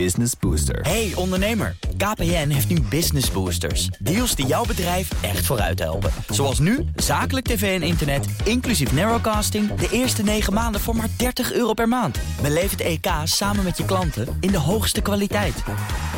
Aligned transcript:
Business 0.00 0.32
Booster. 0.40 0.80
Hey 0.80 1.12
ondernemer, 1.14 1.76
KPN 1.96 2.48
heeft 2.48 2.68
nu 2.68 2.80
Business 2.80 3.30
Boosters. 3.30 3.86
Deals 3.86 4.34
die 4.34 4.46
jouw 4.46 4.64
bedrijf 4.64 5.22
echt 5.22 5.46
vooruit 5.46 5.78
helpen. 5.78 6.10
Zoals 6.28 6.58
nu, 6.58 6.84
zakelijk 6.96 7.46
tv 7.46 7.80
en 7.80 7.86
internet, 7.86 8.26
inclusief 8.44 8.92
narrowcasting... 8.92 9.74
de 9.74 9.88
eerste 9.90 10.22
9 10.22 10.52
maanden 10.52 10.80
voor 10.80 10.96
maar 10.96 11.08
30 11.16 11.52
euro 11.52 11.72
per 11.72 11.88
maand. 11.88 12.18
Beleef 12.42 12.70
het 12.70 12.80
EK 12.80 13.06
samen 13.24 13.64
met 13.64 13.76
je 13.76 13.84
klanten 13.84 14.36
in 14.40 14.50
de 14.50 14.58
hoogste 14.58 15.00
kwaliteit. 15.00 15.62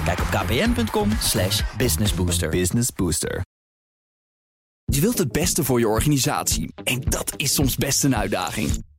Kijk 0.05 0.21
op 0.21 0.27
kpn.com 0.27 1.11
slash 1.21 1.63
businessbooster. 1.77 2.49
Business 2.49 2.93
Booster. 2.93 3.43
Je 4.85 5.01
wilt 5.01 5.19
het 5.19 5.33
beste 5.33 5.65
voor 5.65 5.79
je 5.79 5.89
organisatie. 5.89 6.73
En 6.85 7.01
dat 7.01 7.33
is 7.37 7.55
soms 7.55 7.77
best 7.77 8.05
een 8.05 8.17
uitdaging. 8.17 8.85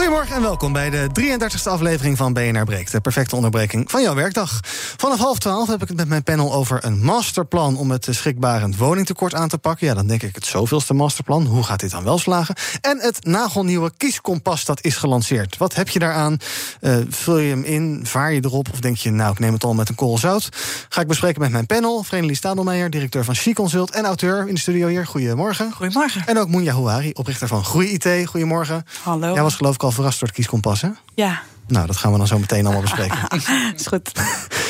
Goedemorgen 0.00 0.36
en 0.36 0.42
welkom 0.42 0.72
bij 0.72 0.90
de 0.90 1.08
33e 1.20 1.62
aflevering 1.64 2.16
van 2.16 2.32
BNR 2.32 2.64
Breekt. 2.64 2.92
De 2.92 3.00
perfecte 3.00 3.36
onderbreking 3.36 3.90
van 3.90 4.02
jouw 4.02 4.14
werkdag. 4.14 4.60
Vanaf 4.96 5.18
half 5.18 5.38
twaalf 5.38 5.68
heb 5.68 5.82
ik 5.82 5.88
het 5.88 5.96
met 5.96 6.08
mijn 6.08 6.22
panel 6.22 6.52
over 6.52 6.84
een 6.84 7.04
masterplan... 7.04 7.76
om 7.76 7.90
het 7.90 8.06
schrikbarend 8.10 8.76
woningtekort 8.76 9.34
aan 9.34 9.48
te 9.48 9.58
pakken. 9.58 9.86
Ja, 9.86 9.94
dan 9.94 10.06
denk 10.06 10.22
ik 10.22 10.34
het 10.34 10.46
zoveelste 10.46 10.94
masterplan. 10.94 11.46
Hoe 11.46 11.62
gaat 11.62 11.80
dit 11.80 11.90
dan 11.90 12.04
wel 12.04 12.18
slagen? 12.18 12.54
En 12.80 12.98
het 13.00 13.24
nagelnieuwe 13.24 13.92
kieskompas 13.96 14.64
dat 14.64 14.84
is 14.84 14.96
gelanceerd. 14.96 15.56
Wat 15.56 15.74
heb 15.74 15.88
je 15.88 15.98
daaraan? 15.98 16.36
Uh, 16.80 16.96
vul 17.08 17.38
je 17.38 17.50
hem 17.50 17.62
in? 17.62 18.00
Vaar 18.02 18.32
je 18.32 18.44
erop? 18.44 18.68
Of 18.72 18.80
denk 18.80 18.96
je, 18.96 19.10
nou, 19.10 19.32
ik 19.32 19.38
neem 19.38 19.52
het 19.52 19.64
al 19.64 19.74
met 19.74 19.88
een 19.88 19.94
korrel 19.94 20.18
zout? 20.18 20.48
Ga 20.88 21.00
ik 21.00 21.08
bespreken 21.08 21.40
met 21.40 21.50
mijn 21.50 21.66
panel. 21.66 22.02
Vrenelie 22.02 22.36
Stadelmeijer, 22.36 22.90
directeur 22.90 23.24
van 23.24 23.34
She 23.34 23.52
Consult... 23.52 23.90
en 23.90 24.04
auteur 24.04 24.48
in 24.48 24.54
de 24.54 24.60
studio 24.60 24.88
hier. 24.88 25.06
Goedemorgen. 25.06 25.72
Goedemorgen. 25.72 26.26
En 26.26 26.38
ook 26.38 26.48
Moenja 26.48 26.72
Houari, 26.72 27.10
oprichter 27.12 27.48
van 27.48 27.64
Groei 27.64 27.92
IT. 27.92 28.26
Goedemorgen. 28.26 28.84
Hallo. 29.02 29.32
Jij 29.32 29.42
was 29.42 29.54
geloof 29.54 29.74
ik 29.74 29.82
al 29.82 29.88
verrast 29.92 30.18
door 30.18 30.28
het 30.28 30.36
kieskompas, 30.36 30.80
hè? 30.80 30.88
Ja. 31.14 31.40
Nou, 31.66 31.86
dat 31.86 31.96
gaan 31.96 32.12
we 32.12 32.18
dan 32.18 32.26
zo 32.26 32.38
meteen 32.38 32.64
allemaal 32.64 32.82
bespreken. 32.82 33.18
is 33.76 33.86
goed. 33.86 34.10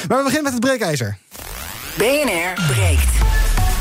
Maar 0.09 0.19
we 0.19 0.25
beginnen 0.25 0.43
met 0.43 0.53
het 0.53 0.61
breekijzer. 0.61 1.19
BNR 1.97 2.67
breekt. 2.73 3.09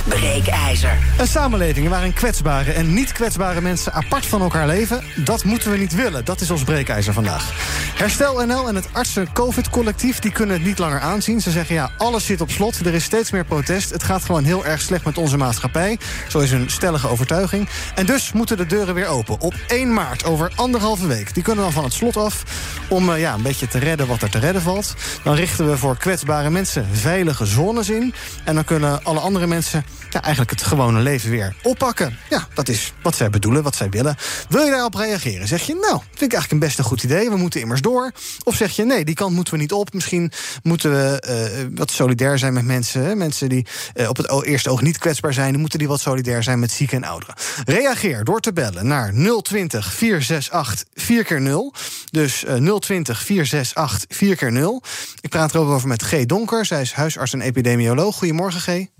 Breekijzer. 0.07 0.97
Een 1.17 1.27
samenleving 1.27 1.89
waarin 1.89 2.13
kwetsbare 2.13 2.71
en 2.71 2.93
niet 2.93 3.11
kwetsbare 3.11 3.61
mensen 3.61 3.93
apart 3.93 4.25
van 4.25 4.41
elkaar 4.41 4.67
leven, 4.67 5.03
dat 5.15 5.43
moeten 5.43 5.71
we 5.71 5.77
niet 5.77 5.95
willen. 5.95 6.25
Dat 6.25 6.41
is 6.41 6.51
ons 6.51 6.63
breekijzer 6.63 7.13
vandaag. 7.13 7.51
Herstel 7.99 8.45
NL 8.45 8.67
en 8.67 8.75
het 8.75 8.87
artsen-COVID-collectief 8.91 10.19
die 10.19 10.31
kunnen 10.31 10.55
het 10.55 10.65
niet 10.65 10.79
langer 10.79 10.99
aanzien. 10.99 11.41
Ze 11.41 11.51
zeggen 11.51 11.75
ja, 11.75 11.91
alles 11.97 12.25
zit 12.25 12.41
op 12.41 12.51
slot. 12.51 12.79
Er 12.79 12.93
is 12.93 13.03
steeds 13.03 13.31
meer 13.31 13.45
protest. 13.45 13.89
Het 13.89 14.03
gaat 14.03 14.25
gewoon 14.25 14.43
heel 14.43 14.65
erg 14.65 14.81
slecht 14.81 15.05
met 15.05 15.17
onze 15.17 15.37
maatschappij. 15.37 15.99
Zo 16.27 16.39
is 16.39 16.51
hun 16.51 16.69
stellige 16.69 17.07
overtuiging. 17.07 17.69
En 17.95 18.05
dus 18.05 18.31
moeten 18.31 18.57
de 18.57 18.65
deuren 18.65 18.93
weer 18.93 19.07
open. 19.07 19.39
Op 19.39 19.53
1 19.67 19.93
maart, 19.93 20.25
over 20.25 20.51
anderhalve 20.55 21.07
week. 21.07 21.33
Die 21.33 21.43
kunnen 21.43 21.63
dan 21.63 21.73
van 21.73 21.83
het 21.83 21.93
slot 21.93 22.17
af 22.17 22.43
om 22.89 23.09
uh, 23.09 23.19
ja, 23.19 23.33
een 23.33 23.41
beetje 23.41 23.67
te 23.67 23.79
redden 23.79 24.07
wat 24.07 24.21
er 24.21 24.29
te 24.29 24.39
redden 24.39 24.61
valt. 24.61 24.95
Dan 25.23 25.35
richten 25.35 25.69
we 25.69 25.77
voor 25.77 25.97
kwetsbare 25.97 26.49
mensen 26.49 26.87
veilige 26.91 27.45
zones 27.45 27.89
in. 27.89 28.13
En 28.43 28.55
dan 28.55 28.63
kunnen 28.63 29.03
alle 29.03 29.19
andere 29.19 29.47
mensen 29.47 29.83
ja, 30.09 30.21
eigenlijk 30.21 30.51
het 30.51 30.63
gewone 30.63 30.99
leven 30.99 31.29
weer 31.29 31.55
oppakken. 31.63 32.17
Ja, 32.29 32.47
dat 32.53 32.67
is 32.69 32.93
wat 33.01 33.15
zij 33.15 33.29
bedoelen, 33.29 33.63
wat 33.63 33.75
zij 33.75 33.89
willen. 33.89 34.15
Wil 34.49 34.63
je 34.63 34.71
daarop 34.71 34.93
reageren? 34.93 35.47
Zeg 35.47 35.61
je, 35.61 35.73
nou, 35.73 35.99
vind 35.99 36.21
ik 36.21 36.33
eigenlijk 36.33 36.51
een 36.51 36.59
best 36.59 36.77
een 36.77 36.83
goed 36.83 37.03
idee. 37.03 37.29
We 37.29 37.37
moeten 37.37 37.61
immers 37.61 37.81
door. 37.81 38.11
Of 38.43 38.55
zeg 38.55 38.75
je, 38.75 38.85
nee, 38.85 39.05
die 39.05 39.15
kant 39.15 39.35
moeten 39.35 39.53
we 39.53 39.59
niet 39.59 39.71
op. 39.71 39.93
Misschien 39.93 40.31
moeten 40.63 40.91
we 40.91 41.23
uh, 41.61 41.67
wat 41.75 41.91
solidair 41.91 42.37
zijn 42.37 42.53
met 42.53 42.65
mensen. 42.65 43.03
Hè? 43.03 43.15
Mensen 43.15 43.49
die 43.49 43.67
uh, 43.95 44.09
op 44.09 44.17
het 44.17 44.43
eerste 44.45 44.69
oog 44.69 44.81
niet 44.81 44.97
kwetsbaar 44.97 45.33
zijn... 45.33 45.59
moeten 45.59 45.79
die 45.79 45.87
wat 45.87 45.99
solidair 45.99 46.43
zijn 46.43 46.59
met 46.59 46.71
zieken 46.71 46.97
en 46.97 47.09
ouderen. 47.09 47.35
Reageer 47.65 48.23
door 48.23 48.39
te 48.39 48.53
bellen 48.53 48.87
naar 48.87 49.13
020 49.41 49.93
468 49.93 50.87
4 50.93 51.23
keer 51.23 51.41
0 51.41 51.73
Dus 52.11 52.43
uh, 52.43 52.77
020 52.77 53.21
468 53.23 54.17
4 54.17 54.35
keer 54.35 54.51
0 54.51 54.83
Ik 55.21 55.29
praat 55.29 55.53
erover 55.53 55.73
over 55.73 55.87
met 55.87 56.03
G. 56.03 56.25
Donker. 56.25 56.65
Zij 56.65 56.81
is 56.81 56.93
huisarts 56.93 57.33
en 57.33 57.41
epidemioloog. 57.41 58.15
Goedemorgen, 58.15 58.61
G. 58.61 58.98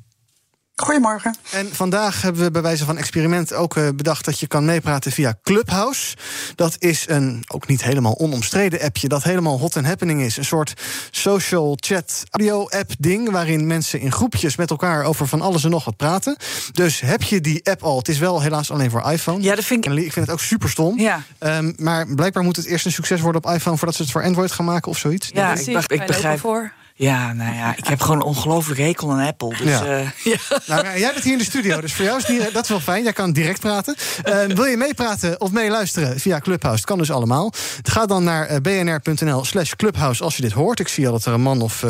Goedemorgen. 0.79 1.35
En 1.51 1.75
vandaag 1.75 2.21
hebben 2.21 2.41
we 2.43 2.51
bij 2.51 2.61
wijze 2.61 2.85
van 2.85 2.97
experiment 2.97 3.53
ook 3.53 3.75
uh, 3.75 3.89
bedacht 3.95 4.25
dat 4.25 4.39
je 4.39 4.47
kan 4.47 4.65
meepraten 4.65 5.11
via 5.11 5.33
Clubhouse. 5.43 6.15
Dat 6.55 6.75
is 6.79 7.05
een 7.07 7.43
ook 7.47 7.67
niet 7.67 7.83
helemaal 7.83 8.19
onomstreden 8.19 8.81
appje 8.81 9.07
dat 9.07 9.23
helemaal 9.23 9.59
hot 9.59 9.77
and 9.77 9.85
happening 9.85 10.21
is. 10.21 10.37
Een 10.37 10.45
soort 10.45 10.73
social 11.11 11.77
chat 11.79 12.23
audio 12.29 12.67
app 12.67 12.91
ding 12.99 13.31
waarin 13.31 13.67
mensen 13.67 13.99
in 13.99 14.11
groepjes 14.11 14.55
met 14.55 14.69
elkaar 14.69 15.03
over 15.03 15.27
van 15.27 15.41
alles 15.41 15.63
en 15.63 15.69
nog 15.69 15.85
wat 15.85 15.95
praten. 15.95 16.37
Dus 16.71 16.99
heb 16.99 17.23
je 17.23 17.41
die 17.41 17.69
app 17.69 17.83
al? 17.83 17.97
Het 17.97 18.07
is 18.07 18.17
wel 18.17 18.41
helaas 18.41 18.71
alleen 18.71 18.89
voor 18.89 19.11
iPhone. 19.11 19.41
Ja, 19.41 19.55
dat 19.55 19.65
vind 19.65 19.85
ik. 19.85 19.93
Ik 19.93 20.13
vind 20.13 20.25
het 20.25 20.35
ook 20.35 20.41
super 20.41 20.69
stom. 20.69 20.99
Ja. 20.99 21.21
Um, 21.39 21.73
maar 21.77 22.07
blijkbaar 22.07 22.43
moet 22.43 22.55
het 22.55 22.65
eerst 22.65 22.85
een 22.85 22.91
succes 22.91 23.21
worden 23.21 23.43
op 23.43 23.53
iPhone 23.53 23.77
voordat 23.77 23.95
ze 23.95 24.01
het 24.01 24.11
voor 24.11 24.23
Android 24.23 24.51
gaan 24.51 24.65
maken 24.65 24.91
of 24.91 24.97
zoiets. 24.97 25.29
Ja, 25.33 25.53
ik, 25.53 25.67
ik, 25.67 25.91
ik 25.91 26.05
begrijp. 26.05 26.39
Voor. 26.39 26.71
Ja, 26.99 27.33
nou 27.33 27.55
ja, 27.55 27.77
ik 27.77 27.87
heb 27.87 28.01
gewoon 28.01 28.21
ongelooflijk 28.21 28.79
hekel 28.79 29.11
aan 29.11 29.27
Apple. 29.27 29.49
Dus, 29.49 29.59
ja. 29.59 29.99
Uh, 29.99 30.09
ja. 30.33 30.37
Nou, 30.65 30.99
jij 30.99 31.11
bent 31.13 31.23
hier 31.23 31.31
in 31.31 31.37
de 31.37 31.43
studio, 31.43 31.81
dus 31.81 31.93
voor 31.93 32.05
jou 32.05 32.17
is 32.17 32.51
dat 32.53 32.63
is 32.63 32.69
wel 32.69 32.79
fijn. 32.79 33.03
Jij 33.03 33.13
kan 33.13 33.31
direct 33.31 33.59
praten. 33.59 33.95
Uh, 34.25 34.45
wil 34.45 34.65
je 34.65 34.77
meepraten 34.77 35.41
of 35.41 35.51
meeluisteren 35.51 36.19
via 36.19 36.39
Clubhouse? 36.39 36.79
Het 36.79 36.89
kan 36.89 36.97
dus 36.97 37.11
allemaal. 37.11 37.53
Ga 37.83 38.05
dan 38.05 38.23
naar 38.23 38.51
uh, 38.51 38.57
bnr.nl 38.57 39.45
slash 39.45 39.71
Clubhouse 39.71 40.23
als 40.23 40.35
je 40.35 40.41
dit 40.41 40.51
hoort. 40.51 40.79
Ik 40.79 40.87
zie 40.87 41.05
al 41.05 41.11
dat 41.11 41.25
er 41.25 41.33
een 41.33 41.41
man 41.41 41.61
of, 41.61 41.85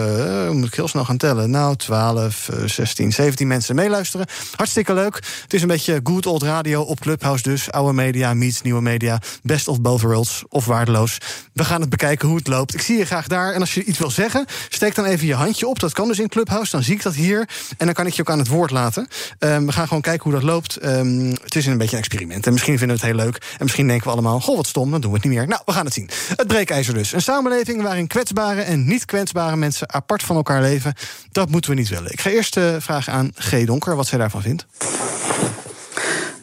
moet 0.51 0.67
ik 0.67 0.73
heel 0.73 0.87
snel 0.87 1.05
gaan 1.05 1.17
tellen... 1.17 1.49
nou, 1.49 1.75
12, 1.75 2.49
16, 2.65 3.11
17 3.11 3.47
mensen 3.47 3.75
meeluisteren. 3.75 4.25
Hartstikke 4.55 4.93
leuk. 4.93 5.15
Het 5.41 5.53
is 5.53 5.61
een 5.61 5.67
beetje 5.67 5.99
good 6.03 6.25
old 6.25 6.43
radio 6.43 6.81
op 6.81 6.99
Clubhouse 6.99 7.43
dus. 7.43 7.71
Oude 7.71 7.93
media 7.93 8.33
meets 8.33 8.61
nieuwe 8.61 8.81
media. 8.81 9.21
Best 9.43 9.67
of 9.67 9.81
both 9.81 10.01
worlds 10.01 10.43
of 10.49 10.65
waardeloos. 10.65 11.17
We 11.53 11.63
gaan 11.63 11.81
het 11.81 11.89
bekijken 11.89 12.27
hoe 12.27 12.37
het 12.37 12.47
loopt. 12.47 12.73
Ik 12.73 12.81
zie 12.81 12.97
je 12.97 13.05
graag 13.05 13.27
daar. 13.27 13.53
En 13.53 13.59
als 13.59 13.73
je 13.73 13.83
iets 13.83 13.97
wil 13.97 14.11
zeggen, 14.11 14.45
steek 14.69 14.97
even 15.05 15.27
je 15.27 15.33
handje 15.33 15.67
op. 15.67 15.79
Dat 15.79 15.93
kan 15.93 16.07
dus 16.07 16.19
in 16.19 16.29
Clubhouse. 16.29 16.71
Dan 16.71 16.83
zie 16.83 16.95
ik 16.95 17.03
dat 17.03 17.13
hier. 17.13 17.49
En 17.77 17.85
dan 17.85 17.93
kan 17.93 18.05
ik 18.05 18.13
je 18.13 18.21
ook 18.21 18.29
aan 18.29 18.39
het 18.39 18.47
woord 18.47 18.71
laten. 18.71 19.07
Um, 19.39 19.65
we 19.65 19.71
gaan 19.71 19.87
gewoon 19.87 20.01
kijken 20.01 20.23
hoe 20.23 20.33
dat 20.33 20.43
loopt. 20.43 20.85
Um, 20.85 21.29
het 21.43 21.55
is 21.55 21.65
een 21.65 21.77
beetje 21.77 21.95
een 21.95 22.03
experiment. 22.03 22.45
En 22.45 22.51
misschien 22.51 22.77
vinden 22.77 22.97
we 22.97 23.05
het 23.05 23.15
heel 23.15 23.25
leuk. 23.25 23.35
En 23.35 23.63
misschien 23.63 23.87
denken 23.87 24.05
we 24.05 24.13
allemaal: 24.13 24.39
goh, 24.39 24.55
wat 24.55 24.67
stom, 24.67 24.91
dan 24.91 25.01
doen 25.01 25.11
we 25.11 25.17
het 25.17 25.25
niet 25.25 25.37
meer. 25.37 25.47
Nou, 25.47 25.61
we 25.65 25.71
gaan 25.71 25.85
het 25.85 25.93
zien. 25.93 26.09
Het 26.35 26.47
breekijzer 26.47 26.93
dus. 26.93 27.13
Een 27.13 27.21
samenleving 27.21 27.81
waarin 27.81 28.07
kwetsbare 28.07 28.61
en 28.61 28.87
niet 28.87 29.05
kwetsbare 29.05 29.55
mensen 29.55 29.93
apart 29.93 30.23
van 30.23 30.35
elkaar 30.35 30.61
leven. 30.61 30.93
Dat 31.31 31.49
moeten 31.49 31.71
we 31.71 31.75
niet 31.75 31.89
willen. 31.89 32.11
Ik 32.11 32.21
ga 32.21 32.29
eerst 32.29 32.57
uh, 32.57 32.75
vragen 32.79 33.13
aan 33.13 33.31
G. 33.35 33.65
Donker 33.65 33.95
wat 33.95 34.07
zij 34.07 34.17
daarvan 34.17 34.41
vindt. 34.41 34.65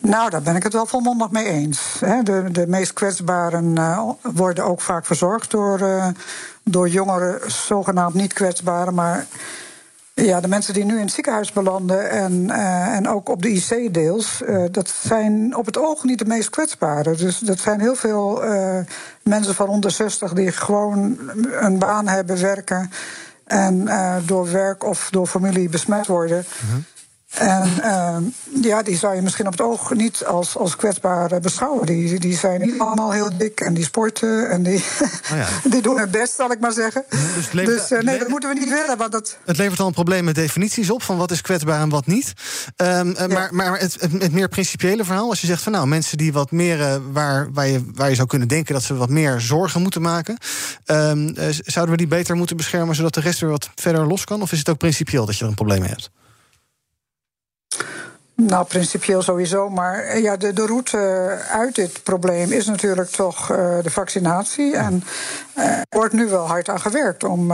Nou, 0.00 0.31
daar 0.31 0.43
ben 0.43 0.56
ik 0.56 0.62
het 0.62 0.72
wel 0.72 0.87
volmondig 0.87 1.31
mee 1.31 1.45
eens. 1.45 1.81
De, 2.00 2.45
de 2.53 2.66
meest 2.66 2.93
kwetsbaren 2.93 3.77
uh, 3.78 4.11
worden 4.22 4.65
ook 4.65 4.81
vaak 4.81 5.06
verzorgd 5.06 5.50
door, 5.50 5.81
uh, 5.81 6.06
door 6.71 6.88
jongeren, 6.88 7.50
zogenaamd 7.50 8.15
niet 8.15 8.32
kwetsbaren. 8.32 8.94
Maar 8.94 9.27
ja, 10.15 10.41
de 10.41 10.49
mensen 10.49 10.75
die 10.75 10.84
nu 10.84 10.94
in 10.94 11.00
het 11.00 11.12
ziekenhuis 11.12 11.53
belanden 11.53 12.10
en, 12.10 12.32
uh, 12.32 12.94
en 12.94 13.09
ook 13.09 13.28
op 13.28 13.43
de 13.43 13.49
IC 13.49 13.94
deels, 13.94 14.43
dat 14.71 14.88
zijn 14.88 15.56
op 15.56 15.66
het 15.66 15.78
oog 15.78 16.04
niet 16.04 16.19
de 16.19 16.25
meest 16.25 16.50
kwetsbaren. 16.50 17.16
Dus 17.16 17.38
dat 17.38 17.59
zijn 17.59 17.81
heel 17.81 17.97
veel 17.97 18.43
mensen 19.22 19.54
van 19.54 19.69
onder 19.69 19.91
60 19.91 20.32
die 20.32 20.53
gewoon 20.53 21.19
een 21.50 21.78
baan 21.78 22.09
hebben, 22.09 22.41
werken 22.41 22.91
en 23.44 23.88
door 24.25 24.50
werk 24.53 24.84
of 24.84 25.09
door 25.10 25.27
familie 25.27 25.69
besmet 25.69 26.06
worden. 26.06 26.44
-huh. 26.60 26.77
En 27.35 27.71
uh, 27.79 28.17
ja, 28.63 28.83
die 28.83 28.97
zou 28.97 29.15
je 29.15 29.23
misschien 29.23 29.47
op 29.47 29.53
het 29.53 29.61
oog 29.61 29.95
niet 29.95 30.25
als, 30.25 30.57
als 30.57 30.77
kwetsbaar 30.77 31.41
beschouwen. 31.41 31.87
Die, 31.87 32.21
die 32.21 32.37
zijn 32.37 32.61
niet 32.61 32.78
allemaal 32.78 33.13
heel 33.13 33.31
dik 33.37 33.61
en 33.61 33.75
die 33.75 33.84
sporten 33.84 34.51
en 34.51 34.63
die, 34.63 34.84
oh 35.33 35.37
ja. 35.37 35.49
die 35.71 35.83
doen 35.83 35.99
het 35.99 36.11
best, 36.11 36.34
zal 36.34 36.51
ik 36.51 36.61
maar 36.61 36.73
zeggen. 36.73 37.05
Dus, 37.09 37.53
levert, 37.53 37.89
dus 37.89 37.91
uh, 37.99 38.05
nee, 38.05 38.19
dat 38.19 38.28
moeten 38.28 38.49
we 38.49 38.59
niet 38.59 38.69
willen. 38.69 38.97
Want 38.97 39.13
dat... 39.13 39.39
Het 39.45 39.57
levert 39.57 39.81
al 39.81 39.87
een 39.87 39.93
probleem 39.93 40.25
met 40.25 40.34
definities 40.34 40.91
op 40.91 41.03
van 41.03 41.17
wat 41.17 41.31
is 41.31 41.41
kwetsbaar 41.41 41.81
en 41.81 41.89
wat 41.89 42.07
niet. 42.07 42.33
Um, 42.77 43.15
ja. 43.19 43.27
Maar, 43.27 43.55
maar 43.55 43.79
het, 43.79 43.97
het, 44.01 44.13
het, 44.13 44.33
meer 44.33 44.49
principiële 44.49 45.05
verhaal, 45.05 45.29
als 45.29 45.41
je 45.41 45.47
zegt 45.47 45.63
van 45.63 45.72
nou, 45.72 45.87
mensen 45.87 46.19
die 46.19 46.33
wat 46.33 46.51
meer, 46.51 46.79
uh, 46.79 46.97
waar, 47.13 47.53
waar, 47.53 47.67
je, 47.67 47.84
waar 47.95 48.09
je 48.09 48.15
zou 48.15 48.29
kunnen 48.29 48.49
denken 48.49 48.75
dat 48.75 48.83
ze 48.83 48.95
wat 48.95 49.11
meer 49.11 49.41
zorgen 49.41 49.83
moeten 49.83 50.03
maken, 50.03 50.39
um, 50.87 51.34
zouden 51.65 51.95
we 51.95 51.97
die 51.97 52.07
beter 52.07 52.37
moeten 52.37 52.57
beschermen 52.57 52.95
zodat 52.95 53.15
de 53.15 53.21
rest 53.21 53.41
weer 53.41 53.51
wat 53.51 53.71
verder 53.75 54.07
los 54.07 54.25
kan? 54.25 54.43
Of 54.43 54.53
is 54.53 54.59
het 54.59 54.69
ook 54.69 54.79
principieel 54.79 55.27
dat 55.27 55.37
je 55.37 55.43
er 55.43 55.49
een 55.49 55.55
probleem 55.55 55.81
mee 55.81 55.89
hebt? 55.89 56.11
Nou, 58.36 58.66
principieel 58.66 59.22
sowieso. 59.22 59.71
Maar 59.71 60.18
ja, 60.18 60.36
de, 60.36 60.53
de 60.53 60.66
route 60.66 60.98
uit 61.50 61.74
dit 61.74 62.03
probleem 62.03 62.53
is 62.53 62.66
natuurlijk 62.66 63.10
toch 63.10 63.50
uh, 63.50 63.56
de 63.83 63.91
vaccinatie. 63.91 64.77
En 64.77 65.04
er 65.54 65.84
wordt 65.91 66.12
nu 66.12 66.28
wel 66.28 66.47
hard 66.47 66.68
aan 66.68 66.80
gewerkt 66.80 67.24
om. 67.24 67.53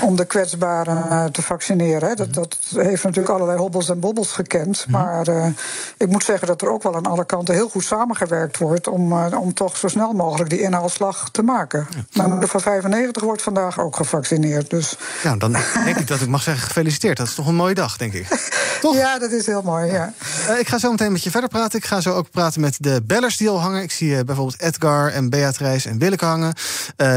Om 0.00 0.16
de 0.16 0.24
kwetsbaren 0.24 1.06
uh, 1.10 1.24
te 1.24 1.42
vaccineren. 1.42 2.16
Dat, 2.16 2.34
dat 2.34 2.56
heeft 2.74 3.04
natuurlijk 3.04 3.34
allerlei 3.34 3.58
hobbels 3.58 3.88
en 3.88 4.00
bobbels 4.00 4.32
gekend. 4.32 4.84
Mhm. 4.88 5.02
Maar 5.02 5.28
uh, 5.28 5.46
ik 5.96 6.08
moet 6.08 6.24
zeggen 6.24 6.46
dat 6.46 6.62
er 6.62 6.70
ook 6.70 6.82
wel 6.82 6.96
aan 6.96 7.06
alle 7.06 7.24
kanten 7.24 7.54
heel 7.54 7.68
goed 7.68 7.84
samengewerkt 7.84 8.58
wordt 8.58 8.88
om, 8.88 9.12
uh, 9.12 9.40
om 9.40 9.54
toch 9.54 9.76
zo 9.76 9.88
snel 9.88 10.12
mogelijk 10.12 10.50
die 10.50 10.60
inhaalslag 10.60 11.30
te 11.30 11.42
maken. 11.42 11.88
Mijn 12.12 12.30
moeder 12.30 12.48
van 12.48 12.60
95 12.60 13.22
wordt 13.22 13.42
vandaag 13.42 13.80
ook 13.80 13.96
gevaccineerd. 13.96 14.70
Dus. 14.70 14.96
Nou, 15.24 15.38
dan 15.38 15.56
denk 15.84 15.96
ik 15.96 16.08
dat 16.08 16.20
ik 16.20 16.28
mag 16.28 16.42
zeggen 16.42 16.66
gefeliciteerd. 16.66 17.16
Dat 17.16 17.26
is 17.26 17.34
toch 17.34 17.46
een 17.46 17.54
mooie 17.54 17.74
dag, 17.74 17.96
denk 17.96 18.12
ik. 18.12 18.26
Toch? 18.80 18.96
Ja, 18.96 19.18
dat 19.18 19.30
is 19.30 19.46
heel 19.46 19.62
mooi. 19.62 19.92
Ja. 19.92 20.12
Uh, 20.48 20.58
ik 20.58 20.68
ga 20.68 20.78
zo 20.78 20.90
meteen 20.90 21.12
met 21.12 21.22
je 21.22 21.30
verder 21.30 21.48
praten. 21.48 21.78
Ik 21.78 21.84
ga 21.84 22.00
zo 22.00 22.14
ook 22.14 22.30
praten 22.30 22.60
met 22.60 22.76
de 22.80 23.02
bellers 23.04 23.36
die 23.36 23.48
al 23.48 23.60
hangen. 23.60 23.82
Ik 23.82 23.92
zie 23.92 24.24
bijvoorbeeld 24.24 24.60
Edgar 24.60 25.12
en 25.12 25.30
Beatrice 25.30 25.88
en 25.88 25.98
Willeke 25.98 26.24
hangen. 26.24 26.54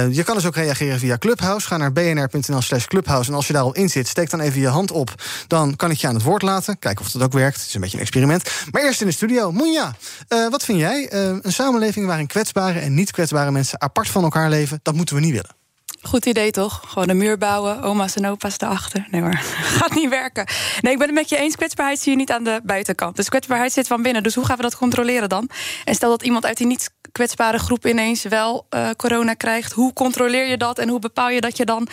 Je 0.10 0.24
kan 0.24 0.36
dus 0.36 0.46
ook 0.46 0.56
reageren 0.56 1.00
via 1.00 1.18
Clubhouse. 1.18 1.68
Ga 1.68 1.78
naar 1.78 1.92
bnr.nl 1.92 2.62
slash 2.74 2.88
Clubhouse. 2.88 3.30
En 3.30 3.36
als 3.36 3.48
je 3.48 3.54
daar 3.54 3.62
al 3.62 3.74
in 3.74 3.90
zit, 3.90 4.08
steek 4.08 4.30
dan 4.30 4.40
even 4.40 4.62
je 4.62 4.68
hand 4.68 4.92
op. 4.92 5.14
Dan 5.48 5.76
kan 5.76 5.92
ik 5.92 5.98
je 5.98 6.08
aan 6.08 6.14
het 6.14 6.24
woord 6.24 6.42
laten. 6.42 6.80
Kijken 6.80 7.06
of 7.06 7.12
dat 7.12 7.22
ook 7.22 7.34
werkt. 7.34 7.58
Het 7.58 7.68
is 7.68 7.74
een 7.74 7.82
beetje 7.82 7.98
een 7.98 8.04
experiment. 8.04 8.50
Maar 8.72 8.82
eerst 8.82 9.02
in 9.02 9.08
de 9.08 9.14
studio. 9.14 9.52
Moenja, 9.52 9.96
uh, 10.30 10.50
wat 10.50 10.64
vind 10.64 10.80
jij? 10.80 11.10
Uh, 11.14 11.38
een 11.42 11.54
samenleving 11.54 12.06
waarin 12.06 12.28
kwetsbare 12.28 12.80
en 12.80 12.94
niet 12.94 13.12
kwetsbare 13.12 13.52
mensen 13.52 13.82
apart 13.82 14.08
van 14.08 14.24
elkaar 14.24 14.50
leven, 14.50 14.80
dat 14.82 14.96
moeten 14.96 15.16
we 15.16 15.22
niet 15.22 15.32
willen. 15.32 15.56
Goed 16.02 16.26
idee 16.26 16.52
toch? 16.52 16.82
Gewoon 16.88 17.10
een 17.10 17.18
muur 17.18 17.38
bouwen, 17.38 17.82
oma's 17.82 18.16
en 18.16 18.28
opa's 18.28 18.56
erachter. 18.58 19.08
Nee 19.12 19.22
hoor, 19.22 19.36
gaat 19.80 19.94
niet 19.94 20.10
werken. 20.10 20.46
Nee, 20.82 20.92
ik 20.94 20.98
ben 20.98 21.08
het 21.08 21.16
met 21.16 21.30
je 21.30 21.38
eens. 21.38 21.56
Kwetsbaarheid 21.56 22.00
zie 22.00 22.12
je 22.12 22.18
niet 22.18 22.32
aan 22.32 22.44
de 22.44 22.62
buitenkant. 22.64 23.16
Dus 23.16 23.30
kwetsbaarheid 23.30 23.74
zit 23.74 23.88
van 23.88 24.02
binnen. 24.02 24.24
Dus 24.24 24.36
hoe 24.36 24.46
gaan 24.46 24.56
we 24.56 24.62
dat 24.62 24.76
controleren 24.76 25.30
dan? 25.30 25.50
En 25.86 25.96
stel 25.96 26.10
dat 26.10 26.24
iemand 26.24 26.46
uit 26.46 26.58
die 26.58 26.68
niet 26.68 26.90
kwetsbare 27.14 27.58
groep 27.58 27.88
ineens 27.88 28.24
wel 28.24 28.66
uh, 28.70 28.90
corona 28.98 29.34
krijgt. 29.34 29.72
Hoe 29.72 29.94
controleer 29.94 30.48
je 30.48 30.58
dat 30.58 30.80
en 30.80 30.90
hoe 30.90 31.00
bepaal 31.00 31.30
je 31.30 31.42
dat 31.42 31.58
je 31.58 31.66
dan 31.66 31.88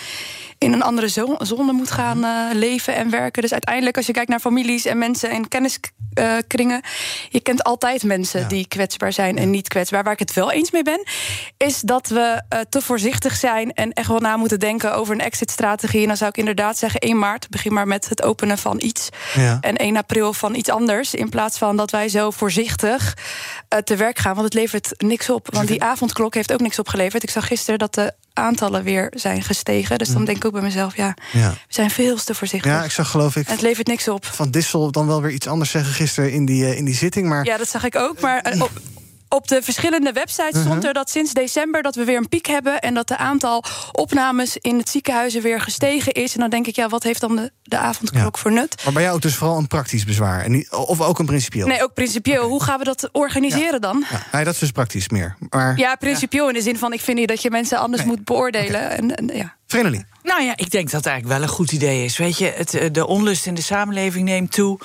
in 0.58 0.72
een 0.72 0.82
andere 0.82 1.08
zone 1.38 1.72
moet 1.72 1.90
gaan 1.90 2.24
uh, 2.24 2.46
leven 2.52 2.94
en 2.94 3.10
werken? 3.10 3.42
Dus 3.42 3.52
uiteindelijk, 3.52 3.96
als 3.96 4.06
je 4.06 4.12
kijkt 4.12 4.28
naar 4.28 4.40
families 4.40 4.84
en 4.84 4.98
mensen 4.98 5.30
en 5.30 5.48
kenniskringen, 5.48 6.80
uh, 6.84 6.90
je 7.28 7.40
kent 7.40 7.64
altijd 7.64 8.02
mensen 8.02 8.40
ja. 8.40 8.48
die 8.48 8.68
kwetsbaar 8.68 9.12
zijn 9.12 9.38
en 9.38 9.50
niet 9.50 9.68
kwetsbaar. 9.68 10.02
Waar 10.02 10.12
ik 10.12 10.18
het 10.18 10.32
wel 10.32 10.50
eens 10.50 10.70
mee 10.70 10.82
ben, 10.82 11.02
is 11.56 11.80
dat 11.80 12.08
we 12.08 12.42
uh, 12.54 12.60
te 12.68 12.80
voorzichtig 12.80 13.36
zijn 13.36 13.72
en 13.72 13.92
echt 13.92 14.08
wel 14.08 14.20
na 14.20 14.36
moeten 14.36 14.60
denken 14.60 14.94
over 14.94 15.14
een 15.14 15.20
exit-strategie. 15.20 16.00
En 16.00 16.08
dan 16.08 16.16
zou 16.16 16.30
ik 16.30 16.36
inderdaad 16.36 16.78
zeggen: 16.78 17.00
1 17.00 17.18
maart, 17.18 17.48
begin 17.50 17.72
maar 17.72 17.86
met 17.86 18.08
het 18.08 18.22
openen 18.22 18.58
van 18.58 18.80
iets. 18.80 19.08
Ja. 19.34 19.58
En 19.60 19.76
1 19.76 19.96
april 19.96 20.32
van 20.32 20.54
iets 20.54 20.68
anders. 20.68 21.14
In 21.14 21.28
plaats 21.28 21.58
van 21.58 21.76
dat 21.76 21.90
wij 21.90 22.08
zo 22.08 22.30
voorzichtig 22.30 23.16
te 23.84 23.96
werk 23.96 24.18
gaan. 24.18 24.34
Want 24.34 24.44
het 24.44 24.54
levert 24.54 25.02
niks 25.10 25.30
op. 25.30 25.48
Want 25.54 25.68
die 25.68 25.82
avondklok 25.82 26.34
heeft 26.34 26.52
ook 26.52 26.60
niks 26.60 26.78
opgeleverd. 26.78 27.22
Ik 27.22 27.30
zag 27.30 27.46
gisteren 27.46 27.78
dat 27.78 27.94
de 27.94 28.12
aantallen 28.32 28.82
weer 28.82 29.12
zijn 29.16 29.42
gestegen. 29.42 29.98
Dus 29.98 30.08
dan 30.08 30.24
denk 30.24 30.36
ik 30.36 30.44
ook 30.44 30.52
bij 30.52 30.62
mezelf, 30.62 30.96
ja, 30.96 31.14
ja. 31.32 31.50
we 31.50 31.56
zijn 31.68 31.90
veel 31.90 32.16
te 32.16 32.34
voorzichtig. 32.34 32.70
Ja, 32.70 32.84
ik 32.84 32.90
zag 32.90 33.10
geloof 33.10 33.36
ik... 33.36 33.46
En 33.46 33.52
het 33.52 33.62
levert 33.62 33.86
niks 33.86 34.08
op. 34.08 34.24
Van 34.24 34.50
Dissel 34.50 34.90
dan 34.90 35.06
wel 35.06 35.22
weer 35.22 35.30
iets 35.32 35.46
anders 35.46 35.70
zeggen 35.70 35.92
gisteren 35.92 36.32
in 36.32 36.44
die, 36.44 36.62
uh, 36.62 36.76
in 36.76 36.84
die 36.84 36.94
zitting. 36.94 37.28
Maar... 37.28 37.44
Ja, 37.44 37.56
dat 37.56 37.68
zag 37.68 37.84
ik 37.84 37.96
ook. 37.96 38.20
Maar 38.20 38.54
uh, 38.54 38.62
op, 38.62 38.70
op 39.32 39.48
de 39.48 39.62
verschillende 39.62 40.12
websites 40.12 40.52
Mhm. 40.52 40.62
stond 40.62 40.84
er 40.84 40.92
dat 40.92 41.10
sinds 41.10 41.32
december 41.32 41.82
dat 41.82 41.94
we 41.94 42.04
weer 42.04 42.16
een 42.16 42.28
piek 42.28 42.46
hebben 42.46 42.80
en 42.80 42.94
dat 42.94 43.08
de 43.08 43.16
aantal 43.16 43.64
opnames 43.92 44.56
in 44.56 44.78
het 44.78 44.88
ziekenhuizen 44.88 45.42
weer 45.42 45.60
gestegen 45.60 46.12
is. 46.12 46.34
En 46.34 46.40
dan 46.40 46.50
denk 46.50 46.66
ik, 46.66 46.76
ja, 46.76 46.88
wat 46.88 47.02
heeft 47.02 47.20
dan 47.20 47.36
de, 47.36 47.52
de 47.62 47.76
avondklok 47.78 48.34
Ja. 48.36 48.40
voor 48.42 48.52
nut? 48.52 48.82
Maar 48.84 48.92
bij 48.92 49.02
jou 49.02 49.14
ook 49.14 49.22
dus 49.22 49.34
vooral 49.34 49.58
een 49.58 49.66
praktisch 49.66 50.04
bezwaar. 50.04 50.44
En 50.44 50.50
niet, 50.50 50.70
of 50.72 51.00
ook 51.00 51.18
een 51.18 51.26
principieel. 51.26 51.66
Nee, 51.66 51.82
ook 51.82 51.94
principieel. 51.94 52.48
Hoe 52.48 52.62
gaan 52.62 52.78
we 52.78 52.84
dat 52.84 53.08
organiseren 53.12 53.80
dan? 53.80 54.04
Ja, 54.10 54.22
nee, 54.32 54.44
dat 54.44 54.54
is 54.54 54.60
dus 54.60 54.70
praktisch 54.70 55.08
meer. 55.08 55.36
Maar 55.50 55.78
Ja, 55.78 55.94
principieel 55.96 56.48
in 56.48 56.54
de 56.54 56.62
zin 56.62 56.78
van 56.78 56.92
ik 56.92 57.00
vind 57.00 57.18
niet 57.18 57.28
dat 57.28 57.42
je 57.42 57.50
mensen 57.50 57.78
anders 57.78 58.02
Nee. 58.02 58.10
moet 58.10 58.24
beoordelen. 58.24 58.90
En, 58.90 59.16
en, 59.16 59.30
ja. 59.36 59.54
Vrenelie. 59.66 60.04
Nou 60.22 60.42
ja, 60.42 60.52
ik 60.56 60.70
denk 60.70 60.90
dat 60.90 61.04
het 61.04 61.06
eigenlijk 61.10 61.38
wel 61.38 61.48
een 61.48 61.54
goed 61.54 61.72
idee 61.72 62.04
is. 62.04 62.16
Weet 62.16 62.38
je, 62.38 62.52
het, 62.56 62.74
eh, 62.74 62.88
de 62.92 63.06
onlust 63.06 63.46
in 63.46 63.54
de 63.54 63.62
samenleving 63.62 64.24
neemt 64.24 64.52
toe. 64.52 64.78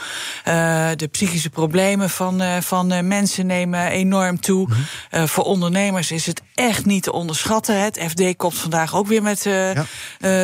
Eh, 0.44 0.90
de 0.96 1.08
psychische 1.08 1.50
problemen 1.50 2.10
van, 2.10 2.42
eh, 2.42 2.58
van 2.62 3.08
mensen 3.08 3.46
nemen 3.46 3.88
enorm 3.88 4.40
toe. 4.40 4.68
Mhm. 4.68 5.28
Voor 5.28 5.44
ondernemers 5.44 6.12
is 6.12 6.26
het 6.26 6.42
echt 6.54 6.86
niet 6.86 7.04
te 7.04 7.12
onderschatten. 7.12 7.82
Het 7.82 8.00
FD 8.10 8.36
komt 8.36 8.58
vandaag 8.58 8.96
ook 8.96 9.08
weer 9.08 9.22
met... 9.22 9.44
dat- 9.74 9.86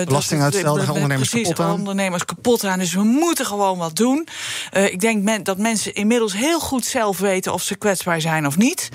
Belastinguitstel, 0.05 0.75
daar 0.75 0.83
gaan 0.85 0.93
ondernemers 0.93 1.29
precies, 1.29 1.47
kapot 1.47 1.65
aan. 1.65 1.73
ondernemers 1.73 2.25
kapot 2.25 2.63
aan. 2.63 2.79
Dus 2.79 2.93
we 2.93 3.03
moeten 3.03 3.45
gewoon 3.45 3.77
wat 3.77 3.95
doen. 3.95 4.27
Ik 4.71 4.99
denk 4.99 5.23
men, 5.23 5.43
dat 5.43 5.57
mensen 5.57 5.93
inmiddels 5.93 6.33
heel 6.33 6.59
goed 6.59 6.85
zelf 6.85 7.19
weten... 7.19 7.53
of 7.53 7.61
ze 7.63 7.75
kwetsbaar 7.75 8.21
zijn 8.21 8.45
of 8.47 8.57
niet. 8.57 8.89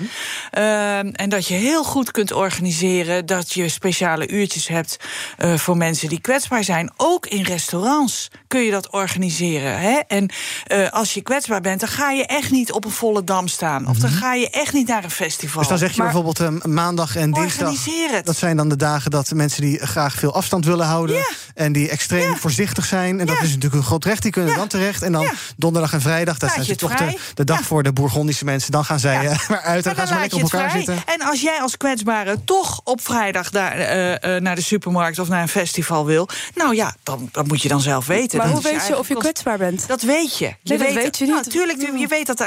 Mhm. 0.51 1.07
En 1.11 1.29
dat 1.29 1.47
je 1.47 1.53
heel 1.53 1.83
goed 1.83 2.11
kunt 2.11 2.31
organiseren... 2.31 3.25
dat 3.25 3.53
je 3.53 3.69
speciale 3.69 4.27
uurtjes 4.27 4.67
hebt 4.67 4.97
voor 5.37 5.77
mensen 5.77 5.86
die 5.95 6.21
kwetsbaar 6.21 6.63
zijn. 6.63 6.91
Ook 6.97 7.25
in 7.25 7.43
restaurants 7.43 8.27
kun 8.47 8.61
je 8.61 8.71
dat 8.71 8.89
organiseren. 8.89 9.79
Hè? 9.79 9.99
En 10.07 10.29
eh, 10.65 10.89
als 10.89 11.13
je 11.13 11.21
kwetsbaar 11.21 11.61
bent, 11.61 11.79
dan 11.79 11.89
ga 11.89 12.11
je 12.11 12.25
echt 12.25 12.51
niet 12.51 12.71
op 12.71 12.85
een 12.85 12.91
volle 12.91 13.23
dam 13.23 13.47
staan. 13.47 13.87
Of 13.87 13.97
dan 13.97 14.09
ga 14.09 14.33
je 14.33 14.49
echt 14.49 14.73
niet 14.73 14.87
naar 14.87 15.03
een 15.03 15.11
festival. 15.11 15.49
Mhm. 15.49 15.59
Dus 15.59 15.67
dan 15.67 15.77
zeg 15.77 15.91
je 15.91 16.01
Maar 16.03 16.13
bijvoorbeeld 16.13 16.63
eh, 16.63 16.71
maandag 16.71 17.15
en 17.15 17.31
dinsdag. 17.31 17.67
Organiseer 17.67 18.09
het. 18.11 18.25
Dat 18.25 18.37
zijn 18.37 18.57
dan 18.57 18.69
de 18.69 18.75
dagen 18.75 19.11
dat 19.11 19.31
mensen 19.33 19.61
die 19.61 19.85
graag 19.85 20.13
veel 20.13 20.33
afstand 20.33 20.65
willen 20.65 20.85
houden. 20.85 21.15
Ja. 21.15 21.29
En 21.53 21.71
die 21.71 21.89
extreem 21.89 22.29
Ja. 22.29 22.35
voorzichtig 22.35 22.85
zijn. 22.85 23.19
En 23.19 23.25
dat 23.25 23.35
is 23.41 23.47
natuurlijk 23.47 23.73
een 23.73 23.83
groot 23.83 24.05
recht. 24.05 24.21
Die 24.21 24.31
kunnen 24.31 24.55
dan 24.55 24.67
terecht. 24.67 25.01
En 25.01 25.11
dan 25.11 25.29
donderdag 25.57 25.93
en 25.93 26.01
vrijdag. 26.01 26.37
Dat 26.37 26.51
zijn 26.51 26.65
ze 26.65 26.75
toch 26.75 26.93
de, 27.33 27.43
dag 27.43 27.61
voor 27.61 27.83
de 27.83 27.93
Bourgondische 27.93 28.45
mensen. 28.45 28.71
Dan 28.71 28.85
gaan 28.85 28.99
zij 28.99 29.27
eh, 29.27 29.39
maar 29.49 29.61
uit. 29.61 29.85
Maar 29.85 29.95
gaan 29.95 30.07
ze 30.07 30.13
lekker 30.19 30.37
op 30.37 30.43
elkaar 30.43 30.69
vrij. 30.69 30.83
zitten. 30.83 31.03
En 31.05 31.21
als 31.21 31.41
jij 31.41 31.61
als 31.61 31.77
kwetsbare 31.77 32.43
toch 32.43 32.81
op 32.83 33.01
vrijdag 33.01 33.49
daar, 33.49 33.71
eh, 33.71 34.41
naar 34.41 34.55
de 34.55 34.61
supermarkt 34.61 35.19
of 35.19 35.27
naar 35.27 35.41
een 35.41 35.47
festival 35.47 35.76
wil, 35.85 36.27
nou 36.55 36.75
ja, 36.75 36.95
dan, 37.03 37.29
dat 37.31 37.47
moet 37.47 37.61
je 37.61 37.67
dan 37.69 37.81
zelf 37.81 38.05
weten. 38.07 38.37
Maar 38.37 38.47
Dat 38.51 38.63
hoe 38.63 38.71
weet 38.71 38.87
je 38.87 38.97
of 38.97 39.07
je 39.07 39.15
kwetsbaar 39.17 39.57
bent? 39.57 39.87
Dat 39.87 40.01
weet 40.01 40.37
je. 40.37 40.45
Je 40.45 40.53
Nee, 40.63 40.77
dat 40.77 41.03
weet 41.03 41.17
je 41.17 41.23
niet. 41.25 41.33
Nou, 41.33 41.45
tuurlijk, 41.47 41.81
je 41.99 42.07
weet, 42.07 42.27
dat, 42.27 42.39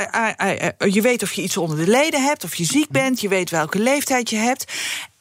je 0.94 1.00
weet 1.00 1.22
of 1.22 1.32
je 1.32 1.42
iets 1.42 1.56
onder 1.56 1.76
de 1.76 1.86
leden 1.90 2.22
hebt, 2.22 2.44
of 2.44 2.54
je 2.54 2.64
ziek 2.64 2.88
bent, 2.90 3.20
je 3.20 3.28
weet 3.28 3.50
welke 3.50 3.78
leeftijd 3.78 4.30
je 4.30 4.36
hebt. 4.36 4.64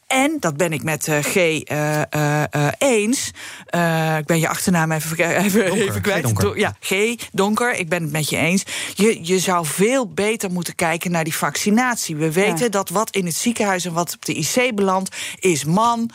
En, 0.06 0.36
dat 0.40 0.56
ben 0.56 0.72
ik 0.72 0.82
met 0.82 1.08
eh, 1.08 1.18
G 1.18 1.34
eh, 1.36 2.00
eh, 2.12 2.42
eh, 2.50 2.68
eens. 2.78 3.30
Eh, 3.66 4.16
ik 4.18 4.24
ben 4.26 4.38
je 4.40 4.48
achternaam 4.48 4.92
even, 4.92 5.18
even, 5.36 5.66
Donker, 5.66 5.88
even 5.88 6.00
kwijt. 6.02 6.20
G. 6.20 6.22
Donker. 6.26 6.44
Do- 6.44 6.56
Ja, 6.56 6.76
G, 6.80 6.94
donker. 7.32 7.74
Ik 7.74 7.88
ben 7.88 8.02
het 8.02 8.12
met 8.12 8.28
je 8.30 8.36
eens. 8.36 8.62
Je, 8.94 9.18
je 9.22 9.38
zou 9.38 9.66
veel 9.66 10.08
beter 10.08 10.50
moeten 10.50 10.74
kijken 10.74 11.10
naar 11.10 11.24
die 11.24 11.34
vaccinatie. 11.36 12.16
We 12.16 12.32
weten 12.32 12.64
Ja. 12.64 12.68
dat 12.68 12.88
wat 12.88 13.10
in 13.10 13.26
het 13.26 13.34
ziekenhuis 13.34 13.84
en 13.84 13.92
wat 13.92 14.14
op 14.14 14.24
de 14.24 14.34
IC 14.34 14.74
belandt, 14.74 15.16
is 15.40 15.64
man. 15.64 16.10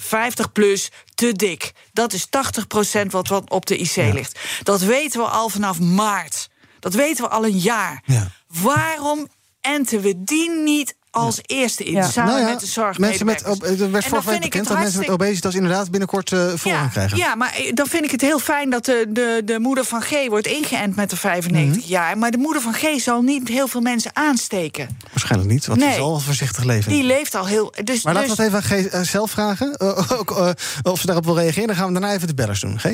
50 0.00 0.52
plus, 0.52 0.90
te 1.14 1.32
dik. 1.32 1.72
Dat 1.92 2.12
is 2.12 2.26
80% 2.26 3.06
wat, 3.10 3.28
wat 3.28 3.50
op 3.50 3.66
de 3.66 3.76
IC 3.76 3.96
ligt. 3.96 4.38
Dat 4.62 4.80
weten 4.80 5.20
we 5.20 5.26
al 5.26 5.48
vanaf 5.48 5.80
maart. 5.80 6.48
Dat 6.78 6.94
weten 6.94 7.24
we 7.24 7.30
al 7.30 7.44
een 7.44 7.58
jaar. 7.58 8.02
Ja. 8.04 8.30
Waarom 8.46 9.28
enten 9.60 10.00
we 10.00 10.24
die 10.24 10.50
niet 10.50 10.94
als 11.10 11.38
eerste 11.42 11.84
in, 11.84 11.92
Ja. 11.92 12.02
samen 12.02 12.30
Nou 12.32 12.44
ja, 12.44 12.50
met 12.50 12.60
de 12.60 12.66
zorg? 12.66 12.98
mensen 12.98 13.26
met, 13.26 13.42
er 13.42 13.48
werd 13.48 13.62
En 13.62 13.78
dan 13.90 14.02
vorige 14.02 14.10
week 14.12 14.22
vind 14.22 14.34
ik 14.34 14.40
bekend 14.40 14.54
het 14.54 14.68
dat 14.68 14.78
mensen 14.78 15.00
met 15.00 15.08
obesitas 15.10 15.54
inderdaad 15.54 15.90
binnenkort 15.90 16.32
eh 16.32 16.38
voorrang 16.38 16.84
ja, 16.84 16.90
krijgen. 16.92 17.16
Ja, 17.18 17.34
maar 17.34 17.54
eh, 17.54 17.72
dan 17.74 17.86
vind 17.86 18.04
ik 18.04 18.10
het 18.10 18.20
heel 18.20 18.38
fijn 18.38 18.70
dat 18.70 18.84
de, 18.84 19.04
de, 19.08 19.42
de 19.44 19.58
moeder 19.58 19.84
van 19.84 20.02
G 20.02 20.26
wordt 20.28 20.46
ingeënt 20.46 20.96
met 20.96 21.10
de 21.10 21.16
95 21.16 21.82
Mhm. 21.82 21.90
jaar. 21.92 22.18
Maar 22.18 22.30
de 22.30 22.38
moeder 22.38 22.62
van 22.62 22.72
G 22.74 22.84
zal 23.00 23.22
niet 23.22 23.48
heel 23.48 23.68
veel 23.68 23.80
mensen 23.80 24.10
aansteken. 24.14 24.98
Waarschijnlijk 25.10 25.50
niet, 25.50 25.66
want 25.66 25.80
die 25.80 25.92
zal 25.92 26.10
wel 26.10 26.20
voorzichtig 26.20 26.64
leven. 26.64 26.92
Die 26.92 27.02
leeft 27.02 27.34
al 27.34 27.46
heel. 27.46 27.72
Dus, 27.84 28.02
Maar 28.04 28.14
dus, 28.14 28.22
laten 28.28 28.36
we 28.36 28.42
het 28.42 28.62
even 28.62 28.76
aan 28.78 28.84
G 28.84 28.86
eh, 28.92 29.00
zelf 29.00 29.30
vragen. 29.30 29.74
eh, 29.76 30.10
ook, 30.20 30.30
eh, 30.30 30.50
of 30.82 31.00
ze 31.00 31.06
daarop 31.06 31.24
wil 31.24 31.38
reageren. 31.38 31.66
Dan 31.66 31.76
gaan 31.76 31.86
we 31.86 31.92
daarna 31.92 32.12
even 32.14 32.26
de 32.26 32.34
bellers 32.34 32.60
doen. 32.60 32.78
G? 32.78 32.84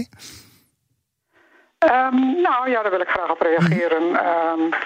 Ehm, 1.78 2.14
nou 2.42 2.70
ja, 2.70 2.82
daar 2.82 2.90
wil 2.90 3.00
ik 3.00 3.08
graag 3.08 3.30
op 3.30 3.40
reageren. 3.40 4.02
Ehm, 4.02 4.60
eh, 4.72 4.78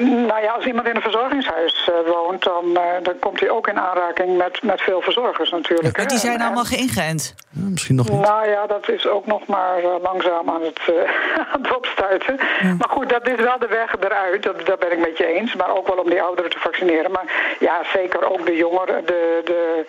nou 0.00 0.42
ja, 0.42 0.52
als 0.52 0.64
iemand 0.64 0.88
in 0.88 0.96
een 0.96 1.02
verzorgingshuis 1.02 1.88
eh, 1.88 2.10
woont, 2.12 2.42
dan, 2.44 2.76
eh, 2.76 2.82
dan 3.02 3.18
komt 3.18 3.40
hij 3.40 3.50
ook 3.50 3.68
in 3.68 3.78
aanraking 3.78 4.36
met, 4.36 4.62
met 4.62 4.80
veel 4.80 5.00
verzorgers 5.00 5.50
natuurlijk. 5.50 5.96
maar 5.96 6.06
hè. 6.06 6.10
die 6.10 6.18
zijn 6.18 6.38
En- 6.38 6.44
allemaal 6.46 6.64
geïngeënt. 6.64 7.34
Ja, 7.50 7.68
misschien 7.68 7.94
nog 7.94 8.08
niet. 8.10 8.20
Nou 8.20 8.48
ja, 8.48 8.66
dat 8.66 8.88
is 8.88 9.06
ook 9.08 9.26
nog 9.26 9.46
maar 9.46 9.78
eh, 9.78 9.90
langzaam 10.02 10.50
aan 10.50 10.62
het, 10.62 10.80
eh, 10.86 10.94
aan 11.52 11.62
het 11.62 11.76
opstuiten. 11.76 12.36
Maar 12.78 12.88
goed, 12.90 13.08
dat 13.08 13.28
is 13.28 13.36
wel 13.40 13.58
de 13.58 13.66
weg 13.66 13.94
eruit. 14.00 14.42
Dat, 14.42 14.66
daar 14.66 14.78
ben 14.78 14.92
ik 14.92 14.98
met 14.98 15.18
je 15.18 15.26
eens. 15.26 15.54
Maar 15.54 15.76
ook 15.76 15.88
wel 15.88 15.96
om 15.96 16.10
die 16.10 16.22
ouderen 16.22 16.50
te 16.50 16.58
vaccineren. 16.58 17.10
Maar 17.10 17.56
ja, 17.58 17.80
zeker 17.92 18.30
ook 18.32 18.46
de 18.46 18.56
jongeren, 18.56 19.06
de, 19.06 19.40
de 19.44 19.84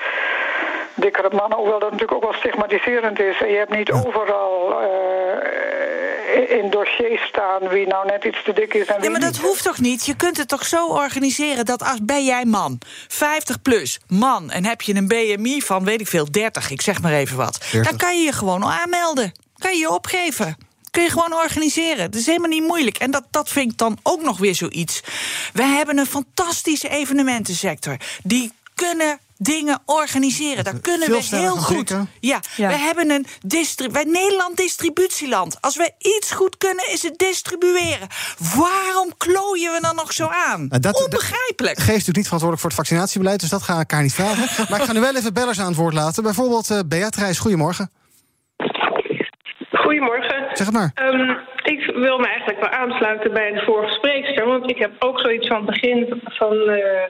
dikkere 0.95 1.36
mannen. 1.36 1.57
Hoewel 1.57 1.79
dat 1.79 1.91
natuurlijk 1.91 2.24
ook 2.24 2.31
wel 2.31 2.39
stigmatiserend 2.39 3.19
is. 3.19 3.41
En 3.41 3.48
je 3.50 3.57
hebt 3.57 3.75
niet 3.75 3.91
overal 3.91 4.81
eh, 4.81 6.57
in 6.57 6.69
dossiers 6.69 7.21
staan 7.27 7.67
wie 7.67 7.88
nou 7.88 8.05
net 8.05 8.24
iets 8.24 8.43
te 8.43 8.53
dik 8.53 8.74
is 8.74 8.86
en 8.86 9.03
Ja, 9.03 9.10
maar 9.10 9.19
dat 9.19 9.31
niet. 9.31 9.41
hoeft 9.41 9.63
toch 9.63 9.79
niet? 9.79 10.05
Je 10.05 10.15
kunt 10.15 10.38
het 10.38 10.48
toch 10.48 10.65
zo 10.65 10.88
organiseren 10.88 11.65
dat 11.65 11.83
als 11.83 12.00
ben 12.03 12.25
jij 12.25 12.45
man, 12.45 12.79
50 13.07 13.62
plus, 13.62 14.00
man, 14.07 14.51
en 14.51 14.65
heb 14.65 14.81
je 14.81 14.95
een 14.95 15.07
BMI 15.07 15.62
van, 15.62 15.83
weet 15.86 16.01
ik 16.01 16.07
veel, 16.07 16.31
30, 16.31 16.69
ik 16.71 16.81
zeg 16.81 17.01
maar 17.01 17.13
even 17.13 17.38
wat. 17.38 17.57
40. 17.62 17.89
Dan 17.89 18.00
kan 18.00 18.17
je 18.19 18.25
je 18.25 18.31
gewoon 18.31 18.63
aanmelden. 18.65 19.31
Kan 19.57 19.71
je 19.74 19.79
je 19.79 19.89
opgeven. 19.89 20.57
Kun 20.91 21.03
je 21.03 21.10
gewoon 21.10 21.33
organiseren. 21.33 22.12
Dat 22.12 22.19
is 22.19 22.25
helemaal 22.25 22.50
niet 22.50 22.63
moeilijk. 22.67 22.98
En 22.98 23.12
dat, 23.12 23.24
dat 23.31 23.50
vind 23.50 23.71
ik 23.71 23.77
dan 23.77 23.98
ook 24.03 24.21
nog 24.21 24.38
weer 24.38 24.55
zoiets. 24.55 25.01
We 25.53 25.63
hebben 25.63 25.98
een 25.98 26.05
fantastische 26.05 26.89
evenementensector. 26.89 27.98
Die 28.24 28.51
kunnen 28.75 29.19
dingen 29.43 29.79
organiseren. 29.86 30.63
Daar 30.63 30.79
kunnen 30.79 31.10
we 31.12 31.27
heel 31.29 31.55
goed. 31.55 31.89
Ja, 32.19 32.39
Ja. 32.55 32.67
we 32.67 32.74
hebben 32.77 33.10
een 33.12 33.25
distri 33.45 33.88
wij 33.91 34.03
Nederland 34.03 34.57
distributieland. 34.57 35.57
Als 35.62 35.75
we 35.77 35.91
iets 35.98 36.31
goed 36.31 36.57
kunnen, 36.57 36.91
is 36.91 37.03
het 37.03 37.17
distribueren. 37.17 38.07
Waarom 38.55 39.13
klooien 39.17 39.71
we 39.74 39.81
dan 39.81 39.95
nog 39.95 40.13
zo 40.13 40.27
aan? 40.27 40.67
Nou, 40.67 40.81
dat- 40.81 41.03
Onbegrijpelijk. 41.03 41.75
Geest 41.77 41.88
natuurlijk 41.88 42.17
niet 42.17 42.25
verantwoordelijk 42.31 42.60
voor 42.62 42.69
het 42.69 42.79
vaccinatiebeleid, 42.79 43.39
dus 43.39 43.50
dat 43.50 43.62
gaan 43.63 43.75
we 43.75 43.81
elkaar 43.81 44.01
niet 44.01 44.13
vragen. 44.13 44.48
Maar 44.69 44.79
ik 44.79 44.86
ga 44.86 44.93
nu 44.93 45.00
wel 45.00 45.15
even 45.15 45.33
bellers 45.33 45.60
aan 45.60 45.67
het 45.67 45.75
woord 45.75 45.93
laten. 45.93 46.24
Bijvoorbeeld 46.24 46.69
eh 46.69 46.79
Beatrice, 46.88 47.41
goedemorgen. 47.41 47.91
Goedemorgen. 49.71 50.50
Zeg 50.53 50.65
het 50.67 50.75
maar. 50.75 50.91
Ehm, 50.93 51.29
ik 51.74 51.91
wil 51.95 52.17
me 52.17 52.27
eigenlijk 52.27 52.60
wel 52.60 52.69
aansluiten 52.69 53.33
bij 53.33 53.51
de 53.51 53.63
vorige 53.65 53.93
spreekster. 53.93 54.45
Want 54.45 54.69
ik 54.69 54.77
heb 54.77 54.91
ook 55.00 55.19
zoiets 55.19 55.48
van 55.48 55.57
het 55.57 55.65
begin 55.65 56.21
van, 56.24 56.53
eh, 56.69 57.10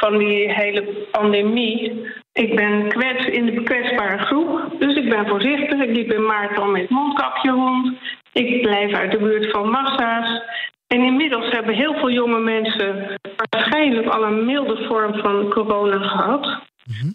van 0.00 0.18
die 0.18 0.52
hele 0.52 0.82
pandemie. 1.10 2.06
Ik 2.32 2.56
ben 2.56 2.88
kwets 2.88 3.26
in 3.26 3.46
de 3.46 3.62
kwetsbare 3.62 4.18
groep. 4.18 4.74
Dus 4.78 4.94
ik 4.94 5.08
ben 5.08 5.26
voorzichtig. 5.26 5.80
Ik 5.80 5.96
liep 5.96 6.12
in 6.12 6.26
maart 6.26 6.58
al 6.58 6.70
met 6.70 6.90
mondkapje 6.90 7.50
rond. 7.50 7.98
Ik 8.32 8.62
blijf 8.62 8.92
uit 8.92 9.10
de 9.10 9.18
buurt 9.18 9.50
van 9.50 9.70
massa's. 9.70 10.42
En 10.86 11.00
inmiddels 11.04 11.50
hebben 11.50 11.74
heel 11.74 11.94
veel 11.94 12.10
jonge 12.10 12.38
mensen 12.38 13.18
waarschijnlijk 13.50 14.06
al 14.06 14.22
een 14.22 14.44
milde 14.44 14.86
vorm 14.88 15.14
van 15.14 15.50
corona 15.50 15.98
gehad. 15.98 16.60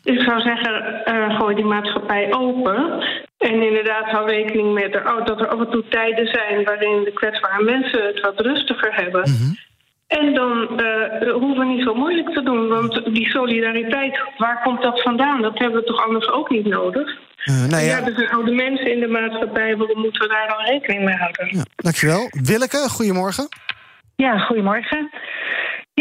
Ik 0.04 0.20
zou 0.20 0.42
zeggen, 0.42 1.06
eh, 1.06 1.40
gooi 1.40 1.56
die 1.56 1.66
maatschappij 1.66 2.34
open. 2.34 3.04
En 3.38 3.64
inderdaad, 3.64 4.06
hou 4.06 4.30
rekening 4.30 4.74
met 4.74 4.96
er, 4.96 5.22
dat 5.26 5.40
er 5.40 5.48
af 5.48 5.60
en 5.60 5.70
toe 5.70 5.88
tijden 5.88 6.28
zijn 6.28 6.64
waarin 6.64 7.04
de 7.04 7.12
kwetsbare 7.14 7.64
mensen 7.64 8.06
het 8.06 8.20
wat 8.22 8.40
rustiger 8.40 8.96
hebben. 8.96 9.24
En 10.08 10.34
dan 10.34 10.80
eh, 10.80 11.32
hoeven 11.32 11.60
we 11.60 11.66
niet 11.66 11.84
zo 11.84 11.94
moeilijk 11.94 12.30
te 12.30 12.44
doen, 12.44 12.68
want 12.68 13.06
die 13.14 13.30
solidariteit, 13.30 14.20
waar 14.38 14.62
komt 14.64 14.82
dat 14.82 15.02
vandaan? 15.02 15.42
Dat 15.42 15.60
hebben 15.60 15.80
we 15.80 15.86
toch 15.86 16.06
anders 16.06 16.32
ook 16.32 16.50
niet 16.50 16.66
nodig? 16.66 17.18
Eh, 17.44 17.66
nou 17.66 17.84
ja. 17.84 17.98
ja, 17.98 18.06
er 18.06 18.14
zijn 18.16 18.30
oude 18.30 18.52
mensen 18.52 18.92
in 18.92 19.00
de 19.00 19.08
maatschappij, 19.08 19.78
waarom 19.78 20.00
moeten 20.02 20.22
we 20.22 20.28
daar 20.28 20.48
dan 20.48 20.66
rekening 20.66 21.04
mee 21.04 21.16
houden? 21.16 21.48
ja, 21.52 21.64
dankjewel. 21.76 22.30
Willeke, 22.32 22.78
goedemorgen. 22.78 23.48
Ja, 24.16 24.38
goedemorgen. 24.38 25.10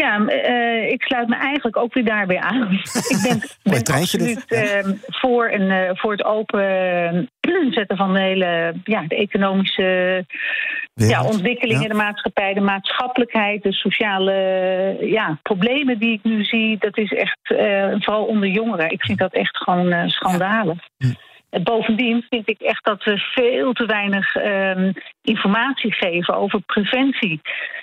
Ja, 0.00 0.26
eh, 0.26 0.90
ik 0.90 1.02
sluit 1.02 1.28
me 1.28 1.34
eigenlijk 1.36 1.76
ook 1.76 1.94
weer 1.94 2.04
daarbij 2.04 2.38
aan. 2.38 2.72
ik 3.14 3.18
ben, 3.22 3.42
ben 3.62 3.94
absoluut 3.94 4.44
eh, 4.46 4.88
voor, 5.06 5.50
een, 5.50 5.70
eh, 5.70 5.90
voor 5.94 6.12
het 6.12 6.24
open 6.24 6.68
eh, 7.40 7.72
zetten 7.78 7.96
van 7.96 8.12
de 8.12 8.20
hele 8.20 8.74
ja, 8.84 9.04
de 9.08 9.16
economische 9.16 10.24
ja, 10.94 11.24
ontwikkeling 11.24 11.78
Ja. 11.78 11.84
in 11.84 11.88
de 11.90 12.02
maatschappij, 12.02 12.54
de 12.54 12.60
maatschappelijkheid, 12.60 13.62
de 13.62 13.72
sociale 13.72 14.32
ja, 15.00 15.38
problemen 15.42 15.98
die 15.98 16.12
ik 16.12 16.22
nu 16.22 16.44
zie. 16.44 16.76
Dat 16.78 16.98
is 16.98 17.12
echt, 17.12 17.38
eh, 17.56 17.94
vooral 17.98 18.24
onder 18.24 18.48
jongeren, 18.48 18.90
ik 18.90 19.04
vind 19.04 19.18
dat 19.18 19.32
echt 19.32 19.56
gewoon 19.56 20.10
schandalig. 20.10 20.78
Bovendien 21.62 22.26
vind 22.28 22.48
ik 22.48 22.60
echt 22.60 22.84
dat 22.84 23.04
we 23.04 23.18
veel 23.18 23.72
te 23.72 23.86
weinig 23.86 24.34
ehm, 24.34 24.92
informatie 25.22 25.92
geven 25.92 26.36
over 26.36 26.60
preventie. 26.60 27.40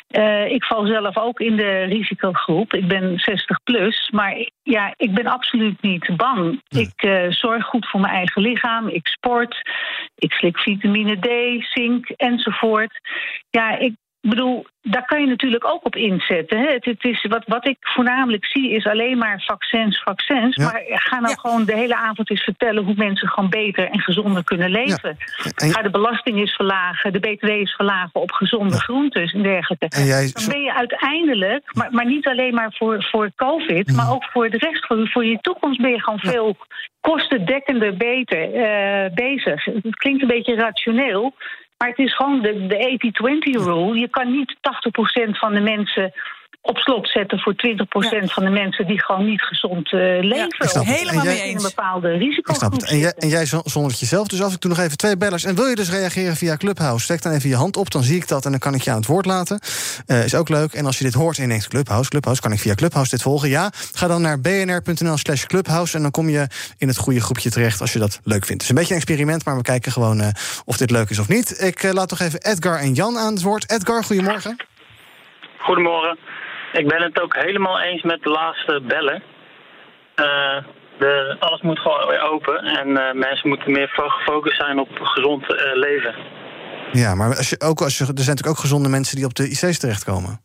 Eh, 0.08 0.46
ik 0.46 0.64
val 0.64 0.86
zelf 0.86 1.18
ook 1.18 1.40
in 1.40 1.56
de 1.56 1.84
risicogroep. 1.84 2.74
Ik 2.74 2.88
ben 2.88 3.20
60 3.20 3.64
plus, 3.64 4.10
maar 4.10 4.50
ja, 4.64 4.94
ik 4.98 5.14
ben 5.14 5.26
absoluut 5.26 5.82
niet 5.82 6.16
bang. 6.16 6.62
Ik 6.68 6.94
eh, 6.96 7.30
zorg 7.30 7.66
goed 7.66 7.90
voor 7.90 8.00
mijn 8.00 8.14
eigen 8.14 8.42
lichaam. 8.42 8.88
Ik 8.88 9.08
sport. 9.08 9.62
Ik 10.16 10.34
slik 10.34 10.58
vitamine 10.58 11.20
D, 11.20 11.64
zink 11.66 12.10
enzovoort. 12.10 13.00
Ja, 13.50 13.78
ik 13.78 13.94
bedoel, 14.30 14.66
daar 14.82 15.06
kan 15.06 15.22
je 15.22 15.28
natuurlijk 15.28 15.66
ook 15.66 15.86
op 15.86 15.96
inzetten. 15.96 16.60
Hè. 16.60 16.72
Het, 16.72 16.86
het 16.86 17.04
is, 17.04 17.26
wat, 17.30 17.44
wat 17.46 17.68
ik 17.68 17.78
voornamelijk 17.80 18.46
zie 18.46 18.72
is 18.72 18.86
alleen 18.86 19.18
maar 19.18 19.44
vaccins, 19.46 20.02
vaccins. 20.04 20.56
Ja. 20.56 20.64
Maar 20.64 20.82
ga 20.88 21.20
nou 21.20 21.30
Ja. 21.30 21.36
gewoon 21.40 21.66
de 21.66 21.76
hele 21.76 21.96
avond 21.96 22.30
eens 22.30 22.44
vertellen 22.44 22.84
hoe 22.84 22.94
mensen 22.98 23.28
gewoon 23.28 23.50
beter 23.50 23.90
en 23.90 24.00
gezonder 24.00 24.44
kunnen 24.44 24.70
leven. 24.70 25.18
En- 25.56 25.72
Ga 25.72 25.82
de 25.82 25.90
belasting 25.90 26.38
eens 26.40 26.56
verlagen, 26.56 27.14
de 27.14 27.20
BTW 27.20 27.48
eens 27.50 27.76
verlagen 27.76 28.22
op 28.22 28.32
gezonde 28.32 28.80
groentes 28.80 29.34
en 29.34 29.42
dergelijke. 29.44 29.86
En 29.90 30.06
jij, 30.06 30.30
Dan 30.34 30.46
ben 30.48 30.62
je 30.62 30.74
uiteindelijk, 30.74 31.76
maar, 31.76 31.88
maar 31.92 32.06
niet 32.06 32.28
alleen 32.28 32.54
maar 32.54 32.74
voor, 32.74 33.04
voor 33.04 33.32
COVID, 33.36 33.88
Mhm. 33.88 33.96
maar 33.96 34.12
ook 34.12 34.24
voor 34.26 34.50
de 34.50 34.58
rest, 34.58 34.86
voor, 34.86 35.08
voor 35.10 35.26
je 35.26 35.38
toekomst 35.42 35.82
ben 35.82 35.92
je 35.92 36.02
gewoon 36.04 36.20
veel 36.20 36.58
kostendekkender 37.02 37.98
beter 37.98 38.54
eh, 38.54 39.14
bezig. 39.14 39.66
Het 39.66 39.96
klinkt 39.96 40.22
een 40.22 40.28
beetje 40.28 40.56
rationeel, 40.56 41.34
maar 41.82 41.90
het 41.90 42.00
is 42.00 42.16
gewoon 42.16 42.42
de, 42.42 42.68
de 42.68 43.60
80-20 43.60 43.64
rule. 43.64 44.00
Je 44.00 44.08
kan 44.08 44.32
niet 44.32 44.56
80% 44.56 44.60
van 45.32 45.54
de 45.54 45.60
mensen 45.60 46.14
op 46.62 46.78
slot 46.78 47.10
zetten 47.10 47.40
voor 47.40 47.54
20% 47.54 48.32
van 48.34 48.44
de 48.44 48.50
mensen 48.50 48.86
die 48.88 49.04
gewoon 49.04 49.26
niet 49.26 49.42
gezond 49.42 49.94
eh, 49.94 50.00
leven. 50.00 50.46
Ik 50.60 50.70
snap 50.70 50.86
het. 50.86 50.96
Helemaal 50.96 51.24
jij- 51.24 51.34
mee 51.34 51.42
in 51.42 51.48
een 51.48 51.54
eens. 51.54 51.64
bepaalde 51.74 52.14
ik 52.14 52.48
het. 52.60 52.84
En 52.90 52.98
jij, 52.98 53.14
en 53.18 53.28
jij 53.28 53.46
zo- 53.46 53.62
zonder 53.64 53.92
het 53.92 54.00
jezelf. 54.00 54.28
Dus 54.28 54.42
af 54.42 54.52
en 54.54 54.60
toe 54.60 54.70
nog 54.70 54.80
even 54.80 54.98
twee 54.98 55.18
bellers. 55.18 55.44
En 55.44 55.56
wil 55.56 55.66
je 55.68 55.76
dus 55.76 55.90
reageren 55.92 56.36
via 56.36 56.58
Clubhouse? 56.58 57.04
Steek 57.04 57.22
dan 57.22 57.32
even 57.32 57.50
je 57.50 57.56
hand 57.56 57.78
op, 57.78 57.92
dan 57.92 58.04
zie 58.04 58.16
ik 58.16 58.28
dat 58.28 58.46
en 58.46 58.52
dan 58.52 58.60
kan 58.60 58.74
ik 58.74 58.82
je 58.82 58.90
aan 58.92 58.98
het 58.98 59.06
woord 59.06 59.26
laten. 59.26 59.60
Eh, 60.06 60.24
is 60.24 60.36
ook 60.36 60.50
leuk. 60.50 60.74
En 60.74 60.86
als 60.86 60.98
je 60.98 61.04
dit 61.04 61.14
hoort 61.14 61.38
en 61.38 61.44
je 61.44 61.50
denkt 61.50 61.68
Clubhouse, 61.68 62.10
Clubhouse, 62.10 62.42
kan 62.42 62.52
ik 62.52 62.60
via 62.60 62.76
Clubhouse 62.76 63.10
dit 63.12 63.22
volgen? 63.22 63.50
Ja, 63.50 63.72
ga 63.94 64.08
dan 64.08 64.22
naar 64.22 64.40
bnr.nl 64.42 65.18
slash 65.18 65.44
Clubhouse 65.46 65.96
en 65.96 66.02
dan 66.02 66.12
kom 66.12 66.30
je 66.30 66.48
in 66.78 66.88
het 66.88 66.98
goede 66.98 67.22
groepje 67.22 67.50
terecht 67.50 67.82
als 67.82 67.94
je 67.94 68.00
dat 68.00 68.20
leuk 68.24 68.46
vindt. 68.46 68.52
Het 68.52 68.62
is 68.62 68.70
een 68.70 68.76
beetje 68.76 68.94
een 68.94 69.00
experiment, 69.00 69.46
maar 69.46 69.56
we 69.56 69.62
kijken 69.62 69.92
gewoon 69.92 70.22
eh, 70.22 70.28
of 70.66 70.78
dit 70.78 70.92
leuk 70.92 71.10
is 71.10 71.20
of 71.20 71.28
niet. 71.28 71.62
Ik 71.62 71.84
laat 71.94 72.10
toch 72.10 72.20
even 72.20 72.42
Edgar 72.42 72.78
en 72.80 72.94
Jan 72.94 73.18
aan 73.18 73.34
het 73.34 73.42
woord. 73.42 73.72
Edgar, 73.72 74.04
goedemorgen. 74.04 74.56
Goedemorgen. 75.58 76.18
Ik 76.74 76.88
ben 76.88 77.02
het 77.02 77.22
ook 77.22 77.36
helemaal 77.36 77.80
eens 77.82 78.02
met 78.04 78.24
de 78.24 78.30
laatste 78.30 78.82
bellen. 78.88 79.24
Eh, 80.16 80.58
de, 81.00 81.36
alles 81.40 81.62
moet 81.62 81.80
gewoon 81.80 82.08
weer 82.08 82.22
open 82.22 82.58
en 82.64 82.98
eh, 82.98 83.14
mensen 83.14 83.50
moeten 83.50 83.72
meer 83.72 83.88
fo- 83.88 84.08
gefocust 84.10 84.56
zijn 84.62 84.80
op 84.80 84.90
gezond 85.02 85.54
eh, 85.56 85.72
leven. 85.74 86.16
Ja, 86.92 87.16
maar 87.16 87.28
als 87.38 87.50
je, 87.50 87.60
ook 87.60 87.82
als 87.82 87.98
je, 87.98 88.04
er 88.04 88.08
zijn 88.08 88.18
natuurlijk 88.18 88.48
ook 88.58 88.64
gezonde 88.64 88.90
mensen 88.90 89.16
die 89.16 89.26
op 89.26 89.34
de 89.36 89.44
IC's 89.50 89.78
terechtkomen. 89.80 90.42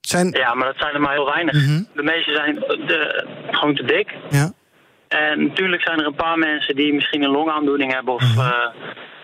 Zijn, 0.00 0.30
Ja, 0.30 0.54
maar 0.54 0.66
dat 0.66 0.78
zijn 0.78 0.94
er 0.94 1.00
maar 1.00 1.12
heel 1.12 1.30
weinig. 1.34 1.54
Mhm. 1.54 1.82
De 1.94 2.02
meeste 2.02 2.32
zijn 2.34 2.54
de, 2.54 3.24
gewoon 3.50 3.74
te 3.74 3.84
dik. 3.84 4.14
ja. 4.30 4.52
En 5.08 5.46
natuurlijk 5.46 5.82
zijn 5.82 5.98
er 6.00 6.06
een 6.06 6.14
paar 6.14 6.38
mensen 6.38 6.76
die 6.76 6.94
misschien 6.94 7.22
een 7.22 7.30
longaandoening 7.30 7.92
hebben 7.92 8.14
of, 8.14 8.22
Mhm. 8.22 8.50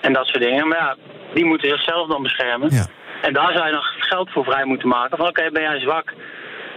en 0.01 0.13
dat 0.13 0.27
soort 0.27 0.43
dingen. 0.43 0.69
Maar 0.69 0.79
ja, 0.79 0.97
die 1.35 1.45
moeten 1.45 1.69
zichzelf 1.69 2.09
dan 2.09 2.23
beschermen. 2.23 2.71
Ja. 2.75 2.87
En 3.27 3.33
daar 3.33 3.53
zou 3.53 3.67
je 3.67 3.73
nog 3.73 3.87
geld 3.99 4.31
voor 4.31 4.45
vrij 4.45 4.65
moeten 4.65 4.89
maken. 4.89 5.17
Van 5.17 5.27
oké, 5.29 5.51
ben 5.51 5.63
jij 5.63 5.79
zwak, 5.81 6.13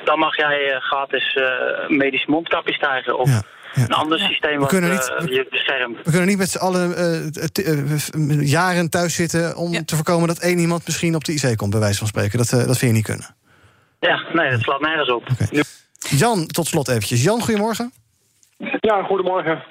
dan 0.03 0.19
mag 0.19 0.35
jij 0.37 0.71
eh, 0.71 0.81
gratis 0.81 1.35
eh 1.35 1.89
medisch 1.89 2.25
mondkapjes 2.25 2.77
krijgen. 2.77 3.17
Of 3.19 3.29
Ja, 3.29 3.41
ja. 3.73 3.83
een 3.83 3.93
ander 3.93 4.19
systeem 4.19 4.59
wat 4.59 4.67
kunnen 4.69 4.89
eh, 4.91 4.95
niet- 4.95 5.29
we- 5.29 5.33
je 5.35 5.47
beschermt. 5.49 5.97
We 6.03 6.09
kunnen 6.11 6.27
niet 6.27 6.37
met 6.37 6.49
z'n 6.49 6.57
allen 6.57 6.91
t- 7.51 7.63
jaren 8.49 8.89
thuis 8.89 9.15
zitten 9.15 9.55
om 9.55 9.71
Ja. 9.73 9.83
te 9.85 9.95
voorkomen 9.95 10.27
dat 10.27 10.39
één 10.39 10.57
iemand 10.59 10.85
misschien 10.85 11.15
op 11.15 11.23
de 11.23 11.33
IC 11.33 11.57
komt, 11.57 11.71
bij 11.71 11.79
wijze 11.79 11.97
van 11.97 12.07
spreken. 12.07 12.37
Dat, 12.37 12.49
dat 12.49 12.77
vind 12.77 12.81
je 12.91 12.97
niet 12.97 13.05
kunnen. 13.05 13.35
Ja, 13.99 14.23
nee, 14.33 14.49
dat 14.51 14.61
slaat 14.61 14.81
nergens 14.81 15.11
op. 15.11 15.23
Jan, 16.09 16.47
tot 16.47 16.67
slot 16.67 16.87
eventjes. 16.87 17.23
Jan, 17.23 17.41
goedemorgen. 17.41 17.91
Ja, 18.79 19.03
goedemorgen. 19.03 19.63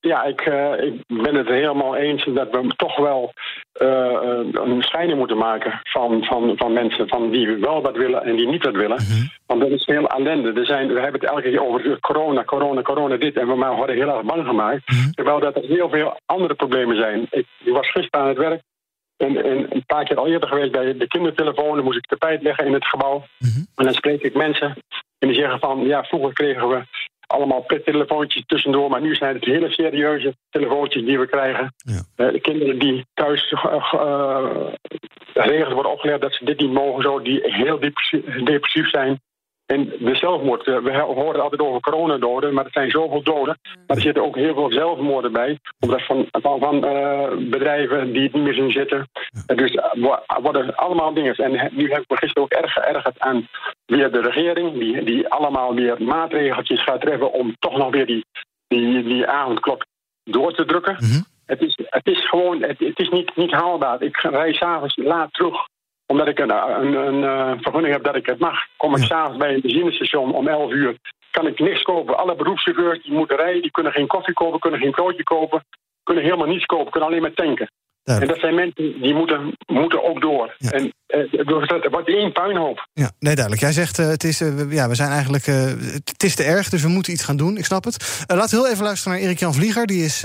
Ja, 0.00 0.24
ik, 0.24 0.40
eh, 0.40 0.72
ik 0.82 1.02
ben 1.06 1.34
het 1.34 1.48
helemaal 1.48 1.96
eens 1.96 2.24
dat 2.24 2.50
we 2.50 2.72
toch 2.76 2.96
wel 2.96 3.32
eh, 3.72 4.14
eh, 4.14 4.46
een 4.52 4.82
scheiding 4.82 5.18
moeten 5.18 5.36
maken 5.36 5.80
van, 5.82 6.24
van, 6.24 6.52
van 6.56 6.72
mensen 6.72 7.08
van 7.08 7.30
die 7.30 7.46
wel 7.46 7.82
wat 7.82 7.96
willen 7.96 8.24
en 8.24 8.36
die 8.36 8.48
niet 8.48 8.64
wat 8.64 8.74
willen. 8.74 8.98
Want 9.46 9.60
dat 9.60 9.70
is 9.70 9.86
heel 9.86 10.06
ellende. 10.06 10.52
Er 10.60 10.66
zijn, 10.66 10.86
we 10.88 11.00
hebben 11.00 11.20
het 11.20 11.30
elke 11.30 11.42
keer 11.42 11.66
over 11.66 12.00
corona, 12.00 12.44
corona, 12.44 12.82
corona, 12.82 13.16
dit. 13.16 13.36
En 13.36 13.46
we 13.46 13.74
worden 13.76 13.96
heel 13.96 14.16
erg 14.16 14.22
bang 14.22 14.46
gemaakt. 14.46 14.82
Terwijl 15.14 15.40
dat 15.40 15.56
er 15.56 15.62
heel 15.62 15.88
veel 15.88 16.20
andere 16.26 16.54
problemen 16.54 16.96
zijn. 16.96 17.26
Ik, 17.30 17.46
ik 17.64 17.72
was 17.72 17.90
gisteren 17.90 18.20
aan 18.20 18.28
het 18.28 18.38
werk. 18.38 18.62
En, 19.16 19.44
en 19.44 19.66
een 19.74 19.84
paar 19.86 20.04
keer 20.04 20.16
al 20.16 20.26
eerder 20.26 20.48
geweest 20.48 20.72
bij 20.72 20.96
de 20.96 21.06
kindertelefoon. 21.06 21.74
Dan 21.74 21.84
moest 21.84 21.98
ik 21.98 22.06
tapijt 22.06 22.42
leggen 22.42 22.66
in 22.66 22.72
het 22.72 22.86
gebouw. 22.86 23.24
En 23.76 23.84
dan 23.84 23.94
spreek 23.94 24.22
ik 24.22 24.34
mensen. 24.34 24.76
En 25.18 25.28
die 25.28 25.36
zeggen 25.36 25.58
van, 25.58 25.86
ja, 25.86 26.04
vroeger 26.04 26.32
kregen 26.32 26.68
we 26.68 26.82
allemaal 27.28 27.60
pettelefoontjes 27.60 28.46
tussendoor. 28.46 28.90
Maar 28.90 29.00
nu 29.00 29.14
zijn 29.14 29.34
het 29.34 29.44
hele 29.44 29.70
serieuze 29.70 30.36
telefoontjes 30.50 31.04
die 31.04 31.18
we 31.18 31.26
krijgen. 31.26 31.74
Ja. 31.76 32.02
Eh, 32.16 32.32
de 32.32 32.40
kinderen 32.40 32.78
die 32.78 33.06
thuis 33.14 33.52
eh, 33.52 33.92
eh, 33.92 34.72
geregeld 35.34 35.72
worden 35.72 35.92
opgeleid 35.92 36.20
dat 36.20 36.34
ze 36.34 36.44
dit 36.44 36.60
niet 36.60 36.72
mogen. 36.72 37.02
Zo, 37.02 37.22
die 37.22 37.40
heel 37.42 37.78
depressief 38.44 38.88
zijn. 38.90 39.20
En 39.68 39.92
de 39.98 40.14
zelfmoord, 40.14 40.66
eh, 40.66 40.78
we 40.78 40.98
horen 40.98 41.42
altijd 41.42 41.60
over 41.60 41.80
coronadoden, 41.80 42.54
maar 42.54 42.64
er 42.64 42.70
zijn 42.72 42.90
zoveel 42.90 43.22
doden. 43.22 43.58
Maar 43.86 43.96
er 43.96 44.02
zitten 44.02 44.24
ook 44.24 44.36
heel 44.36 44.54
veel 44.54 44.72
zelfmoorden 44.72 45.32
bij. 45.32 45.58
Omdat 45.80 46.02
van, 46.02 46.26
van, 46.30 46.58
van 46.58 46.84
eh, 46.84 47.28
bedrijven 47.38 48.12
die 48.12 48.22
het 48.22 48.32
niet 48.32 48.42
meer 48.42 48.54
zien 48.54 48.70
zitten. 48.70 49.08
Dus 49.46 49.74
wa- 49.92 50.22
worden 50.42 50.76
allemaal 50.76 51.14
dingen. 51.14 51.34
En 51.34 51.70
nu 51.72 51.90
heb 51.90 52.02
ik 52.02 52.08
me 52.08 52.16
gisteren 52.16 52.42
ook 52.42 52.62
erg 52.62 52.72
geërgerd 52.72 53.18
aan 53.20 53.48
weer 53.86 54.12
de 54.12 54.20
regering. 54.20 54.78
Die, 54.78 55.04
die 55.04 55.28
allemaal 55.28 55.74
weer 55.74 56.02
maatregeltjes 56.02 56.82
gaat 56.82 57.00
treffen 57.00 57.32
om 57.32 57.54
toch 57.58 57.76
nog 57.76 57.90
weer 57.90 58.06
die, 58.06 58.24
die, 58.68 59.02
die 59.02 59.26
avondklok 59.26 59.84
door 60.24 60.54
te 60.54 60.64
drukken. 60.64 60.94
Mhm. 60.94 61.20
Het 61.46 61.60
is, 61.60 61.78
het 61.84 62.06
is 62.06 62.28
gewoon, 62.28 62.62
het, 62.62 62.78
het 62.78 62.98
is 62.98 63.08
niet, 63.08 63.36
niet 63.36 63.52
haalbaar. 63.52 64.02
Ik 64.02 64.16
rij 64.16 64.52
s'avonds 64.52 64.96
laat 64.96 65.32
terug 65.32 65.56
omdat 66.12 66.28
ik 66.28 66.38
een, 66.38 66.50
een, 66.50 66.94
een, 66.94 67.24
eh, 67.24 67.52
vergunning 67.60 67.92
heb 67.94 68.04
dat 68.04 68.16
ik 68.16 68.26
het 68.26 68.38
mag. 68.38 68.58
Kom 68.76 68.92
ik 68.94 68.98
Ja. 69.00 69.06
s'avonds 69.06 69.38
bij 69.38 69.54
een 69.54 69.60
benzinestation 69.60 70.34
om 70.34 70.48
11 70.48 70.72
uur, 70.72 70.96
kan 71.30 71.46
ik 71.46 71.58
niks 71.58 71.82
kopen. 71.82 72.18
Alle 72.18 72.34
beroepschauffeurs 72.36 73.02
die 73.02 73.12
moeten 73.12 73.36
rijden, 73.36 73.62
die 73.62 73.70
kunnen 73.70 73.92
geen 73.92 74.06
koffie 74.06 74.34
kopen, 74.34 74.60
kunnen 74.60 74.80
geen 74.80 74.90
broodje 74.90 75.22
kopen, 75.22 75.64
kunnen 76.02 76.24
helemaal 76.24 76.46
niets 76.46 76.66
kopen, 76.66 76.90
kunnen 76.90 77.08
alleen 77.08 77.22
maar 77.22 77.34
tanken. 77.34 77.70
En 78.04 78.26
dat 78.26 78.38
zijn 78.38 78.54
mensen 78.54 79.00
die 79.00 79.14
moeten, 79.14 79.52
moeten 79.66 80.04
ook 80.04 80.20
door. 80.20 80.56
En 80.58 80.92
uh, 81.08 81.32
het 81.32 81.88
wordt 81.90 82.08
één 82.08 82.32
puinhoop. 82.32 82.88
Ja, 82.92 83.10
nee, 83.18 83.34
duidelijk. 83.34 83.60
Jij 83.60 83.72
zegt, 83.72 83.98
uh, 83.98 84.06
het 84.06 84.24
is, 84.24 84.40
uh, 84.40 84.72
ja, 84.72 84.88
we 84.88 84.94
zijn 84.94 85.10
eigenlijk, 85.10 85.46
het 86.04 86.22
is 86.22 86.34
te 86.34 86.42
erg, 86.42 86.68
dus 86.68 86.82
we 86.82 86.88
moeten 86.88 87.12
iets 87.12 87.24
gaan 87.24 87.36
doen. 87.36 87.56
Ik 87.56 87.64
snap 87.64 87.84
het. 87.84 88.24
laten 88.26 88.58
we 88.58 88.64
heel 88.64 88.72
even 88.72 88.84
luisteren 88.84 89.12
naar 89.12 89.22
Erik-Jan 89.22 89.54
Vlieger. 89.54 89.86
Die 89.86 90.04
is 90.04 90.24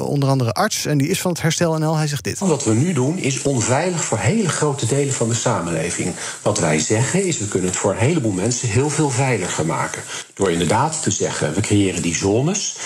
onder 0.00 0.28
andere 0.28 0.52
arts 0.52 0.86
en 0.86 0.98
die 0.98 1.08
is 1.08 1.20
van 1.20 1.30
het 1.30 1.42
Herstel 1.42 1.78
NL. 1.78 1.96
Hij 1.96 2.06
zegt 2.06 2.24
dit. 2.24 2.38
Wat 2.38 2.64
we 2.64 2.74
nu 2.74 2.92
doen 2.92 3.18
is 3.18 3.42
onveilig 3.42 4.04
voor 4.04 4.18
hele 4.18 4.48
grote 4.48 4.86
delen 4.86 5.14
van 5.14 5.28
de 5.28 5.34
samenleving. 5.34 6.14
Wat 6.42 6.60
wij 6.60 6.78
zeggen 6.78 7.24
is, 7.24 7.38
we 7.38 7.48
kunnen 7.48 7.68
het 7.68 7.78
voor 7.78 7.90
een 7.90 7.98
heleboel 7.98 8.32
mensen 8.32 8.68
heel 8.68 8.90
veel 8.90 9.10
veiliger 9.10 9.66
maken. 9.66 10.02
Door 10.34 10.50
inderdaad 10.50 11.02
te 11.02 11.10
zeggen, 11.10 11.54
we 11.54 11.60
creëren 11.60 12.02
die 12.02 12.14
zones. 12.14 12.76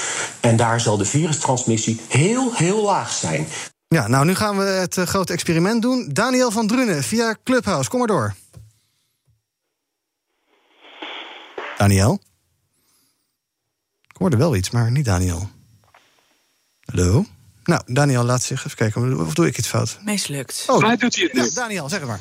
En 0.41 0.57
daar 0.57 0.81
zal 0.81 0.97
de 0.97 1.05
virustransmissie 1.05 2.01
heel, 2.09 2.55
heel 2.55 2.85
laag 2.85 3.13
zijn. 3.13 3.47
Ja, 3.89 4.09
nou 4.09 4.25
nu 4.25 4.35
gaan 4.35 4.57
we 4.57 4.65
het 4.65 4.97
uh, 4.97 5.07
grote 5.07 5.33
experiment 5.33 5.83
doen. 5.83 6.09
Daniel 6.13 6.51
van 6.51 6.67
Drunen 6.67 7.03
via 7.03 7.37
Clubhouse, 7.45 7.89
kom 7.91 7.99
maar 7.99 8.09
door. 8.09 8.35
Daniel? 11.79 12.21
Ik 14.09 14.17
hoorde 14.17 14.37
wel 14.37 14.57
iets, 14.57 14.71
maar 14.71 14.91
niet 14.91 15.05
Daniel. 15.05 15.51
Hallo? 16.85 17.25
Nou, 17.65 17.83
Daniel 17.87 18.25
laat 18.25 18.43
zich 18.43 18.65
even 18.65 18.77
kijken. 18.77 19.21
Of 19.27 19.35
doe 19.35 19.47
ik 19.47 19.59
iets 19.59 19.69
fout? 19.69 19.99
Mislukt. 20.05 20.65
Oh, 20.67 20.81
Mij 20.81 20.97
doet 20.97 21.17
hij 21.17 21.31
het 21.33 21.55
Daniel, 21.55 21.89
zeg 21.89 21.99
het 21.99 22.09
maar. 22.09 22.21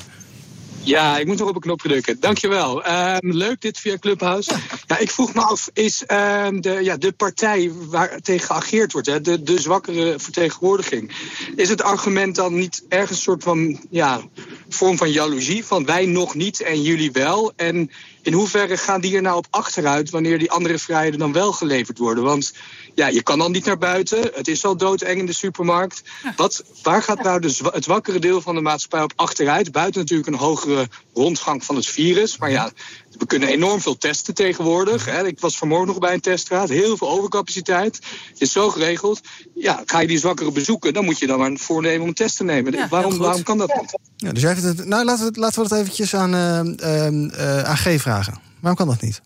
Ja, 0.82 1.18
ik 1.18 1.26
moet 1.26 1.38
nog 1.38 1.48
op 1.48 1.54
een 1.54 1.60
knop 1.60 1.80
drukken. 1.80 2.20
Dankjewel. 2.20 2.86
Uh, 2.86 3.16
leuk 3.20 3.60
dit 3.60 3.78
via 3.78 3.98
Clubhouse. 3.98 4.50
Ja. 4.86 4.98
ik 4.98 5.10
vroeg 5.10 5.34
me 5.34 5.40
af, 5.40 5.70
is 5.72 6.04
uh, 6.08 6.46
de, 6.60 6.78
ja, 6.82 6.96
de 6.96 7.12
partij 7.12 7.70
waar 7.72 8.20
tegen 8.20 8.46
geageerd 8.46 8.92
wordt, 8.92 9.06
hè, 9.06 9.20
de, 9.20 9.42
de 9.42 9.60
zwakkere 9.60 10.18
vertegenwoordiging, 10.18 11.12
is 11.56 11.68
het 11.68 11.82
argument 11.82 12.34
dan 12.34 12.54
niet 12.54 12.84
ergens 12.88 13.10
een 13.10 13.22
soort 13.22 13.42
van 13.42 13.86
ja, 13.90 14.20
vorm 14.68 14.96
van 14.96 15.10
jaloezie? 15.10 15.64
Van 15.64 15.84
wij 15.84 16.06
nog 16.06 16.34
niet 16.34 16.60
en 16.60 16.82
jullie 16.82 17.12
wel? 17.12 17.52
En 17.56 17.90
in 18.28 18.34
hoeverre 18.34 18.76
gaan 18.76 19.00
die 19.00 19.16
er 19.16 19.22
nou 19.22 19.36
op 19.36 19.46
achteruit 19.50 20.10
wanneer 20.10 20.38
die 20.38 20.50
andere 20.50 20.78
vrijheden 20.78 21.18
dan 21.18 21.32
wel 21.32 21.52
geleverd 21.52 21.98
worden? 21.98 22.24
Want 22.24 22.52
ja, 22.94 23.06
je 23.06 23.22
kan 23.22 23.38
dan 23.38 23.52
niet 23.52 23.64
naar 23.64 23.78
buiten. 23.78 24.30
Het 24.34 24.48
is 24.48 24.64
al 24.64 24.76
doodeng 24.76 25.18
in 25.18 25.26
de 25.26 25.32
supermarkt. 25.32 26.02
Wat, 26.36 26.64
waar 26.82 27.02
gaat 27.02 27.22
nou 27.22 27.40
de, 27.40 27.58
het 27.72 27.84
zwakkere 27.84 28.18
deel 28.18 28.40
van 28.40 28.54
de 28.54 28.60
maatschappij 28.60 29.02
op 29.02 29.12
achteruit? 29.16 29.72
Buiten 29.72 30.00
natuurlijk 30.00 30.28
een 30.28 30.34
hogere 30.34 30.88
rondgang 31.14 31.64
van 31.64 31.76
het 31.76 31.86
virus. 31.86 32.38
Maar 32.38 32.50
ja, 32.50 32.70
we 33.18 33.26
kunnen 33.26 33.48
enorm 33.48 33.80
veel 33.80 33.98
testen 33.98 34.34
tegenwoordig. 34.34 35.04
Hè. 35.04 35.26
Ik 35.26 35.40
was 35.40 35.58
vanmorgen 35.58 35.86
nog 35.86 35.98
bij 35.98 36.14
een 36.14 36.20
testraad. 36.20 36.68
Heel 36.68 36.96
veel 36.96 37.08
overcapaciteit. 37.08 37.96
Het 38.28 38.40
is 38.40 38.52
zo 38.52 38.70
geregeld. 38.70 39.20
Ja, 39.54 39.82
ga 39.86 40.00
je 40.00 40.06
die 40.06 40.18
zwakkere 40.18 40.52
bezoeken, 40.52 40.92
dan 40.92 41.04
moet 41.04 41.18
je 41.18 41.26
dan 41.26 41.38
maar 41.38 41.56
voornemen 41.56 42.02
om 42.02 42.08
een 42.08 42.14
test 42.14 42.36
te 42.36 42.44
nemen. 42.44 42.72
Ja, 42.72 42.88
waarom, 42.88 43.18
waarom 43.18 43.42
kan 43.42 43.58
dat 43.58 43.80
niet? 43.80 44.07
Ja, 44.20 44.32
dus 44.32 44.42
jij 44.42 44.54
vindt 44.54 44.78
het, 44.78 44.86
nou, 44.88 45.04
laten 45.04 45.32
we, 45.32 45.40
laten 45.40 45.62
we 45.62 45.68
dat 45.68 45.78
eventjes 45.78 46.14
aan, 46.14 46.34
uh, 46.34 46.60
uh, 46.64 47.62
aan 47.62 47.76
G 47.76 48.00
vragen. 48.00 48.34
Waarom 48.60 48.78
kan 48.78 48.86
dat 48.86 49.02
niet? 49.02 49.22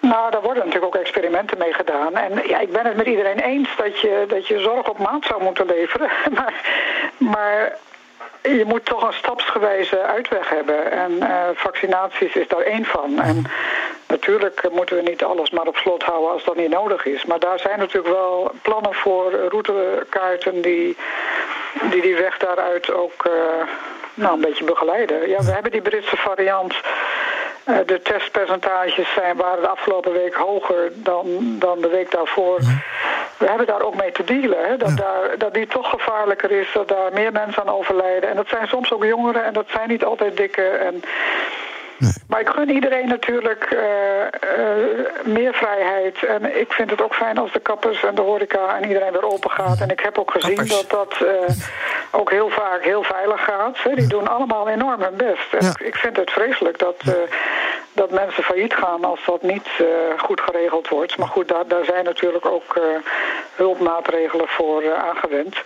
Nou, 0.00 0.30
daar 0.30 0.42
worden 0.42 0.64
natuurlijk 0.64 0.94
ook 0.94 1.00
experimenten 1.02 1.58
mee 1.58 1.72
gedaan. 1.72 2.16
En 2.16 2.48
ja, 2.48 2.58
ik 2.58 2.72
ben 2.72 2.86
het 2.86 2.96
met 2.96 3.06
iedereen 3.06 3.38
eens 3.38 3.68
dat 3.76 4.00
je, 4.00 4.24
dat 4.28 4.46
je 4.46 4.60
zorg 4.60 4.88
op 4.88 4.98
maat 4.98 5.24
zou 5.24 5.42
moeten 5.42 5.66
leveren. 5.66 6.10
Maar, 6.34 6.54
maar 7.18 7.78
je 8.56 8.64
moet 8.64 8.84
toch 8.84 9.02
een 9.02 9.12
stapsgewijze 9.12 10.02
uitweg 10.02 10.48
hebben. 10.48 10.90
En 10.90 11.12
uh, 11.12 11.42
vaccinaties 11.54 12.34
is 12.34 12.48
daar 12.48 12.60
één 12.60 12.84
van. 12.84 13.20
En 13.20 13.44
natuurlijk 14.06 14.68
moeten 14.72 14.96
we 14.96 15.02
niet 15.02 15.24
alles 15.24 15.50
maar 15.50 15.66
op 15.66 15.76
slot 15.76 16.02
houden 16.02 16.30
als 16.30 16.44
dat 16.44 16.56
niet 16.56 16.70
nodig 16.70 17.04
is. 17.04 17.24
Maar 17.24 17.38
daar 17.38 17.58
zijn 17.58 17.78
natuurlijk 17.78 18.14
wel 18.14 18.50
plannen 18.62 18.94
voor, 18.94 19.32
routekaarten 19.32 20.60
die 20.62 20.96
die, 21.90 22.02
die 22.02 22.16
weg 22.16 22.38
daaruit 22.38 22.92
ook 22.92 23.26
uh, 23.26 23.32
nou, 24.14 24.34
een 24.34 24.40
beetje 24.40 24.64
begeleiden. 24.64 25.28
Ja, 25.28 25.42
we 25.44 25.50
hebben 25.50 25.72
die 25.72 25.82
Britse 25.82 26.16
variant. 26.16 26.74
Uh, 27.68 27.76
de 27.86 28.00
testpercentages 28.02 29.12
zijn, 29.14 29.36
waren 29.36 29.62
de 29.62 29.68
afgelopen 29.68 30.12
week 30.12 30.34
hoger 30.34 30.92
dan, 30.94 31.26
dan 31.58 31.80
de 31.80 31.88
week 31.88 32.10
daarvoor. 32.10 32.58
We 33.36 33.46
hebben 33.46 33.66
daar 33.66 33.82
ook 33.82 33.94
mee 33.94 34.12
te 34.12 34.24
dealen. 34.24 34.68
Hè? 34.68 34.76
Dat, 34.76 34.96
daar, 34.96 35.38
dat 35.38 35.54
die 35.54 35.66
toch 35.66 35.90
gevaarlijker 35.90 36.50
is, 36.50 36.70
dat 36.72 36.88
daar 36.88 37.12
meer 37.12 37.32
mensen 37.32 37.62
aan 37.62 37.74
overlijden. 37.74 38.30
En 38.30 38.36
dat 38.36 38.48
zijn 38.48 38.68
soms 38.68 38.92
ook 38.92 39.04
jongeren 39.04 39.44
en 39.44 39.52
dat 39.52 39.66
zijn 39.68 39.88
niet 39.88 40.04
altijd 40.04 40.36
dikke. 40.36 40.62
En, 40.62 41.02
Nee. 41.98 42.12
Maar 42.28 42.40
ik 42.40 42.48
gun 42.48 42.70
iedereen 42.70 43.08
natuurlijk 43.08 43.70
uh, 43.72 43.80
uh, 43.80 45.34
meer 45.34 45.54
vrijheid. 45.54 46.22
En 46.24 46.60
ik 46.60 46.72
vind 46.72 46.90
het 46.90 47.02
ook 47.02 47.14
fijn 47.14 47.38
als 47.38 47.52
de 47.52 47.60
kappers 47.60 48.04
en 48.04 48.14
de 48.14 48.20
horeca 48.22 48.76
en 48.76 48.88
iedereen 48.88 49.12
weer 49.12 49.30
open 49.32 49.50
gaat. 49.50 49.80
En 49.80 49.90
ik 49.90 50.00
heb 50.00 50.18
ook 50.18 50.30
gezien 50.30 50.54
Kappers. 50.54 50.88
dat 50.88 50.90
dat 50.90 51.20
uh, 51.22 51.28
ook 52.10 52.30
heel 52.30 52.48
vaak 52.48 52.82
heel 52.82 53.02
veilig 53.02 53.44
gaat. 53.44 53.76
Die 53.94 54.06
doen 54.06 54.28
allemaal 54.28 54.68
enorm 54.68 55.02
hun 55.02 55.16
best. 55.16 55.52
En 55.52 55.64
Ja. 55.64 55.74
ik, 55.84 55.94
vind 55.96 56.16
het 56.16 56.30
vreselijk 56.30 56.78
dat, 56.78 57.02
dat 57.92 58.10
mensen 58.10 58.42
failliet 58.42 58.74
gaan 58.74 59.04
als 59.04 59.20
dat 59.26 59.42
niet 59.42 59.68
goed 60.18 60.40
geregeld 60.40 60.88
wordt. 60.88 61.16
Maar 61.16 61.28
goed, 61.28 61.48
daar, 61.48 61.66
daar 61.66 61.84
zijn 61.84 62.04
natuurlijk 62.04 62.46
ook 62.46 62.80
hulpmaatregelen 63.54 64.48
voor 64.48 64.94
aangewend. 64.94 65.56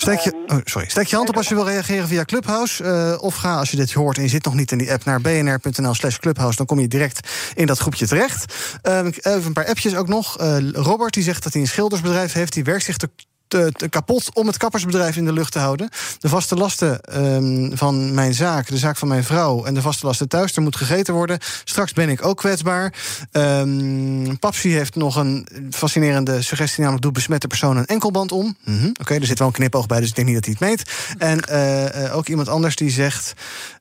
Steek 0.00 0.18
je, 0.18 0.44
oh, 0.46 0.56
sorry. 0.64 0.88
Steek 0.88 1.06
je 1.06 1.16
hand 1.16 1.28
op 1.28 1.36
als 1.36 1.48
je 1.48 1.54
wil 1.54 1.64
reageren 1.64 2.08
via 2.08 2.24
Clubhouse. 2.24 2.84
eh, 2.84 3.22
of 3.22 3.34
ga, 3.34 3.58
als 3.58 3.70
je 3.70 3.76
dit 3.76 3.92
hoort 3.92 4.16
en 4.16 4.22
je 4.22 4.28
zit 4.28 4.44
nog 4.44 4.54
niet 4.54 4.72
in 4.72 4.78
die 4.78 4.92
app, 4.92 5.04
naar 5.04 5.20
bnr.nl 5.20 5.94
slash 5.94 6.16
Clubhouse. 6.16 6.56
Dan 6.56 6.66
kom 6.66 6.80
je 6.80 6.88
direct 6.88 7.28
in 7.54 7.66
dat 7.66 7.78
groepje 7.78 8.06
terecht. 8.06 8.54
Ehm, 8.82 9.06
even 9.06 9.46
een 9.46 9.52
paar 9.52 9.66
appjes 9.66 9.94
ook 9.94 10.08
nog. 10.08 10.38
Eh, 10.38 10.70
Robert 10.72 11.14
die 11.14 11.22
zegt 11.22 11.42
dat 11.42 11.52
hij 11.52 11.62
een 11.62 11.68
schildersbedrijf 11.68 12.32
heeft. 12.32 12.52
Die 12.52 12.64
werkt 12.64 12.84
zich 12.84 12.96
te, 12.96 13.10
te, 13.48 13.72
te 13.72 13.88
kapot 13.88 14.34
om 14.34 14.46
het 14.46 14.56
kappersbedrijf 14.56 15.16
in 15.16 15.24
de 15.24 15.32
lucht 15.32 15.52
te 15.52 15.58
houden. 15.58 15.88
De 16.18 16.28
vaste 16.28 16.54
lasten 16.54 17.00
ehm, 17.00 17.76
van 17.76 18.14
mijn 18.14 18.34
zaak, 18.34 18.68
de 18.68 18.78
zaak 18.78 18.96
van 18.96 19.08
mijn 19.08 19.24
vrouw... 19.24 19.64
en 19.64 19.74
de 19.74 19.82
vaste 19.82 20.06
lasten 20.06 20.28
thuis, 20.28 20.56
er 20.56 20.62
moet 20.62 20.76
gegeten 20.76 21.14
worden. 21.14 21.38
Straks 21.64 21.92
ben 21.92 22.08
ik 22.08 22.24
ook 22.24 22.36
kwetsbaar. 22.36 22.94
Ehm 23.32 24.36
Papsi 24.36 24.72
heeft 24.72 24.94
nog 24.94 25.16
een 25.16 25.48
fascinerende 25.70 26.42
suggestie... 26.42 26.78
namelijk 26.78 27.04
doet 27.04 27.12
besmette 27.12 27.46
persoon 27.46 27.76
een 27.76 27.86
enkelband 27.86 28.32
om. 28.32 28.56
Mhm, 28.64 28.90
Oké, 29.00 29.14
er 29.14 29.26
zit 29.26 29.38
wel 29.38 29.48
een 29.48 29.54
knipoog 29.54 29.86
bij, 29.86 30.00
dus 30.00 30.08
ik 30.08 30.14
denk 30.14 30.26
niet 30.26 30.36
dat 30.36 30.44
hij 30.44 30.54
het 30.58 30.68
meet. 30.68 30.92
En 31.18 31.40
eh, 31.40 32.04
eh, 32.04 32.16
ook 32.16 32.28
iemand 32.28 32.48
anders 32.48 32.76
die 32.76 32.90
zegt... 32.90 33.34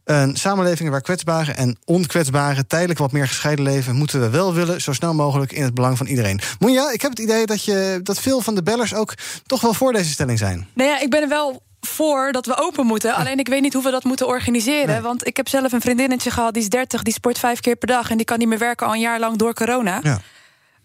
Een 0.08 0.36
samenleving 0.36 0.89
waar 0.89 1.02
kwetsbaren 1.02 1.58
en 1.58 1.78
onkwetsbaren 1.86 2.67
tijdelijk 2.67 3.00
wat 3.00 3.12
meer 3.12 3.28
gescheiden 3.28 3.65
leven, 3.65 3.96
moeten 3.96 4.20
we 4.20 4.30
wel 4.30 4.54
willen, 4.54 4.82
zo 4.82 4.93
snel 4.93 5.13
mogelijk 5.13 5.52
in 5.52 5.63
het 5.63 5.74
belang 5.74 5.98
van 5.98 6.06
iedereen. 6.06 6.39
Moenja, 6.60 6.91
ik 6.91 7.02
heb 7.02 7.12
het 7.12 7.20
idee 7.20 7.46
dat, 7.46 7.63
je, 7.63 8.00
dat 8.04 8.20
veel 8.20 8.41
van 8.41 8.56
de 8.56 8.63
bellers 8.63 8.93
ook 8.93 9.13
toch 9.46 9.62
wel 9.62 9.74
voor 9.74 9.93
deze 9.93 10.10
stelling 10.10 10.38
zijn. 10.38 10.67
Nou 10.74 10.89
ja, 10.89 11.00
ik 11.00 11.10
ben 11.10 11.22
er 11.22 11.28
wel 11.28 11.62
voor 11.82 12.32
dat 12.32 12.46
we 12.46 12.58
open 12.58 12.86
moeten. 12.86 13.15
Alleen 13.15 13.39
ik 13.39 13.48
weet 13.48 13.62
niet 13.62 13.74
hoe 13.74 13.84
we 13.84 13.91
dat 13.91 14.04
moeten 14.04 14.28
organiseren. 14.28 14.88
Nee. 14.88 15.02
Want 15.02 15.28
ik 15.28 15.38
heb 15.38 15.48
zelf 15.48 15.72
een 15.72 15.82
vriendinnetje 15.82 16.32
gehad, 16.32 16.54
die 16.54 16.63
is 16.63 16.70
30, 16.70 17.04
die 17.04 17.13
sport 17.13 17.39
vijf 17.39 17.60
keer 17.60 17.76
per 17.76 17.88
dag 17.88 18.10
en 18.10 18.17
die 18.17 18.26
kan 18.26 18.39
niet 18.39 18.48
meer 18.48 18.58
werken 18.58 18.88
al 18.88 18.93
een 18.93 19.00
jaar 19.00 19.20
lang 19.20 19.38
door 19.38 19.54
corona. 19.54 20.00
Ja. 20.04 20.20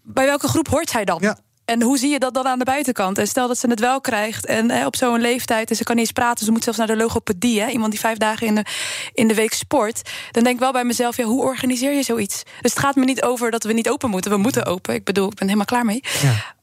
Bij 0.01 0.25
welke 0.25 0.47
groep 0.47 0.67
hoort 0.67 0.89
zij 0.89 1.05
dan? 1.05 1.17
Ja. 1.21 1.37
En 1.65 1.81
hoe 1.81 1.97
zie 1.97 2.09
je 2.09 2.19
dat 2.19 2.33
dan 2.33 2.47
aan 2.47 2.59
de 2.59 2.65
buitenkant? 2.65 3.17
En 3.17 3.27
stel 3.27 3.47
dat 3.47 3.57
ze 3.57 3.67
het 3.67 3.79
wel 3.79 4.01
krijgt 4.01 4.45
en 4.45 4.71
hè, 4.71 4.85
op 4.85 4.95
zo'n 4.95 5.21
leeftijd... 5.21 5.69
en 5.69 5.75
ze 5.75 5.83
kan 5.83 5.95
niet 5.95 6.05
eens 6.05 6.13
praten, 6.13 6.45
ze 6.45 6.51
moet 6.51 6.63
zelfs 6.63 6.77
naar 6.77 6.87
de 6.87 6.95
logopedie... 6.95 7.61
Hè, 7.61 7.69
iemand 7.69 7.91
die 7.91 7.99
vijf 7.99 8.17
dagen 8.17 8.47
in 8.47 8.55
de, 8.55 8.65
in 9.13 9.27
de 9.27 9.33
week 9.33 9.53
sport... 9.53 10.01
dan 10.31 10.43
denk 10.43 10.55
ik 10.55 10.61
wel 10.61 10.71
bij 10.71 10.83
mezelf, 10.83 11.17
ja, 11.17 11.23
hoe 11.23 11.41
organiseer 11.41 11.93
je 11.93 12.03
zoiets? 12.03 12.43
Dus 12.61 12.71
het 12.71 12.79
gaat 12.79 12.95
me 12.95 13.05
niet 13.05 13.23
over 13.23 13.51
dat 13.51 13.63
we 13.63 13.73
niet 13.73 13.89
open 13.89 14.09
moeten. 14.09 14.31
We 14.31 14.37
moeten 14.37 14.65
open, 14.65 14.93
ik 14.93 15.03
bedoel, 15.03 15.27
ik 15.27 15.35
ben 15.35 15.45
helemaal 15.47 15.65
klaar 15.65 15.85
mee. 15.85 16.03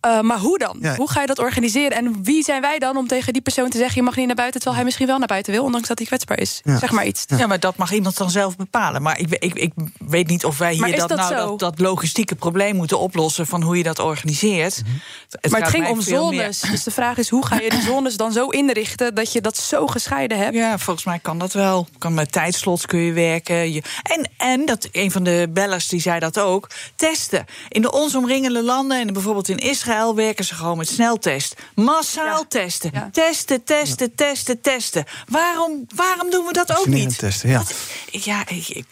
Uh, 0.06 0.20
maar 0.20 0.38
hoe 0.38 0.58
dan? 0.58 0.78
Ja. 0.80 0.96
Hoe 0.96 1.10
ga 1.10 1.20
je 1.20 1.26
dat 1.26 1.38
organiseren? 1.38 1.96
En 1.96 2.24
wie 2.24 2.44
zijn 2.44 2.60
wij 2.60 2.78
dan 2.78 2.96
om 2.96 3.06
tegen 3.06 3.32
die 3.32 3.42
persoon 3.42 3.70
te 3.70 3.78
zeggen... 3.78 3.96
je 3.96 4.02
mag 4.02 4.16
niet 4.16 4.26
naar 4.26 4.34
buiten, 4.34 4.60
terwijl 4.60 4.76
hij 4.76 4.84
misschien 4.84 5.06
wel 5.06 5.18
naar 5.18 5.26
buiten 5.26 5.52
wil... 5.52 5.64
ondanks 5.64 5.88
dat 5.88 5.98
hij 5.98 6.06
kwetsbaar 6.06 6.38
is? 6.38 6.60
Ja. 6.64 6.78
Zeg 6.78 6.90
maar 6.90 7.06
iets. 7.06 7.24
Ja. 7.26 7.46
maar 7.46 7.60
dat 7.60 7.76
mag 7.76 7.92
iemand 7.92 8.16
dan 8.16 8.30
zelf 8.30 8.56
bepalen. 8.56 9.02
Maar 9.02 9.18
ik, 9.18 9.30
ik, 9.30 9.54
ik 9.54 9.72
weet 9.98 10.28
niet 10.28 10.44
of 10.44 10.58
wij 10.58 10.72
hier 10.72 10.96
dat, 10.96 11.08
dat 11.08 11.18
nou, 11.18 11.34
dat, 11.34 11.58
dat 11.58 11.78
logistieke 11.78 12.34
probleem 12.34 12.76
moeten 12.76 12.98
oplossen 12.98 13.46
van 13.46 13.62
hoe 13.62 13.76
je 13.76 13.82
dat 13.82 13.98
organiseert. 13.98 14.82
Het 15.40 15.50
maar 15.50 15.60
het 15.60 15.70
ging 15.70 15.86
om 15.88 15.96
meer- 15.96 16.02
zones. 16.06 16.60
Dus 16.60 16.82
de 16.82 16.90
vraag 16.90 17.16
is, 17.18 17.28
hoe 17.28 17.46
ga 17.46 17.60
je 17.60 17.70
die 17.70 17.82
zones 17.92 18.16
dan 18.16 18.32
zo 18.32 18.46
inrichten... 18.48 19.14
dat 19.14 19.32
je 19.32 19.40
dat 19.40 19.56
zo 19.56 19.86
gescheiden 19.86 20.38
hebt? 20.38 20.54
Ja, 20.54 20.78
volgens 20.78 21.06
mij 21.06 21.18
kan 21.18 21.38
dat 21.38 21.52
wel. 21.52 21.88
Kan 21.98 22.14
met 22.14 22.32
tijdslots 22.32 22.86
kun 22.86 22.98
je 23.00 23.12
werken. 23.12 23.72
Je, 23.72 23.82
en, 24.02 24.30
en 24.36 24.64
dat 24.66 24.88
een 24.92 25.10
van 25.10 25.22
de 25.24 25.46
bellers 25.50 25.88
die 25.88 26.00
zei 26.00 26.18
dat 26.18 26.38
ook. 26.38 26.68
Testen. 26.96 27.46
In 27.68 27.82
de 27.82 27.92
ons 27.92 28.14
omringende 28.14 28.62
landen 28.62 29.00
en 29.00 29.12
bijvoorbeeld 29.12 29.48
in 29.48 29.58
Israël 29.58 30.14
werken 30.14 30.44
ze 30.44 30.54
gewoon 30.54 30.76
met 30.76 30.88
sneltest. 30.88 31.54
Massaal 31.74 32.38
Ja. 32.38 32.44
testen. 32.48 32.90
Ja. 32.94 33.08
Testen, 33.12 33.64
testen, 33.64 34.14
testen, 34.14 34.60
testen. 34.60 35.04
Waarom, 35.28 35.86
waarom 35.94 36.30
doen 36.30 36.46
we 36.46 36.52
dat 36.52 36.78
ook 36.78 36.86
niet? 36.86 37.18
testen, 37.18 37.48
ja. 37.50 37.62
Ja, 38.10 38.48
ik, 38.48 38.68
ik, 38.68 38.84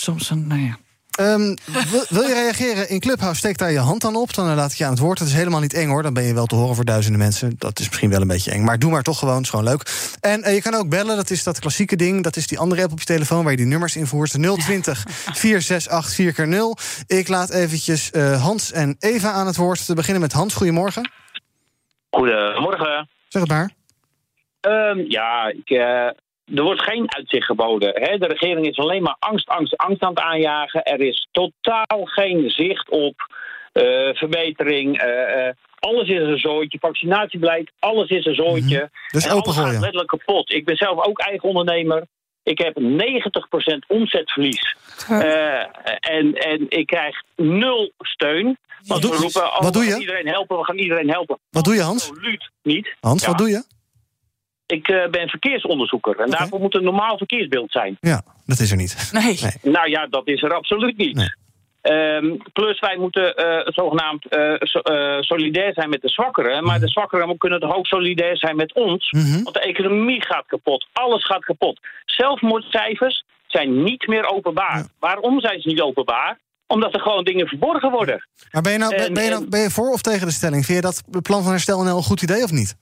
soms 0.00 0.30
een, 0.30 0.46
nou 0.46 0.60
ja. 0.60 0.78
Ehm, 1.18 1.54
wil, 1.90 2.04
wil 2.08 2.22
je 2.22 2.34
reageren 2.34 2.88
in 2.88 3.00
Clubhouse? 3.00 3.38
Steek 3.38 3.58
daar 3.58 3.72
je 3.72 3.78
hand 3.78 4.02
dan 4.02 4.16
op. 4.16 4.34
Dan 4.34 4.54
laat 4.54 4.72
ik 4.72 4.78
je 4.78 4.84
aan 4.84 4.90
het 4.90 4.98
woord. 4.98 5.18
Dat 5.18 5.28
is 5.28 5.34
helemaal 5.34 5.60
niet 5.60 5.74
eng 5.74 5.88
hoor. 5.88 6.02
Dan 6.02 6.14
ben 6.14 6.22
je 6.22 6.34
wel 6.34 6.46
te 6.46 6.54
horen 6.54 6.74
voor 6.74 6.84
duizenden 6.84 7.20
mensen. 7.20 7.54
Dat 7.58 7.78
is 7.78 7.86
misschien 7.86 8.10
wel 8.10 8.20
een 8.20 8.26
beetje 8.26 8.50
eng. 8.50 8.64
Maar 8.64 8.78
doe 8.78 8.90
maar 8.90 9.02
toch 9.02 9.18
gewoon. 9.18 9.34
Het 9.34 9.44
is 9.44 9.50
gewoon 9.50 9.64
leuk. 9.64 9.82
En 10.20 10.42
eh, 10.42 10.54
je 10.54 10.62
kan 10.62 10.74
ook 10.74 10.88
bellen. 10.88 11.16
Dat 11.16 11.30
is 11.30 11.44
dat 11.44 11.58
klassieke 11.60 11.96
ding. 11.96 12.22
Dat 12.22 12.36
is 12.36 12.46
die 12.46 12.58
andere 12.58 12.82
app 12.82 12.92
op 12.92 12.98
je 12.98 13.04
telefoon 13.04 13.42
waar 13.42 13.50
je 13.50 13.56
die 13.56 13.66
nummers 13.66 13.96
invoert. 13.96 14.30
020 14.30 15.04
468 15.08 16.14
4 16.14 16.32
keer 16.32 16.48
0 16.48 16.76
Ik 17.06 17.28
laat 17.28 17.50
eventjes 17.50 18.10
eh, 18.10 18.42
Hans 18.42 18.72
en 18.72 18.96
Eva 18.98 19.32
aan 19.32 19.46
het 19.46 19.56
woord. 19.56 19.86
Te 19.86 19.94
beginnen 19.94 20.22
met 20.22 20.32
Hans. 20.32 20.54
Goedemorgen. 20.54 21.10
Goedemorgen. 22.10 23.08
Zeg 23.28 23.42
het 23.42 23.50
maar. 23.50 23.70
Ehm, 24.60 24.98
ja, 24.98 25.46
ik, 25.46 25.70
eh, 25.70 26.08
er 26.56 26.62
wordt 26.62 26.82
geen 26.82 27.14
uitzicht 27.14 27.44
geboden. 27.46 27.90
Hè? 27.94 28.18
De 28.18 28.26
regering 28.26 28.66
is 28.66 28.78
alleen 28.78 29.02
maar 29.02 29.16
angst, 29.18 29.48
angst, 29.48 29.76
angst 29.76 30.02
aan 30.02 30.10
het 30.10 30.18
aanjagen. 30.20 30.82
Er 30.82 31.00
is 31.00 31.28
totaal 31.32 32.04
geen 32.04 32.50
zicht 32.50 32.90
op 32.90 33.14
eh, 33.72 33.84
verbetering. 34.14 34.98
Eh, 35.00 35.46
eh, 35.48 35.54
alles 35.78 36.08
is 36.08 36.20
een 36.20 36.38
zooitje. 36.38 36.78
Vaccinatiebeleid, 36.78 37.70
alles 37.78 38.08
is 38.10 38.24
een 38.24 38.34
zooitje. 38.34 38.90
Dus 39.12 39.24
en 39.26 39.32
open 39.32 39.52
alles 39.52 39.56
gaat 39.70 39.80
letterlijk 39.80 40.08
kapot. 40.08 40.52
Ik 40.52 40.64
ben 40.64 40.76
zelf 40.76 41.06
ook 41.06 41.18
eigen 41.18 41.48
ondernemer. 41.48 42.06
Ik 42.42 42.58
heb 42.58 42.78
90% 42.80 43.86
omzetverlies. 43.86 44.76
Eh, 45.08 45.58
en, 46.00 46.32
en 46.34 46.66
ik 46.68 46.86
krijg 46.86 47.22
nul 47.36 47.92
steun. 47.98 48.58
Want 48.86 49.02
doe- 49.02 49.10
we 49.10 49.16
roepen, 49.16 49.42
oh, 49.42 49.60
wat 49.60 49.72
doe 49.72 49.82
we 49.82 49.86
je? 49.88 49.92
gaan 49.92 50.00
iedereen 50.00 50.28
helpen, 50.28 50.58
we 50.58 50.64
gaan 50.64 50.78
iedereen 50.78 51.10
helpen. 51.10 51.38
Wat 51.50 51.64
doe 51.64 51.74
je, 51.74 51.80
Hans? 51.80 52.08
Absoluut 52.10 52.50
niet. 52.62 52.94
Hans, 53.00 53.22
Ja. 53.22 53.28
wat 53.28 53.38
doe 53.38 53.48
je? 53.48 53.64
Ik 54.68 54.88
eh, 54.88 55.08
ben 55.10 55.28
verkeersonderzoeker 55.28 56.16
en 56.20 56.30
daarvoor 56.30 56.60
moet 56.60 56.74
een 56.74 56.84
normaal 56.84 57.16
verkeersbeeld 57.16 57.70
zijn. 57.70 57.96
Ja, 58.00 58.22
dat 58.46 58.58
is 58.58 58.70
er 58.70 58.76
niet. 58.76 59.10
Nee. 59.12 59.38
Nou 59.72 59.90
ja, 59.90 60.06
dat 60.06 60.28
is 60.28 60.42
er 60.42 60.54
absoluut 60.54 60.96
niet. 60.96 61.36
Ehm, 61.80 62.36
plus 62.52 62.80
wij 62.80 62.96
moeten 62.96 63.34
eh, 63.36 63.66
zogenaamd 63.66 64.26
eh, 64.28 64.54
so- 64.58 64.80
solidair 65.20 65.72
zijn 65.74 65.88
met 65.88 66.02
de 66.02 66.08
zwakkeren. 66.08 66.64
Maar 66.64 66.80
de 66.80 66.88
zwakkeren 66.88 67.38
kunnen 67.38 67.60
toch 67.60 67.74
ook 67.74 67.86
solidair 67.86 68.36
zijn 68.36 68.56
met 68.56 68.74
ons. 68.74 69.10
Want 69.42 69.54
de 69.54 69.60
economie 69.60 70.24
gaat 70.24 70.46
kapot. 70.46 70.86
Alles 70.92 71.24
gaat 71.24 71.44
kapot. 71.44 71.80
Zelfmoordcijfers 72.04 73.24
zijn 73.46 73.82
niet 73.82 74.06
meer 74.06 74.26
openbaar. 74.26 74.86
Waarom 74.98 75.40
zijn 75.40 75.60
ze 75.60 75.68
niet 75.68 75.80
openbaar? 75.80 76.38
Omdat 76.66 76.94
er 76.94 77.00
gewoon 77.00 77.24
dingen 77.24 77.46
verborgen 77.46 77.90
worden. 77.90 78.26
Maar 78.50 78.62
ben 78.62 78.72
je, 78.72 78.78
nou, 78.78 78.94
En- 78.94 79.14
ben, 79.14 79.24
je 79.24 79.30
nou, 79.30 79.48
ben 79.48 79.60
je 79.60 79.70
voor 79.70 79.92
of 79.92 80.02
tegen 80.02 80.26
de 80.26 80.32
stelling? 80.32 80.64
Vind 80.64 80.78
je 80.78 80.84
dat 80.84 81.22
plan 81.22 81.42
van 81.42 81.50
herstel 81.52 81.82
NL 81.82 81.96
een 81.96 82.02
goed 82.02 82.22
idee 82.22 82.42
of 82.42 82.50
niet? 82.50 82.76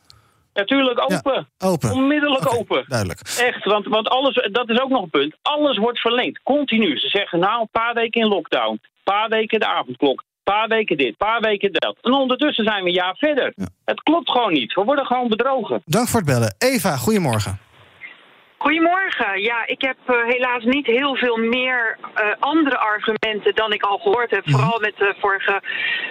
Natuurlijk 0.56 1.00
open. 1.12 1.48
open. 1.58 1.92
Onmiddellijk 1.92 2.54
open. 2.54 2.84
Duidelijk. 2.86 3.20
Echt, 3.20 3.64
want, 3.64 3.86
want 3.86 4.08
alles, 4.08 4.48
dat 4.52 4.70
is 4.70 4.80
ook 4.80 4.90
nog 4.90 5.02
een 5.02 5.10
punt. 5.10 5.34
Alles 5.42 5.78
wordt 5.78 6.00
verlengd, 6.00 6.40
continu. 6.42 6.98
Ze 6.98 7.08
zeggen 7.08 7.38
nou 7.38 7.60
een 7.60 7.68
paar 7.70 7.94
weken 7.94 8.20
in 8.20 8.28
lockdown, 8.28 8.70
een 8.70 8.80
paar 9.04 9.28
weken 9.28 9.60
de 9.60 9.66
avondklok, 9.66 10.18
een 10.18 10.52
paar 10.54 10.68
weken 10.68 10.96
dit, 10.96 11.06
een 11.06 11.16
paar 11.16 11.40
weken 11.40 11.72
dat. 11.72 11.96
En 12.02 12.12
ondertussen 12.12 12.64
zijn 12.64 12.82
we 12.82 12.88
een 12.88 12.94
jaar 12.94 13.16
verder. 13.16 13.54
Het 13.84 14.02
klopt 14.02 14.30
gewoon 14.30 14.52
niet. 14.52 14.74
We 14.74 14.84
worden 14.84 15.06
gewoon 15.06 15.28
bedrogen. 15.28 15.82
Dank 15.84 16.08
voor 16.08 16.20
het 16.20 16.28
bellen. 16.28 16.54
Eva, 16.58 16.96
goedemorgen. 16.96 17.58
Goedemorgen. 18.58 19.42
Ja, 19.42 19.66
ik 19.66 19.80
heb 19.80 19.96
eh, 20.06 20.24
helaas 20.24 20.64
niet 20.64 20.86
heel 20.86 21.16
veel 21.16 21.36
meer 21.36 21.98
eh, 22.14 22.26
andere 22.38 22.78
argumenten 22.78 23.54
dan 23.54 23.72
ik 23.72 23.82
al 23.82 23.98
gehoord 23.98 24.30
heb. 24.30 24.50
Vooral 24.50 24.80
met 24.80 24.94
de 24.98 25.14
vorige, 25.20 25.62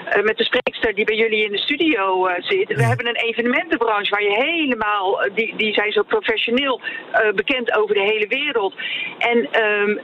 eh, 0.05 0.23
met 0.23 0.37
de 0.37 0.43
spreekster 0.43 0.95
die 0.95 1.05
bij 1.05 1.15
jullie 1.15 1.45
in 1.45 1.51
de 1.51 1.57
studio 1.57 2.29
zit. 2.37 2.67
We 2.67 2.83
hebben 2.83 3.07
een 3.07 3.15
evenementenbranche 3.15 4.09
waar 4.09 4.23
je 4.23 4.43
helemaal, 4.43 5.29
die, 5.33 5.55
die 5.55 5.73
zijn 5.73 5.91
zo 5.91 6.03
professioneel 6.03 6.81
bekend 7.35 7.75
over 7.77 7.95
de 7.95 8.01
hele 8.01 8.27
wereld. 8.27 8.73
En 9.17 9.51
ehm, 9.51 9.97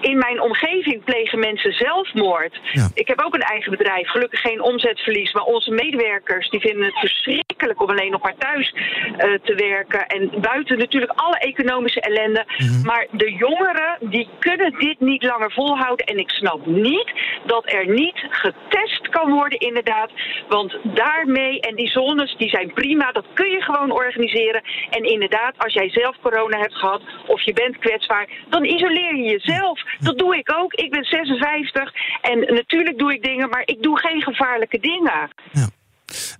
in 0.00 0.18
mijn 0.18 0.40
omgeving 0.40 1.04
plegen 1.04 1.38
mensen 1.38 1.72
zelfmoord. 1.72 2.60
Ik 2.94 3.08
heb 3.08 3.20
ook 3.20 3.34
een 3.34 3.40
eigen 3.40 3.70
bedrijf, 3.70 4.08
gelukkig 4.08 4.40
geen 4.40 4.62
omzetverlies. 4.62 5.32
Maar 5.32 5.42
onze 5.42 5.70
medewerkers 5.70 6.50
die 6.50 6.60
vinden 6.60 6.84
het 6.84 6.98
verschrikkelijk 6.98 7.82
om 7.82 7.90
alleen 7.90 8.10
nog 8.10 8.22
maar 8.22 8.36
thuis 8.38 8.74
eh, 9.16 9.32
te 9.42 9.54
werken. 9.54 10.06
En 10.06 10.40
buiten 10.40 10.78
natuurlijk 10.78 11.12
alle 11.14 11.38
economische 11.38 12.00
ellende. 12.00 12.44
Maar 12.82 13.06
de 13.10 13.32
jongeren 13.32 13.96
die 14.00 14.28
kunnen 14.38 14.78
dit 14.78 15.00
niet 15.00 15.22
langer 15.22 15.52
volhouden. 15.52 16.06
En 16.06 16.18
ik 16.18 16.30
snap 16.30 16.66
niet 16.66 17.12
dat 17.46 17.72
er 17.72 17.88
niet 17.88 18.26
getest 18.30 19.08
kan 19.08 19.32
worden 19.32 19.58
inderdaad. 19.58 20.10
Want 20.48 20.76
daarmee, 20.82 21.60
en 21.60 21.74
die 21.74 21.90
zones 21.90 22.34
die 22.38 22.48
zijn 22.48 22.72
prima, 22.72 23.12
dat 23.12 23.26
kun 23.34 23.50
je 23.50 23.62
gewoon 23.62 23.90
organiseren. 23.90 24.62
En 24.90 25.02
inderdaad, 25.02 25.54
als 25.58 25.72
jij 25.72 25.90
zelf 25.90 26.16
corona 26.22 26.58
hebt 26.58 26.74
gehad 26.74 27.02
of 27.26 27.42
je 27.42 27.52
bent 27.52 27.78
kwetsbaar, 27.78 28.28
dan 28.50 28.64
isoleer 28.64 29.16
je 29.16 29.22
jezelf. 29.22 29.80
Dat 30.00 30.18
doe 30.18 30.36
ik 30.36 30.52
ook. 30.58 30.72
Ik 30.72 30.90
ben 30.90 31.04
56 31.04 31.92
en 32.20 32.38
natuurlijk 32.54 32.98
doe 32.98 33.14
ik 33.14 33.22
dingen, 33.22 33.48
maar 33.48 33.62
ik 33.64 33.82
doe 33.82 33.98
geen 33.98 34.22
gevaarlijke 34.22 34.78
dingen. 34.78 35.30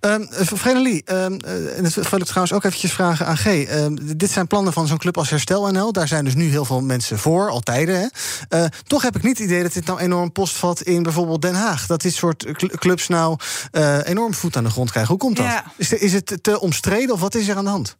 Um, 0.00 0.28
Vredelie, 0.30 1.02
ehm, 1.04 1.32
eh, 1.32 1.76
en 1.76 1.82
dat 1.82 1.94
wil 1.94 2.18
ik 2.20 2.24
trouwens 2.24 2.52
ook 2.52 2.64
eventjes 2.64 2.92
vragen 2.92 3.26
aan 3.26 3.36
G. 3.36 3.46
Ehm, 3.46 3.96
dit 4.16 4.30
zijn 4.30 4.46
plannen 4.46 4.72
van 4.72 4.86
zo'n 4.86 4.98
club 4.98 5.16
als 5.18 5.30
Herstel 5.30 5.70
NL. 5.70 5.92
Daar 5.92 6.08
zijn 6.08 6.24
dus 6.24 6.34
nu 6.34 6.44
heel 6.44 6.64
veel 6.64 6.80
mensen 6.80 7.18
voor, 7.18 7.50
al 7.50 7.60
tijden. 7.60 8.00
Hè? 8.00 8.06
Eh, 8.48 8.64
toch 8.86 9.02
heb 9.02 9.16
ik 9.16 9.22
niet 9.22 9.38
het 9.38 9.46
idee 9.46 9.62
dat 9.62 9.72
dit 9.72 9.86
nou 9.86 10.00
enorm 10.00 10.32
postvat 10.32 10.80
in 10.82 11.02
bijvoorbeeld 11.02 11.42
Den 11.42 11.54
Haag. 11.54 11.86
Dat 11.86 12.00
dit 12.00 12.14
soort 12.14 12.52
cl- 12.52 12.66
clubs 12.76 13.08
nou 13.08 13.38
eh, 13.70 13.98
enorm 14.04 14.34
voet 14.34 14.56
aan 14.56 14.64
de 14.64 14.70
grond 14.70 14.90
krijgen. 14.90 15.10
Hoe 15.12 15.20
komt 15.20 15.36
dat? 15.36 15.46
Ja. 15.46 15.64
Is, 15.76 15.88
de- 15.88 15.98
is 15.98 16.12
het 16.12 16.38
te 16.42 16.60
omstreden 16.60 17.14
of 17.14 17.20
wat 17.20 17.34
is 17.34 17.48
er 17.48 17.56
aan 17.56 17.64
de 17.64 17.70
hand? 17.70 17.96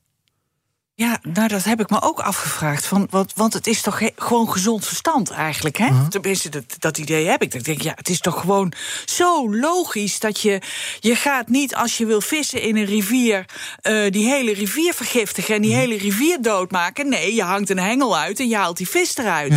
Ja, 0.99 1.19
nou 1.23 1.49
dat 1.49 1.65
heb 1.65 1.81
ik 1.81 1.91
me 1.91 2.03
ook 2.03 2.21
afgevraagd. 2.21 2.87
Van, 2.87 3.07
want, 3.11 3.33
want 3.35 3.53
het 3.53 3.67
is 3.67 3.81
toch 3.83 4.01
gewoon 4.17 4.51
gezond 4.53 4.87
verstand 4.87 5.31
eigenlijk. 5.31 5.77
Hè? 5.77 6.09
Tenminste, 6.09 6.49
dat, 6.49 6.65
dat 6.79 6.99
idee 6.99 7.27
heb 7.27 7.43
ik. 7.43 7.51
Dat 7.51 7.61
ik 7.61 7.67
denk, 7.67 7.83
ja, 7.83 7.93
het 7.95 8.09
is 8.09 8.21
toch 8.21 8.41
gewoon 8.41 8.73
zo 9.05 9.55
logisch 9.57 10.19
dat 10.21 10.41
je. 10.41 10.61
Je 11.01 11.17
gaat 11.17 11.49
niet 11.49 11.75
als 11.75 11.99
je 11.99 12.07
wil 12.07 12.21
vissen 12.21 12.61
in 12.63 12.77
een 12.77 12.85
rivier. 12.85 13.45
eh, 13.81 14.11
die 14.11 14.29
hele 14.29 14.53
rivier 14.53 14.95
vergiftigen 14.95 15.55
en 15.55 15.63
die 15.63 15.75
hele 15.75 15.97
rivier 15.97 16.43
doodmaken. 16.43 17.09
Nee, 17.09 17.35
je 17.35 17.43
hangt 17.43 17.71
een 17.71 17.79
hengel 17.79 18.17
uit 18.19 18.41
en 18.41 18.49
je 18.49 18.57
haalt 18.57 18.77
die 18.77 18.89
vis 18.89 19.17
eruit. 19.17 19.53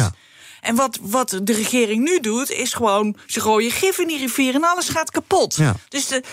En 0.62 0.76
wat, 0.76 0.98
wat 1.02 1.39
de 1.43 1.54
regering 1.54 2.04
nu 2.04 2.19
doet, 2.19 2.52
is 2.52 2.74
gewoon... 2.74 3.15
ze 3.28 3.39
gooien 3.41 3.72
gif 3.72 3.98
in 4.00 4.08
die 4.08 4.17
rivier 4.19 4.56
en 4.56 4.63
alles 4.63 4.89
gaat 4.89 5.12
kapot. 5.12 5.56
Ja. 5.56 5.76
Dus 5.89 6.08
de, 6.08 6.24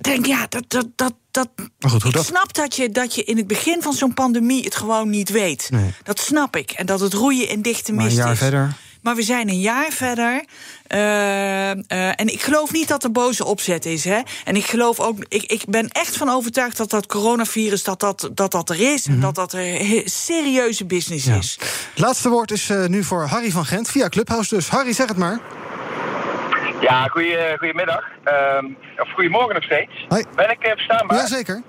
denk, 0.00 0.26
ja, 0.26 0.46
dat... 0.48 0.64
dat, 0.68 0.86
dat, 0.96 1.14
dat 1.30 1.48
Maar 1.78 1.90
goed, 1.90 2.04
ik 2.04 2.12
dat- 2.12 2.26
snap 2.26 2.54
dat 2.54 2.76
je, 2.76 2.90
dat 2.90 3.14
je 3.14 3.24
in 3.24 3.36
het 3.36 3.46
begin 3.46 3.82
van 3.82 3.92
zo'n 3.92 4.14
pandemie 4.14 4.64
het 4.64 4.74
gewoon 4.74 5.10
niet 5.10 5.28
weet. 5.30 5.68
Nee. 5.70 5.94
Dat 6.02 6.20
snap 6.20 6.56
ik. 6.56 6.70
En 6.70 6.86
dat 6.86 7.00
het 7.00 7.12
roeien 7.12 7.48
in 7.48 7.62
dichte 7.62 7.92
Maar 7.92 8.00
een 8.00 8.06
mist 8.10 8.22
jaar 8.22 8.32
is. 8.32 8.38
verder. 8.38 8.76
Maar 9.06 9.14
we 9.14 9.22
zijn 9.22 9.48
een 9.48 9.60
jaar 9.60 9.90
verder. 9.90 10.44
eh, 10.86 11.70
eh, 11.70 11.76
en 11.90 12.26
ik 12.26 12.42
geloof 12.42 12.72
niet 12.72 12.88
dat 12.88 13.04
er 13.04 13.12
boze 13.12 13.44
opzet 13.44 13.84
is. 13.84 14.04
Hè? 14.04 14.20
En 14.44 14.56
ik 14.56 14.64
geloof 14.64 15.00
ook. 15.00 15.16
Ik, 15.28 15.42
ik 15.42 15.62
ben 15.68 15.88
echt 15.88 16.16
van 16.16 16.28
overtuigd 16.28 16.76
dat 16.76 16.90
dat 16.90 17.06
coronavirus 17.06 17.84
dat 17.84 18.00
dat, 18.00 18.30
dat, 18.34 18.50
dat 18.50 18.70
er 18.70 18.92
is. 18.92 19.06
Mhm. 19.06 19.14
En 19.14 19.20
dat 19.20 19.34
dat 19.34 19.52
een 19.52 20.02
serieuze 20.04 20.86
business 20.86 21.26
is. 21.26 21.58
Het 21.90 21.98
laatste 21.98 22.28
woord 22.28 22.50
is 22.50 22.70
eh, 22.70 22.86
nu 22.86 23.04
voor 23.04 23.24
Harry 23.24 23.50
van 23.50 23.64
Gent 23.64 23.90
via 23.90 24.08
Clubhouse. 24.08 24.54
Dus 24.54 24.68
Harry, 24.68 24.92
zeg 24.92 25.08
het 25.08 25.16
maar. 25.16 25.40
Ja, 26.80 27.06
goeie, 27.06 27.58
goedemiddag. 27.58 28.04
Ehm 28.24 28.64
of 28.98 29.10
goedemorgen 29.14 29.54
nog 29.54 29.64
steeds. 29.64 30.06
Ben 30.34 30.50
ik 30.50 30.58
verstaanbaar? 30.60 31.16
Jazeker. 31.16 31.62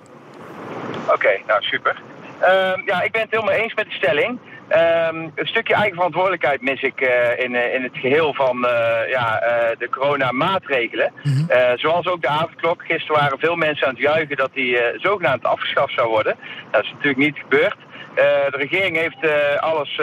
Oké, 1.07 1.41
nou 1.47 1.61
super. 1.61 2.01
Ehm, 2.39 2.81
ja, 2.85 3.01
ik 3.01 3.11
ben 3.11 3.21
het 3.21 3.31
helemaal 3.31 3.53
eens 3.53 3.73
met 3.73 3.85
de 3.85 3.91
stelling. 3.91 4.39
Ehm, 4.67 5.29
een 5.35 5.47
stukje 5.47 5.73
eigen 5.73 5.95
verantwoordelijkheid 5.95 6.61
mis 6.61 6.81
ik 6.81 7.01
eh, 7.01 7.45
in, 7.45 7.55
eh, 7.55 7.73
in 7.73 7.83
het 7.83 7.97
geheel 7.97 8.33
van 8.33 8.65
eh, 8.65 9.09
ja, 9.09 9.39
de 9.77 9.89
coronamaatregelen. 9.89 11.11
Eh, 11.47 11.71
zoals 11.75 12.07
ook 12.07 12.21
de 12.21 12.27
avondklok. 12.27 12.83
Gisteren 12.85 13.21
waren 13.21 13.39
veel 13.39 13.55
mensen 13.55 13.87
aan 13.87 13.93
het 13.93 14.03
juichen 14.03 14.37
dat 14.37 14.53
die 14.53 14.79
zogenaamd 14.95 15.43
afgeschaft 15.43 15.93
zou 15.93 16.07
worden. 16.09 16.35
Dat 16.71 16.83
is 16.83 16.89
natuurlijk 16.91 17.17
niet 17.17 17.37
gebeurd. 17.37 17.75
De 18.15 18.57
regering 18.57 18.97
heeft 18.97 19.17
alles 19.59 19.99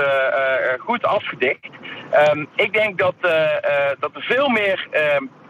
goed 0.78 1.04
afgedikt. 1.04 1.66
Ehm, 2.10 2.44
ik 2.54 2.72
denk 2.72 2.98
dat, 2.98 3.14
dat 3.98 4.10
er 4.14 4.22
veel 4.22 4.48
meer 4.48 4.86
ehm, 4.90 5.02
eh, 5.02 5.12
eh, 5.14 5.43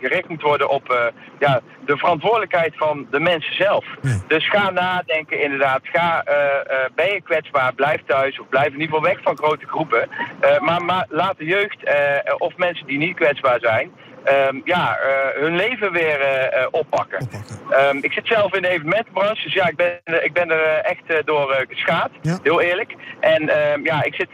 gericht 0.00 0.28
moet 0.28 0.42
worden 0.42 0.68
op 0.68 0.90
eh, 0.90 1.04
ja, 1.38 1.60
de 1.84 1.96
verantwoordelijkheid 1.96 2.76
van 2.76 3.06
de 3.10 3.20
mensen 3.20 3.54
zelf. 3.54 3.84
Dus 4.26 4.48
ga 4.48 4.70
nadenken 4.70 5.40
inderdaad. 5.42 5.80
Ga, 5.82 6.22
eh, 6.24 6.34
eh, 6.34 6.90
ben 6.94 7.12
je 7.12 7.20
kwetsbaar, 7.20 7.74
blijf 7.74 8.00
thuis 8.06 8.40
of 8.40 8.48
blijf 8.48 8.66
in 8.66 8.80
ieder 8.80 8.86
geval 8.86 9.02
weg 9.02 9.22
van 9.22 9.36
grote 9.36 9.66
groepen. 9.66 10.08
Eh, 10.40 10.60
maar, 10.60 10.84
maar 10.84 11.06
laat 11.08 11.38
de 11.38 11.44
jeugd 11.44 11.84
eh, 11.84 12.34
of 12.38 12.56
mensen 12.56 12.86
die 12.86 12.98
niet 12.98 13.16
kwetsbaar 13.16 13.60
zijn... 13.60 13.90
ehm, 14.24 14.60
ja, 14.64 14.96
eh, 14.98 15.40
hun 15.42 15.56
leven 15.56 15.92
weer 15.92 16.20
eh, 16.20 16.62
eh, 16.62 16.68
oppakken. 16.70 17.28
Ehm, 17.70 17.96
ik 18.00 18.12
zit 18.12 18.26
zelf 18.26 18.54
in 18.54 18.62
de 18.62 18.68
evenementenbranche, 18.68 19.42
dus 19.42 19.52
ja, 19.52 19.68
ik 19.68 19.76
ben, 19.76 20.24
ik 20.24 20.32
ben 20.32 20.50
er 20.50 20.78
echt 20.78 21.26
door 21.26 21.64
geschaad, 21.68 22.10
heel 22.42 22.60
eerlijk. 22.60 22.94
En 23.20 23.48
ehm, 23.48 23.84
ja, 23.84 24.02
ik 24.02 24.14
zit 24.14 24.28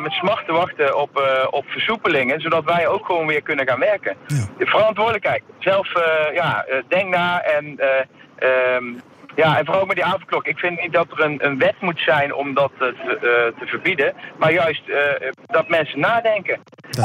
met 0.00 0.12
smart 0.12 0.46
te 0.46 0.52
wachten 0.52 0.98
op, 0.98 1.18
eh, 1.18 1.46
op 1.50 1.64
versoepelingen, 1.68 2.40
zodat 2.40 2.64
wij 2.64 2.86
ook 2.86 3.06
gewoon 3.06 3.26
weer 3.26 3.42
kunnen 3.42 3.68
gaan 3.68 3.78
werken. 3.78 4.16
De 4.58 4.66
verantwoordelijkheid. 4.66 5.42
Zelf, 5.58 5.94
eh, 5.94 6.34
ja, 6.34 6.64
denk 6.88 7.14
na 7.14 7.42
en... 7.42 7.78
eh, 7.78 8.74
ehm, 8.74 8.84
Ja, 9.36 9.58
en 9.58 9.64
vooral 9.64 9.84
met 9.86 9.96
die 9.96 10.04
avondklok. 10.04 10.46
Ik 10.46 10.58
vind 10.58 10.80
niet 10.80 10.92
dat 10.92 11.06
er 11.10 11.20
een, 11.24 11.46
een 11.46 11.58
wet 11.58 11.74
moet 11.80 12.00
zijn 12.00 12.34
om 12.34 12.54
dat 12.54 12.70
eh, 12.72 12.78
te, 12.78 13.14
eh, 13.14 13.60
te 13.60 13.66
verbieden. 13.66 14.14
Maar 14.38 14.52
juist 14.52 14.82
eh, 14.88 15.30
dat 15.46 15.68
mensen 15.68 16.00
nadenken 16.00 16.60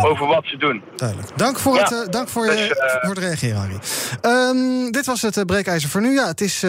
over 0.06 0.28
wat 0.28 0.46
ze 0.46 0.58
doen. 0.58 0.84
Duidelijk. 0.96 1.38
Dank 1.38 1.60
voor, 1.60 1.76
Ja. 1.76 1.84
het, 1.84 2.12
dank 2.12 2.30
voor, 2.30 2.46
je, 2.46 2.52
Dus, 2.52 2.68
voor 3.02 3.10
het 3.10 3.18
reageren, 3.18 3.58
Harry. 3.58 3.78
Ehm, 4.22 4.92
dit 4.92 5.06
was 5.06 5.22
het 5.22 5.46
breekijzer 5.46 5.90
voor 5.90 6.02
nu. 6.02 6.14
Ja, 6.14 6.28
het 6.28 6.42
is 6.42 6.66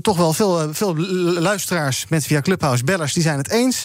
toch 0.00 0.16
wel 0.16 0.32
veel, 0.32 0.74
veel 0.74 0.96
lu- 0.96 1.40
luisteraars 1.40 2.06
met 2.08 2.26
via 2.26 2.40
Clubhouse, 2.40 2.84
bellers, 2.84 3.12
die 3.12 3.22
zijn 3.22 3.38
het 3.38 3.50
eens. 3.50 3.84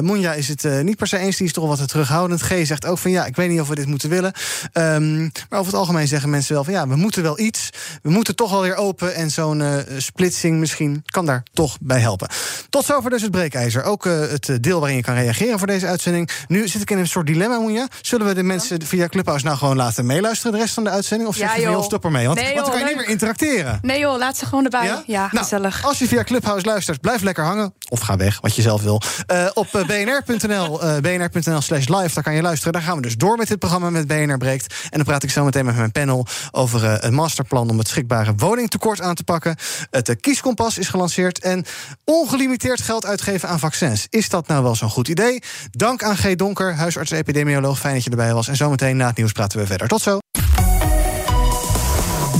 Moenja 0.00 0.32
is 0.32 0.48
het 0.48 0.82
niet 0.82 0.96
per 0.96 1.06
se 1.06 1.18
eens, 1.18 1.36
die 1.36 1.46
is 1.46 1.52
toch 1.52 1.76
wat 1.78 1.88
terughoudend. 1.88 2.40
G 2.42 2.52
zegt 2.66 2.86
ook 2.86 2.98
van 2.98 3.10
ja, 3.10 3.24
ik 3.24 3.36
weet 3.36 3.48
niet 3.48 3.60
of 3.60 3.68
we 3.68 3.74
dit 3.74 3.86
moeten 3.86 4.08
willen. 4.10 4.32
Ehm, 4.72 5.20
maar 5.22 5.58
over 5.58 5.64
het 5.72 5.74
algemeen 5.80 6.06
zeggen 6.08 6.30
mensen 6.30 6.54
wel 6.54 6.64
van 6.64 6.72
ja, 6.72 6.88
we 6.88 6.96
moeten 6.96 7.22
wel 7.22 7.38
iets. 7.38 7.70
We 8.02 8.10
moeten 8.10 8.36
toch 8.36 8.50
wel 8.50 8.62
weer 8.62 8.76
open 8.76 9.14
en 9.14 9.30
zo'n 9.30 9.62
splitsing 10.06 10.58
misschien 10.58 11.02
kan 11.06 11.26
daar 11.26 11.42
toch 11.52 11.76
bij 11.80 12.00
helpen. 12.00 12.28
Tot 12.70 12.84
zover 12.84 13.10
dus 13.10 13.22
het 13.22 13.30
breekijzer. 13.30 13.82
Ook 13.82 14.06
eh, 14.06 14.20
het 14.20 14.48
eh, 14.48 14.56
deel 14.60 14.78
waarin 14.78 14.96
je 14.96 15.02
kan 15.02 15.14
reageren 15.14 15.58
voor 15.58 15.66
deze 15.66 15.86
uitzending. 15.86 16.30
Nu 16.48 16.68
zit 16.68 16.82
ik 16.82 16.90
in 16.90 16.98
een 16.98 17.06
soort 17.06 17.26
dilemma, 17.26 17.58
Moenja. 17.58 17.86
Zullen 18.00 18.26
we 18.26 18.34
de 18.34 18.42
mensen 18.42 18.82
via 18.82 19.08
Clubhouse 19.08 19.44
nou 19.44 19.56
gewoon 19.56 19.76
laten 19.76 20.06
meeluisteren 20.06 20.52
de 20.52 20.58
rest 20.58 20.74
van 20.74 20.84
de 20.84 20.90
uitzending? 20.90 21.28
Of 21.28 21.36
Ja, 21.36 21.48
zeg 21.48 21.56
je 21.56 21.62
joh, 21.62 21.82
stop 21.82 22.04
ermee? 22.04 22.26
Want, 22.26 22.38
Nee, 22.38 22.54
want 22.54 22.66
dan 22.66 22.74
kan 22.74 22.84
je 22.84 22.86
niet 22.86 22.96
meer 22.96 23.08
interacteren. 23.08 23.78
Nee 23.82 23.98
joh, 23.98 24.18
laat 24.18 24.36
ze 24.36 24.46
gewoon 24.46 24.64
erbij. 24.64 25.02
Ja, 25.06 25.28
Nou, 25.30 25.44
gezellig. 25.44 25.84
Als 25.84 25.98
je 25.98 26.08
via 26.08 26.24
Clubhouse 26.24 26.66
luistert, 26.66 27.00
blijf 27.00 27.22
lekker 27.22 27.44
hangen. 27.44 27.74
Of 27.88 28.00
ga 28.00 28.16
weg, 28.16 28.40
wat 28.40 28.54
je 28.56 28.62
zelf 28.62 28.82
wil. 28.82 29.02
Eh, 29.26 29.46
op 29.54 29.84
bnr.nl, 29.86 30.80
bnr.nl 31.00 31.60
slash 31.60 31.86
live, 31.86 32.14
daar 32.14 32.22
kan 32.22 32.34
je 32.34 32.42
luisteren. 32.42 32.72
Daar 32.72 32.82
gaan 32.82 32.96
we 32.96 33.02
dus 33.02 33.16
door 33.16 33.36
met 33.36 33.48
dit 33.48 33.58
programma 33.58 33.90
met 33.90 34.06
BNR 34.06 34.38
Breekt. 34.38 34.74
En 34.82 34.90
dan 34.90 35.04
praat 35.04 35.22
ik 35.22 35.30
zo 35.30 35.44
meteen 35.44 35.64
met 35.64 35.76
mijn 35.76 35.92
panel 35.92 36.26
over 36.50 37.04
een 37.04 37.14
masterplan... 37.14 37.70
om 37.70 37.78
het 37.78 37.88
schrikbare 37.88 38.32
woningtekort 38.36 39.00
aan 39.00 39.14
te 39.14 39.24
pakken. 39.24 39.56
Het 39.96 40.08
eh, 40.08 40.16
kieskompas 40.20 40.78
is 40.78 40.88
gelanceerd. 40.88 41.38
En 41.38 41.64
ongelimiteerd 42.04 42.80
geld 42.80 43.06
uitgeven 43.06 43.48
aan 43.48 43.58
vaccins. 43.58 44.06
Is 44.10 44.28
dat 44.28 44.46
nou 44.46 44.62
wel 44.62 44.74
zo'n 44.74 44.90
goed 44.90 45.08
idee? 45.08 45.42
Dank 45.70 46.02
aan 46.02 46.16
G. 46.16 46.34
Donker, 46.34 46.74
huisarts-epidemioloog. 46.74 47.78
Fijn 47.78 47.94
dat 47.94 48.04
je 48.04 48.10
erbij 48.10 48.34
was. 48.34 48.48
En 48.48 48.56
zometeen 48.56 48.96
na 48.96 49.06
het 49.06 49.16
nieuws 49.16 49.32
praten 49.32 49.58
we 49.58 49.66
verder. 49.66 49.88
Tot 49.88 50.02
zo. 50.02 50.18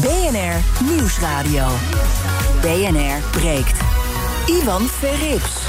BNR 0.00 0.84
Nieuwsradio. 0.84 1.68
BNR 2.60 3.20
breekt. 3.30 3.80
Ivan 4.46 4.86
Verrips. 4.86 5.60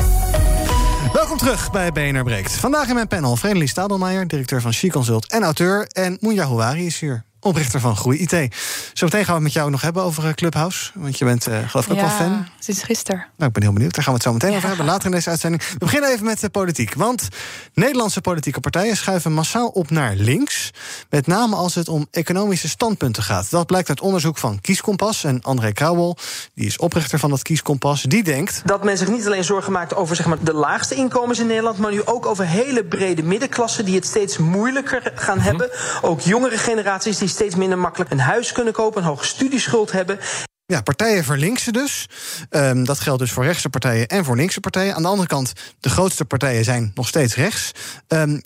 Welkom 1.14 1.38
terug 1.38 1.72
bij 1.72 1.92
BNR 1.92 2.24
Breekt. 2.24 2.52
Vandaag 2.52 2.88
in 2.88 2.96
mijn 2.96 3.08
panel 3.08 3.36
Vredelie 3.36 3.68
Stadelmeijer, 3.68 4.28
directeur 4.28 4.62
van 4.62 4.74
She 4.74 4.90
Consult 4.90 5.32
en 5.32 5.44
auteur. 5.44 5.88
En 5.88 6.18
Moenja 6.20 6.46
Houari 6.46 6.86
is 6.86 7.00
hier, 7.00 7.24
oprichter 7.48 7.80
van 7.80 7.96
Groei 7.96 8.20
IT. 8.20 8.56
Zometeen 8.94 9.26
gaan 9.26 9.28
we 9.28 9.34
het 9.34 9.42
met 9.42 9.54
jou 9.54 9.70
nog 9.70 9.82
hebben 9.82 10.04
over 10.04 10.26
eh, 10.26 10.34
Clubhouse. 10.34 10.92
Want 10.94 11.18
je 11.18 11.26
bent, 11.26 11.48
eh, 11.48 11.70
geloof 11.70 11.86
ik, 11.86 11.92
ook 11.92 12.00
wel 12.00 12.10
fan. 12.10 12.48
sinds 12.60 12.84
gisteren. 12.84 13.26
Nou, 13.38 13.48
ik 13.48 13.54
ben 13.54 13.64
heel 13.64 13.74
benieuwd. 13.74 13.94
Daar 13.96 14.04
gaan 14.04 14.14
we 14.14 14.20
het 14.20 14.28
zo 14.28 14.34
meteen 14.34 14.56
over 14.56 14.68
hebben, 14.68 14.86
later 14.86 15.06
in 15.06 15.12
deze 15.12 15.30
uitzending. 15.30 15.64
We 15.64 15.78
beginnen 15.78 16.12
even 16.12 16.26
met 16.26 16.40
de 16.40 16.50
politiek. 16.50 16.94
Want 16.94 17.28
Nederlandse 17.74 18.22
politieke 18.22 18.60
partijen 18.60 18.98
schuiven 18.98 19.34
massaal 19.34 19.68
op 19.68 19.90
naar 19.90 20.16
links. 20.16 20.72
Met 21.10 21.28
name 21.28 21.56
als 21.56 21.76
het 21.76 21.88
om 21.90 22.08
economische 22.12 22.70
standpunten 22.70 23.24
gaat. 23.24 23.52
Dat 23.52 23.66
blijkt 23.66 23.90
uit 23.90 24.02
onderzoek 24.02 24.38
van 24.38 24.62
Kieskompas. 24.62 25.24
En 25.24 25.42
André 25.42 25.72
Krauwel, 25.72 26.18
die 26.54 26.66
is 26.66 26.78
oprichter 26.78 27.20
van 27.20 27.30
dat 27.30 27.42
Kieskompas, 27.42 28.02
die 28.02 28.24
denkt... 28.24 28.62
Dat 28.66 28.84
men 28.84 28.98
zich 28.98 29.10
niet 29.10 29.26
alleen 29.26 29.44
zorgen 29.44 29.72
maakt 29.72 29.96
over 29.96 30.16
zeg 30.16 30.26
maar, 30.26 30.44
de 30.44 30.54
laagste 30.54 30.96
inkomens 30.96 31.40
in 31.40 31.48
Nederland, 31.48 31.78
maar 31.78 31.92
nu 31.92 32.06
ook 32.06 32.26
over 32.26 32.46
hele 32.48 32.86
brede 32.86 33.24
middenklassen 33.24 33.86
die 33.86 33.96
het 33.96 34.06
steeds 34.06 34.38
moeilijker 34.38 35.12
gaan 35.16 35.40
hebben. 35.40 35.70
Ook 36.02 36.20
jongere 36.20 36.58
generaties 36.58 37.18
die 37.18 37.28
steeds 37.38 37.56
minder 37.56 37.78
makkelijk 37.78 38.12
een 38.12 38.20
huis 38.20 38.52
kunnen 38.52 38.74
kopen, 38.74 39.02
een 39.02 39.08
hoge 39.08 39.26
studieschuld 39.26 39.92
hebben. 39.92 40.20
Ja, 40.66 40.82
partijen 40.82 41.24
verlinksen 41.24 41.74
dus. 41.74 42.06
Ehm, 42.50 42.84
dat 42.84 43.00
geldt 43.00 43.20
dus 43.20 43.32
voor 43.32 43.44
rechtse 43.44 43.70
partijen 43.70 44.08
en 44.08 44.26
voor 44.26 44.36
linkse 44.36 44.60
partijen. 44.60 44.96
Aan 44.96 45.02
de 45.02 45.08
andere 45.08 45.28
kant, 45.28 45.54
de 45.80 45.90
grootste 45.90 46.26
partijen 46.26 46.64
zijn 46.64 46.92
nog 46.96 47.08
steeds 47.08 47.36
rechts. 47.36 47.72
Ehm, 48.08 48.40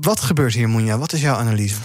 wat 0.00 0.20
gebeurt 0.20 0.54
hier, 0.54 0.68
Moenja? 0.68 0.98
Wat 0.98 1.12
is 1.12 1.20
jouw 1.20 1.36
analyse? 1.36 1.76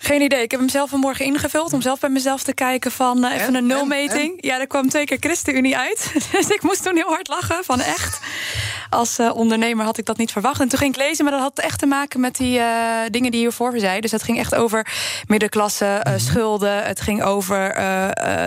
Geen 0.00 0.22
idee. 0.22 0.42
Ik 0.42 0.50
heb 0.50 0.60
hem 0.60 0.68
zelf 0.68 0.90
vanmorgen 0.90 1.24
ingevuld 1.24 1.72
om 1.72 1.80
zelf 1.80 2.00
bij 2.00 2.10
mezelf 2.10 2.42
te 2.42 2.54
kijken 2.54 2.90
van 2.90 3.24
eh, 3.24 3.40
even 3.40 3.54
een 3.54 3.66
nulmeting. 3.66 4.44
Ja, 4.44 4.60
er 4.60 4.66
kwam 4.66 4.88
twee 4.88 5.04
keer 5.04 5.16
ChristenUnie 5.20 5.76
uit. 5.76 6.12
Dus 6.32 6.48
ik 6.48 6.62
moest 6.62 6.82
toen 6.82 6.96
heel 6.96 7.08
hard 7.08 7.28
lachen 7.28 7.64
van 7.64 7.80
echt. 7.80 8.18
Als 8.90 9.18
eh, 9.18 9.36
ondernemer 9.36 9.84
had 9.84 9.98
ik 9.98 10.04
dat 10.04 10.16
niet 10.16 10.32
verwacht. 10.32 10.60
En 10.60 10.68
toen 10.68 10.78
ging 10.78 10.94
ik 10.94 11.00
lezen, 11.00 11.24
maar 11.24 11.32
dat 11.32 11.42
had 11.42 11.58
echt 11.58 11.78
te 11.78 11.86
maken 11.86 12.20
met 12.20 12.36
die 12.36 12.58
eh, 12.58 12.66
dingen 13.10 13.30
die 13.30 13.40
hiervoor 13.40 13.78
zei. 13.78 14.00
Dus 14.00 14.10
het 14.10 14.22
ging 14.22 14.38
echt 14.38 14.54
over 14.54 14.86
middenklasse, 15.26 15.84
eh, 15.84 16.12
schulden. 16.16 16.84
Het 16.84 17.00
ging 17.00 17.22
over 17.22 17.56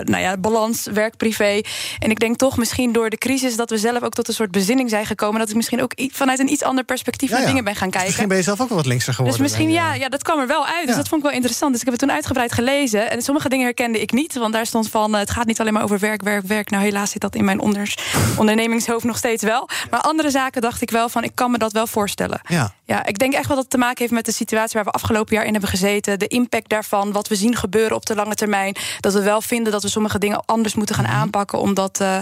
nou 0.03 0.17
ja, 0.17 0.37
balans, 0.37 0.87
werk-privé. 0.93 1.61
En 1.99 2.09
ik 2.09 2.19
denk 2.19 2.37
toch 2.37 2.57
misschien 2.57 2.91
door 2.91 3.09
de 3.09 3.17
crisis 3.17 3.55
dat 3.55 3.69
we 3.69 3.77
zelf 3.77 4.01
ook 4.01 4.13
tot 4.13 4.27
een 4.27 4.33
soort 4.33 4.51
bezinning 4.51 4.89
zijn 4.89 5.05
gekomen. 5.05 5.39
Dat 5.39 5.49
ik 5.49 5.55
misschien 5.55 5.81
ook 5.81 5.93
vanuit 6.11 6.39
een 6.39 6.51
iets 6.51 6.63
ander 6.63 6.83
perspectief 6.83 7.29
Ja, 7.29 7.35
naar 7.35 7.43
ja. 7.43 7.49
dingen 7.49 7.63
ben 7.63 7.75
gaan 7.75 7.89
kijken. 7.89 8.07
Misschien 8.07 8.27
ben 8.27 8.37
je 8.37 8.43
zelf 8.43 8.61
ook 8.61 8.67
wel 8.67 8.77
wat 8.77 8.85
linkser 8.85 9.13
geworden. 9.13 9.41
Dus 9.41 9.49
misschien, 9.49 9.71
ja, 9.71 9.93
ja, 9.93 10.09
dat 10.09 10.23
kwam 10.23 10.39
er 10.39 10.47
wel 10.47 10.65
uit. 10.65 10.87
Dus 10.87 10.95
dat 10.95 11.07
vond 11.07 11.23
ik 11.23 11.29
wel 11.29 11.37
interessant. 11.41 11.71
Dus 11.71 11.79
ik 11.81 11.87
heb 11.89 11.95
het 11.99 12.07
toen 12.07 12.15
uitgebreid 12.15 12.51
gelezen. 12.51 13.11
En 13.11 13.21
sommige 13.21 13.49
dingen 13.49 13.65
herkende 13.65 14.01
ik 14.01 14.11
niet. 14.11 14.33
Want 14.35 14.53
daar 14.53 14.65
stond 14.65 14.89
van, 14.89 15.13
eh, 15.13 15.19
het 15.19 15.29
gaat 15.29 15.45
niet 15.45 15.59
alleen 15.59 15.73
maar 15.73 15.83
over 15.83 15.99
werk, 15.99 16.21
werk, 16.21 16.45
werk. 16.47 16.69
Nou, 16.69 16.83
helaas 16.83 17.11
zit 17.11 17.21
dat 17.21 17.35
in 17.35 17.45
mijn 17.45 17.59
onders, 17.59 17.97
ondernemingshoofd 18.37 19.03
nog 19.05 19.17
steeds 19.17 19.43
wel. 19.43 19.69
Maar 19.89 19.99
andere 20.01 20.29
zaken 20.29 20.61
dacht 20.61 20.81
ik 20.81 20.91
wel 20.91 21.09
van, 21.09 21.23
ik 21.23 21.31
kan 21.35 21.51
me 21.51 21.57
dat 21.57 21.71
wel 21.71 21.87
voorstellen. 21.87 22.41
Ja. 22.47 22.73
Ja, 22.85 23.05
ik 23.05 23.19
denk 23.19 23.33
echt 23.33 23.45
wel 23.47 23.55
dat 23.55 23.63
het 23.63 23.69
te 23.69 23.77
maken 23.77 23.97
heeft 23.99 24.11
met 24.11 24.25
de 24.25 24.31
situatie 24.31 24.73
waar 24.73 24.83
we 24.83 24.91
afgelopen 24.91 25.35
jaar 25.35 25.45
in 25.45 25.51
hebben 25.51 25.69
gezeten. 25.69 26.19
De 26.19 26.27
impact 26.27 26.69
daarvan, 26.69 27.11
wat 27.11 27.27
we 27.27 27.35
zien 27.35 27.55
gebeuren 27.55 27.95
op 27.95 28.05
de 28.05 28.15
lange 28.15 28.35
termijn. 28.35 28.75
Dat 28.99 29.13
we 29.13 29.21
wel 29.21 29.41
vinden 29.41 29.71
dat 29.71 29.83
we 29.83 29.89
sommige 29.89 30.19
dingen 30.19 30.45
anders 30.45 30.75
moeten 30.75 30.95
gaan 30.95 31.07
aanpakken 31.07 31.59
om 31.59 31.73
dat 31.73 31.99
eh, 31.99 32.17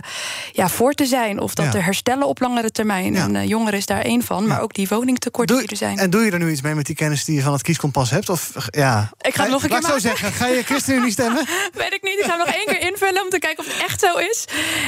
ja, 0.51 0.69
voor 0.69 0.93
te 0.93 1.05
zijn. 1.05 1.39
Of 1.39 1.53
dat 1.53 1.65
Mhm. 1.65 1.73
Ja. 1.73 1.79
te 1.79 1.85
herstellen 1.85 2.27
op 2.27 2.39
langere 2.39 2.71
termijn. 2.71 3.15
En 3.15 3.35
eh, 3.35 3.47
jongeren 3.47 3.79
is 3.79 3.85
daar 3.85 4.01
één 4.01 4.23
van. 4.23 4.47
Maar 4.47 4.61
ook 4.61 4.73
die 4.73 4.87
woningtekorten 4.87 5.57
die 5.57 5.67
er 5.67 5.75
zijn. 5.77 5.97
En 5.97 6.09
doe 6.09 6.21
je 6.25 6.31
er 6.31 6.39
nu 6.39 6.51
iets 6.51 6.61
mee 6.61 6.75
met 6.75 6.85
die 6.85 6.95
kennis 6.95 7.25
die 7.25 7.35
je 7.35 7.41
van 7.41 7.53
het 7.53 7.61
kieskompas 7.61 8.09
hebt? 8.09 8.29
Of 8.29 8.53
ja. 8.69 9.08
Ik 9.21 9.35
ga 9.35 9.41
het 9.43 9.51
nog 9.51 9.63
een 9.63 9.69
keer 9.69 9.79
laat 9.81 9.87
ik 9.95 10.01
zo 10.01 10.07
zeggen, 10.07 10.31
ga 10.33 10.47
je 10.47 10.63
ChristenUnie 10.63 11.11
stemmen? 11.11 11.45
Weet 11.73 11.93
ik 11.93 12.03
niet. 12.03 12.19
Ik 12.19 12.23
ga 12.25 12.29
hem 12.37 12.45
nog 12.45 12.55
één 12.55 12.65
keer 12.65 12.81
invullen 12.81 13.21
om 13.23 13.29
te 13.29 13.39
kijken 13.39 13.65
of 13.65 13.73
het 13.73 13.83
echt 13.83 13.99
zo 13.99 14.17
is. 14.17 14.45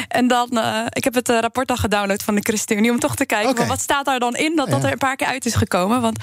En 0.08 0.28
dan, 0.28 0.58
eh, 0.58 0.86
ik 0.90 1.04
heb 1.04 1.14
het 1.14 1.30
eh, 1.30 1.40
rapport 1.40 1.70
al 1.70 1.78
gedownload 1.78 2.22
van 2.24 2.36
de 2.36 2.42
ChristenUnie 2.42 2.92
om 2.92 3.00
toch 3.00 3.16
te 3.16 3.26
kijken. 3.26 3.56
Van 3.56 3.68
wat 3.68 3.82
staat 3.82 4.06
daar 4.06 4.20
dan 4.20 4.36
in 4.36 4.56
dat 4.56 4.70
dat 4.70 4.80
Ja. 4.82 4.86
er 4.86 4.92
een 4.92 4.98
paar 4.98 5.16
keer 5.16 5.28
uit 5.28 5.46
is 5.46 5.56
gekomen. 5.56 6.02
Want 6.02 6.20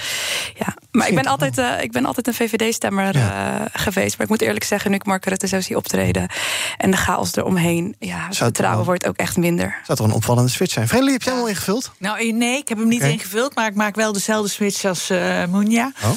ja, 0.58 0.74
maar 0.90 1.08
ik 1.08 1.14
ben, 1.14 1.26
altijd, 1.26 1.58
eh, 1.58 1.82
ik 1.82 1.92
ben 1.92 2.04
altijd 2.06 2.26
een 2.26 2.34
VVD-stemmer 2.34 3.16
eh, 3.16 3.54
geweest. 3.72 4.16
Maar 4.16 4.26
ik 4.26 4.32
moet 4.32 4.40
eerlijk 4.42 4.64
zeggen, 4.64 4.90
nu 4.90 4.96
ik 4.96 5.04
Mark 5.04 5.24
Rutte 5.24 5.46
zo 5.46 5.60
zie 5.60 5.76
optreden 5.76 6.28
en 6.76 6.90
de 6.90 6.96
chaos 6.96 7.36
eromheen, 7.36 7.96
ja, 7.98 8.16
het 8.16 8.26
het 8.26 8.36
vertrouwen 8.36 8.84
wordt 8.84 9.06
ook 9.06 9.16
echt 9.16 9.36
minder. 9.36 9.76
Zou 9.86 9.98
toch 9.98 10.06
een 10.06 10.12
opvallende 10.12 10.50
switch 10.50 10.72
zijn? 10.72 10.88
Vredelie, 10.88 11.12
heb 11.12 11.22
jij 11.22 11.32
hem 11.32 11.42
al 11.42 11.48
ingevuld? 11.48 11.92
Nou, 11.98 12.32
nee, 12.32 12.56
ik 12.58 12.68
heb 12.68 12.78
hem 12.78 12.88
niet 12.88 13.02
ingevuld, 13.02 13.54
maar 13.54 13.66
ik 13.66 13.74
maak 13.74 13.94
wel 13.94 14.12
dezelfde 14.12 14.48
switch 14.50 14.84
als 14.84 15.10
eh 15.10 15.44
Moenja. 15.48 15.92
Oh. 16.04 16.10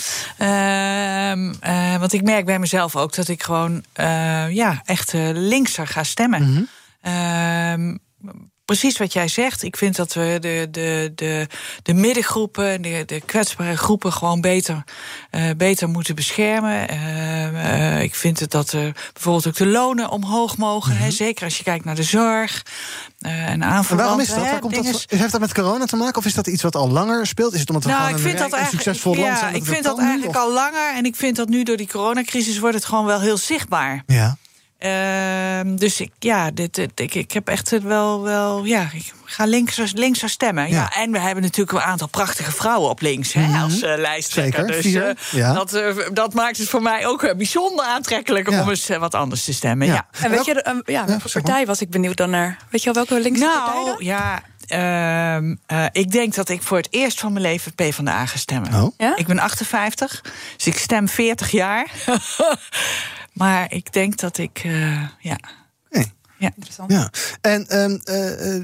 Eh, 1.71 1.97
want 1.97 2.13
ik 2.13 2.23
merk 2.23 2.45
bij 2.45 2.59
mezelf 2.59 2.95
ook 2.95 3.15
dat 3.15 3.27
ik 3.27 3.43
gewoon 3.43 3.83
eh, 3.93 4.49
ja, 4.49 4.81
echt 4.85 5.13
eh, 5.13 5.29
linkser 5.33 5.87
ga 5.87 6.03
stemmen. 6.03 6.69
Ehm, 7.01 7.97
precies 8.77 8.97
wat 8.97 9.13
jij 9.13 9.27
zegt. 9.27 9.63
Ik 9.63 9.77
vind 9.77 9.95
dat 9.95 10.13
we 10.13 10.37
de, 10.39 10.67
de, 10.71 11.11
de, 11.15 11.47
de 11.83 11.93
middengroepen, 11.93 12.81
de, 12.81 13.03
de 13.05 13.21
kwetsbare 13.25 13.77
groepen, 13.77 14.13
gewoon 14.13 14.41
beter, 14.41 14.83
eh, 15.29 15.43
beter 15.57 15.89
moeten 15.89 16.15
beschermen. 16.15 16.87
Ehm, 16.89 17.55
eh, 17.55 18.01
ik 18.01 18.15
vind 18.15 18.39
het 18.39 18.51
dat 18.51 18.71
er 18.71 18.95
bijvoorbeeld 19.13 19.47
ook 19.47 19.55
de 19.55 19.65
lonen 19.67 20.09
omhoog 20.09 20.57
mogen. 20.57 20.97
hè, 20.97 21.11
zeker 21.11 21.43
als 21.43 21.57
je 21.57 21.63
kijkt 21.63 21.85
naar 21.85 21.95
de 21.95 22.03
zorg. 22.03 22.65
eh 23.19 23.31
en 23.31 23.37
Mhm. 23.41 23.49
En 23.51 23.63
aanverwanten. 23.63 23.95
waarom 23.97 24.19
is 24.19 24.27
dat? 24.27 24.37
hè, 24.45 24.51
Waar 24.51 24.59
komt 24.59 24.75
dat 24.75 24.85
voor- 24.89 25.17
heeft 25.19 25.31
dat 25.31 25.41
met 25.41 25.53
corona 25.53 25.85
te 25.85 25.95
maken? 25.95 26.17
Of 26.17 26.25
is 26.25 26.33
dat 26.33 26.47
iets 26.47 26.63
wat 26.63 26.75
al 26.75 26.89
langer 26.89 27.27
speelt? 27.27 27.53
Is 27.53 27.59
het 27.59 27.69
omdat 27.69 27.83
we 27.83 27.89
nou, 27.89 28.01
gewoon 28.01 28.17
ik 28.19 28.23
een, 28.23 28.29
vind 28.29 28.41
dat 28.41 28.51
en 28.51 28.57
eigenlijk, 28.57 28.83
succesvol 28.83 29.15
land 29.15 29.27
ja, 29.27 29.37
zijn? 29.37 29.55
ik 29.55 29.65
vind 29.65 29.83
dat 29.83 29.99
eigenlijk 29.99 30.29
of- 30.29 30.35
al 30.41 30.53
langer. 30.53 30.93
En 30.95 31.05
ik 31.05 31.15
vind 31.15 31.35
dat 31.35 31.49
nu 31.49 31.63
door 31.63 31.77
die 31.77 31.87
coronacrisis 31.87 32.59
wordt 32.59 32.75
het 32.75 32.85
gewoon 32.85 33.05
wel 33.05 33.19
heel 33.21 33.37
zichtbaar. 33.37 34.03
Ja. 34.05 34.37
Ehm, 34.81 35.75
dus 35.75 35.99
ik, 35.99 36.11
ja, 36.19 36.51
dit, 36.51 36.73
dit- 36.75 36.99
ik, 36.99 37.13
ik 37.15 37.31
heb 37.31 37.47
echt 37.47 37.69
het 37.69 37.83
wel, 37.83 38.21
wel, 38.21 38.63
ja, 38.65 38.89
ik 38.93 39.13
ga 39.25 39.45
links, 39.45 39.91
links 39.93 40.23
stemmen. 40.31 40.69
Ja. 40.69 40.91
en 40.95 41.11
we 41.11 41.19
hebben 41.19 41.43
natuurlijk 41.43 41.77
een 41.77 41.83
aantal 41.83 42.07
prachtige 42.07 42.51
vrouwen 42.51 42.89
op 42.89 43.01
links 43.01 43.33
hè, 43.33 43.41
Mhm. 43.47 43.61
als 43.61 43.81
eh, 43.81 43.97
lijsttrekker. 43.97 44.73
Zeker, 44.73 45.01
dus 45.15 45.17
eh, 45.31 45.39
ja. 45.39 45.53
dat, 45.53 45.73
eh, 45.73 45.95
dat 46.13 46.33
maakt 46.33 46.57
het 46.57 46.69
voor 46.69 46.81
mij 46.81 47.07
ook 47.07 47.37
bijzonder 47.37 47.85
aantrekkelijk 47.85 48.49
Ja. 48.49 48.61
om 48.61 48.69
eens 48.69 48.87
wat 48.87 49.15
anders 49.15 49.43
te 49.43 49.53
stemmen. 49.53 49.87
Ja. 49.87 49.93
Ja. 49.93 50.07
En 50.21 50.31
weet 50.31 50.45
je, 50.45 50.81
ja, 50.85 51.05
welke 51.05 51.29
partij 51.31 51.65
was 51.65 51.81
ik 51.81 51.89
benieuwd 51.89 52.17
dan 52.17 52.29
naar? 52.29 52.57
Weet 52.69 52.83
je 52.83 52.93
wel 52.93 53.05
welke 53.07 53.23
linkse 53.23 53.43
partij 53.45 53.73
dan? 53.73 53.85
Nou, 53.85 54.03
ja. 54.03 54.41
ehm, 54.67 55.55
eh, 55.65 55.85
ik 55.91 56.11
denk 56.11 56.35
dat 56.35 56.49
ik 56.49 56.61
voor 56.63 56.77
het 56.77 56.87
eerst 56.89 57.19
van 57.19 57.31
mijn 57.33 57.45
leven 57.45 57.73
PvdA 57.75 58.25
ga 58.25 58.37
stemmen. 58.37 58.73
Oh. 58.83 58.91
Ja? 58.97 59.15
Ik 59.15 59.27
ben 59.27 59.39
58, 59.39 60.21
dus 60.57 60.67
ik 60.67 60.77
stem 60.77 61.07
40 61.09 61.51
jaar. 61.51 61.87
maar 63.33 63.73
ik 63.73 63.93
denk 63.93 64.17
dat 64.17 64.37
ik, 64.37 64.61
eh, 64.63 65.07
ja... 65.19 65.37
interessant. 66.47 66.91
Ja, 66.91 67.11
en 67.41 67.67
ehm, 67.67 67.97
eh, 68.03 68.55
eh, 68.55 68.63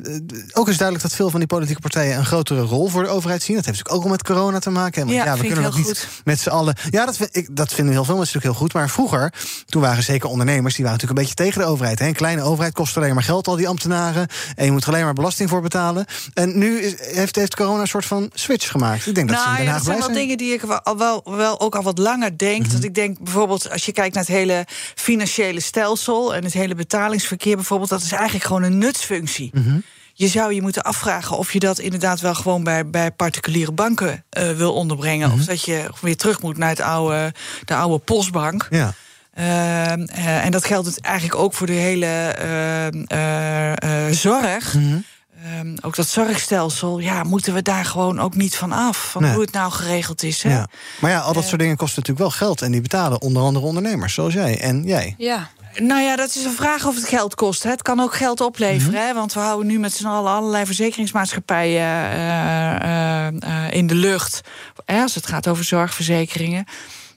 ook 0.53 0.67
is 0.67 0.77
duidelijk 0.77 1.07
dat 1.07 1.15
veel 1.15 1.29
van 1.29 1.39
die 1.39 1.47
politieke 1.47 1.81
partijen 1.81 2.17
een 2.17 2.25
grotere 2.25 2.61
rol 2.61 2.87
voor 2.87 3.03
de 3.03 3.09
overheid 3.09 3.43
zien. 3.43 3.55
Dat 3.55 3.65
heeft 3.65 3.77
natuurlijk 3.77 4.05
ook 4.05 4.11
al 4.11 4.17
met 4.17 4.23
corona 4.23 4.59
te 4.59 4.69
maken. 4.69 5.01
Want 5.05 5.15
Ja, 5.15 5.23
ja, 5.23 5.31
we 5.31 5.37
vind 5.37 5.43
ik 5.43 5.53
kunnen 5.53 5.71
dat 5.71 5.79
heel 5.79 5.89
niet 5.89 6.07
met 6.23 6.39
z'n 6.39 6.49
allen. 6.49 6.75
Ja, 6.89 7.05
dat, 7.05 7.17
vind 7.17 7.35
ik, 7.35 7.55
dat 7.55 7.73
vinden 7.73 7.93
heel 7.93 8.05
veel 8.05 8.15
mensen 8.15 8.33
natuurlijk 8.33 8.59
heel 8.59 8.67
goed. 8.67 8.73
Maar 8.73 8.89
vroeger, 8.89 9.33
toen 9.65 9.81
waren 9.81 10.03
zeker 10.03 10.29
ondernemers, 10.29 10.75
die 10.75 10.85
waren 10.85 10.99
natuurlijk 10.99 11.19
een 11.19 11.35
beetje 11.35 11.51
tegen 11.51 11.61
de 11.61 11.73
overheid. 11.73 11.99
Hè. 11.99 12.07
Een 12.07 12.13
kleine 12.13 12.41
overheid 12.41 12.73
kost 12.73 12.97
alleen 12.97 13.13
maar 13.13 13.23
geld, 13.23 13.47
al 13.47 13.55
die 13.55 13.67
ambtenaren. 13.67 14.27
En 14.55 14.65
je 14.65 14.71
moet 14.71 14.83
er 14.83 14.89
alleen 14.89 15.03
maar 15.03 15.13
belasting 15.13 15.49
voor 15.49 15.61
betalen. 15.61 16.05
En 16.33 16.57
nu 16.57 16.79
is, 16.79 16.95
heeft, 16.99 17.35
heeft 17.35 17.55
corona 17.55 17.81
een 17.81 17.87
soort 17.87 18.05
van 18.05 18.29
switch 18.33 18.71
gemaakt. 18.71 19.05
Ik 19.05 19.15
denk 19.15 19.29
dat 19.29 19.39
ze 19.39 19.43
in 19.43 19.49
Nou 19.49 19.57
Den 19.57 19.65
ja, 19.65 19.71
Haag 19.71 19.83
dat 19.83 19.85
zijn 19.85 19.99
wel. 19.99 20.09
Mhm. 20.09 20.17
dingen 20.17 20.37
die 20.37 20.53
ik 20.53 20.61
wel, 20.61 20.81
al 20.81 20.97
wel, 20.97 21.21
wel 21.25 21.59
ook 21.59 21.75
al 21.75 21.83
wat 21.83 21.97
langer 21.97 22.37
denk. 22.37 22.71
Dat 22.71 22.83
ik 22.83 22.95
denk 22.95 23.19
bijvoorbeeld, 23.19 23.71
als 23.71 23.85
je 23.85 23.91
kijkt 23.91 24.15
naar 24.15 24.23
het 24.23 24.33
hele 24.33 24.65
financiële 24.95 25.59
stelsel 25.59 26.35
en 26.35 26.43
het 26.43 26.53
hele 26.53 26.75
betalingsverkeer 26.75 27.55
bijvoorbeeld, 27.67 27.89
dat 27.89 28.01
is 28.01 28.11
eigenlijk 28.11 28.45
gewoon 28.45 28.63
een 28.63 28.77
nutsfunctie. 28.77 29.49
Mhm. 29.53 29.79
Je 30.13 30.27
zou 30.27 30.53
je 30.53 30.61
moeten 30.61 30.81
afvragen 30.81 31.37
of 31.37 31.53
je 31.53 31.59
dat 31.59 31.79
inderdaad 31.79 32.19
wel 32.19 32.35
gewoon 32.35 32.63
bij, 32.63 32.89
bij 32.89 33.11
particuliere 33.11 33.71
banken 33.71 34.23
eh, 34.29 34.51
wil 34.51 34.73
onderbrengen. 34.73 35.29
Mhm. 35.29 35.39
Of 35.39 35.45
dat 35.45 35.61
je 35.63 35.89
weer 36.01 36.17
terug 36.17 36.41
moet 36.41 36.57
naar 36.57 36.69
het 36.69 36.81
oude, 36.81 37.33
de 37.65 37.75
oude 37.75 37.97
postbank. 37.97 38.67
Ja. 38.69 38.93
Ehm, 39.33 40.01
eh, 40.01 40.45
en 40.45 40.51
dat 40.51 40.65
geldt 40.65 40.87
het 40.87 41.01
eigenlijk 41.01 41.35
ook 41.35 41.53
voor 41.53 41.67
de 41.67 41.73
hele 41.73 42.05
ehm, 42.05 43.03
eh, 43.07 44.07
eh, 44.07 44.13
zorg. 44.13 44.73
Mhm. 44.73 44.97
Ehm, 45.43 45.75
ook 45.81 45.95
dat 45.95 46.07
zorgstelsel, 46.07 46.99
ja, 46.99 47.23
moeten 47.23 47.53
we 47.53 47.61
daar 47.61 47.85
gewoon 47.85 48.19
ook 48.19 48.35
niet 48.35 48.55
van 48.55 48.71
af. 48.71 49.09
Van 49.11 49.21
Nee. 49.21 49.31
hoe 49.31 49.41
het 49.41 49.51
nou 49.51 49.71
geregeld 49.71 50.23
is. 50.23 50.43
Hè? 50.43 50.49
Ja. 50.49 50.67
Maar 50.99 51.11
ja, 51.11 51.19
al 51.19 51.33
dat 51.33 51.45
soort 51.45 51.59
dingen 51.59 51.77
kosten 51.77 51.99
natuurlijk 51.99 52.29
wel 52.29 52.37
geld. 52.47 52.61
En 52.61 52.71
die 52.71 52.81
betalen 52.81 53.21
onder 53.21 53.43
andere 53.43 53.65
ondernemers, 53.65 54.13
zoals 54.13 54.33
jij 54.33 54.59
en 54.61 54.83
jij. 54.83 55.15
Ja. 55.17 55.49
Nou 55.81 56.01
ja, 56.01 56.15
dat 56.15 56.35
is 56.35 56.43
een 56.43 56.53
vraag 56.53 56.85
of 56.85 56.95
het 56.95 57.07
geld 57.07 57.35
kost. 57.35 57.63
Hè. 57.63 57.69
Het 57.69 57.81
kan 57.81 57.99
ook 57.99 58.15
geld 58.15 58.41
opleveren. 58.41 58.93
Mhm. 58.93 59.07
hè, 59.07 59.13
want 59.13 59.33
we 59.33 59.39
houden 59.39 59.67
nu 59.67 59.79
met 59.79 59.93
z'n 59.93 60.05
allen 60.05 60.31
allerlei 60.31 60.65
verzekeringsmaatschappijen 60.65 61.81
eh, 61.81 62.75
eh, 62.75 63.27
eh, 63.27 63.73
in 63.73 63.87
de 63.87 63.95
lucht. 63.95 64.41
Hè, 64.85 65.01
als 65.01 65.15
het 65.15 65.27
gaat 65.27 65.47
over 65.47 65.63
zorgverzekeringen. 65.63 66.65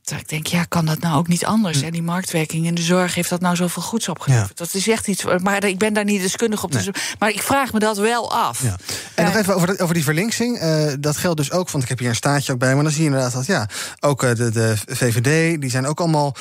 Terwijl 0.03 0.23
ik 0.23 0.29
denk, 0.29 0.46
ja, 0.46 0.64
kan 0.64 0.87
dat 0.87 0.99
nou 0.99 1.16
ook 1.16 1.29
niet 1.29 1.44
anders? 1.44 1.81
Hè? 1.81 1.90
Die 1.90 2.03
marktwerking 2.03 2.66
in 2.66 2.75
de 2.75 2.83
zorg 2.83 3.14
heeft 3.14 3.29
dat 3.29 3.40
nou 3.40 3.57
zoveel 3.57 3.83
goeds 3.83 4.09
opgeleverd. 4.09 4.57
Dat 4.57 4.75
is 4.75 4.88
echt 4.88 5.09
iets. 5.09 5.25
Maar 5.42 5.64
ik 5.64 5.79
ben 5.79 5.92
daar 5.92 6.05
niet 6.05 6.23
deskundig 6.23 6.64
op. 6.64 6.73
Dus, 6.73 6.88
maar 7.18 7.31
ik 7.31 7.42
vraag 7.42 7.73
me 7.73 7.79
dat 7.79 7.99
wel 7.99 8.33
af. 8.33 8.62
Ja. 8.62 8.77
En 9.14 9.25
nog 9.25 9.37
even 9.37 9.55
over, 9.55 9.81
over 9.81 9.94
die 9.94 10.05
verlinksing. 10.05 10.61
Dat 11.01 11.16
geldt 11.16 11.37
dus 11.37 11.51
ook, 11.51 11.70
want 11.70 11.83
ik 11.83 11.88
heb 11.88 11.99
hier 11.99 12.09
een 12.09 12.14
staartje 12.14 12.53
ook 12.53 12.59
bij. 12.59 12.75
Maar 12.75 12.83
dan 12.83 12.92
zie 12.92 13.03
je 13.03 13.07
inderdaad 13.07 13.33
dat, 13.33 13.46
ja, 13.46 13.68
ook 14.01 14.20
de, 14.20 14.51
de 14.51 14.77
VVD, 14.87 15.61
die 15.61 15.70
zijn 15.70 15.87
ook 15.87 16.01
allemaal 16.01 16.37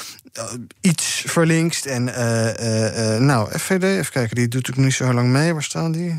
iets 0.81 1.23
verlinkst. 1.27 1.85
En, 1.85 2.13
eh, 2.15 2.49
eh, 2.49 3.15
eh, 3.15 3.21
nou, 3.21 3.57
FVD, 3.59 3.83
even 3.83 4.11
kijken, 4.11 4.35
die 4.35 4.47
doet 4.47 4.53
natuurlijk 4.67 4.85
niet 4.87 4.95
zo 4.95 5.13
lang 5.13 5.27
mee. 5.27 5.53
Waar 5.53 5.63
staan 5.63 5.91
die? 5.91 6.17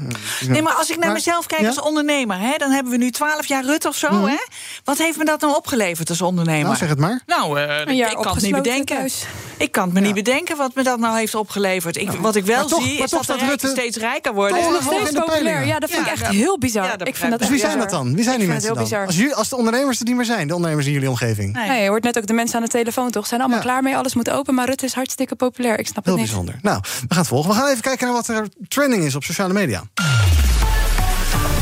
Nee, 0.49 0.63
maar 0.63 0.73
als 0.73 0.89
ik 0.91 0.97
naar 0.97 1.05
Maar- 1.05 1.15
mezelf 1.15 1.47
kijk 1.47 1.61
Ja? 1.61 1.67
als 1.67 1.81
ondernemer, 1.81 2.39
hè, 2.39 2.57
dan 2.57 2.71
hebben 2.71 2.93
we 2.93 2.99
nu 2.99 3.11
twaalf 3.11 3.47
jaar 3.47 3.65
Rut 3.65 3.85
of 3.85 3.97
zo. 3.97 4.11
Mhm. 4.13 4.25
Hè? 4.27 4.37
Wat 4.85 4.99
heeft 4.99 5.19
me 5.19 5.25
dat 5.25 5.41
nou 5.41 5.55
opgeleverd 5.57 6.09
als 6.09 6.21
ondernemer? 6.23 6.65
Nou, 6.65 6.77
zeg 6.77 6.89
het 6.89 6.99
maar. 6.99 7.21
Nou, 7.27 7.61
eh, 7.61 7.81
Een 7.85 7.97
jaar 7.97 8.11
ik 8.11 8.17
kan 8.17 8.35
het 8.35 8.43
niet 8.43 8.55
bedenken. 8.55 8.97
thuis. 8.97 9.27
Ik 9.61 9.73
kan 9.73 9.85
het 9.85 9.93
me 9.93 10.01
niet 10.01 10.15
bedenken 10.15 10.57
wat 10.57 10.75
me 10.75 10.83
dat 10.83 10.99
nou 10.99 11.19
heeft 11.19 11.35
opgeleverd. 11.35 11.97
Ik, 11.97 12.11
wat 12.11 12.37
ik 12.37 12.45
wel 12.45 12.67
toch- 12.67 12.83
zie, 12.83 12.99
is 13.03 13.11
toch 13.11 13.27
dat 13.27 13.41
Rutte 13.41 13.69
steeds 13.69 13.97
rijker 13.97 14.35
worden. 14.35 14.57
toch 14.57 14.67
En 14.67 14.73
nog 14.73 14.85
dat 15.03 15.13
de 15.13 15.23
populair. 15.27 15.67
Ja, 15.67 15.79
dat 15.79 15.91
vind 15.91 16.07
ik 16.07 16.13
echt 16.13 16.21
Ja, 16.21 16.31
heel 16.31 16.59
bizar. 16.59 16.85
ja, 16.85 16.97
dat 16.97 17.09
ik 17.09 17.17
vind 17.17 17.31
dat 17.31 17.41
Dus 17.41 17.49
wie 17.49 17.59
zijn 17.59 17.79
dat 17.79 17.91
dan? 17.91 18.15
Wie 18.15 18.25
zijn 18.25 18.39
die 18.39 18.49
mensen 18.49 18.75
dan? 18.75 18.87
heel 18.87 18.99
Als, 18.99 19.33
als 19.35 19.49
de 19.49 19.57
ondernemers 19.57 19.99
er 20.01 20.05
niet 20.07 20.17
meer 20.17 20.25
zijn, 20.25 20.49
de 20.49 20.55
ondernemers 20.55 20.87
in 20.87 20.93
jullie 20.93 21.09
omgeving. 21.09 21.53
Nee, 21.53 21.83
je 21.83 21.89
hoort 21.89 22.03
net 22.03 22.19
ook 22.19 22.27
de 22.27 22.33
mensen 22.33 22.57
aan 22.57 22.65
de 22.65 22.71
telefoon, 22.71 23.11
toch? 23.11 23.27
Zijn 23.27 23.41
allemaal 23.41 23.61
klaar 23.61 23.83
mee, 23.83 23.97
alles 23.97 24.15
moet 24.15 24.31
open, 24.31 24.55
maar 24.55 24.67
Rutte 24.67 24.85
is 24.85 24.93
hartstikke 24.95 25.35
populair. 25.37 25.79
Ik 25.79 25.87
snap 25.87 26.05
Heel 26.05 26.13
het 26.15 26.23
niet. 26.23 26.31
bijzonder. 26.31 26.59
Nou, 26.63 26.81
we 26.81 27.07
gaan 27.09 27.19
het 27.19 27.27
volgen. 27.27 27.51
We 27.51 27.57
gaan 27.57 27.69
even 27.69 27.83
kijken 27.83 28.07
naar 28.07 28.15
wat 28.17 28.29
er 28.29 28.47
trending 28.69 29.05
is 29.05 29.15
op 29.15 29.25
sociale 29.25 29.53
media. 29.53 29.83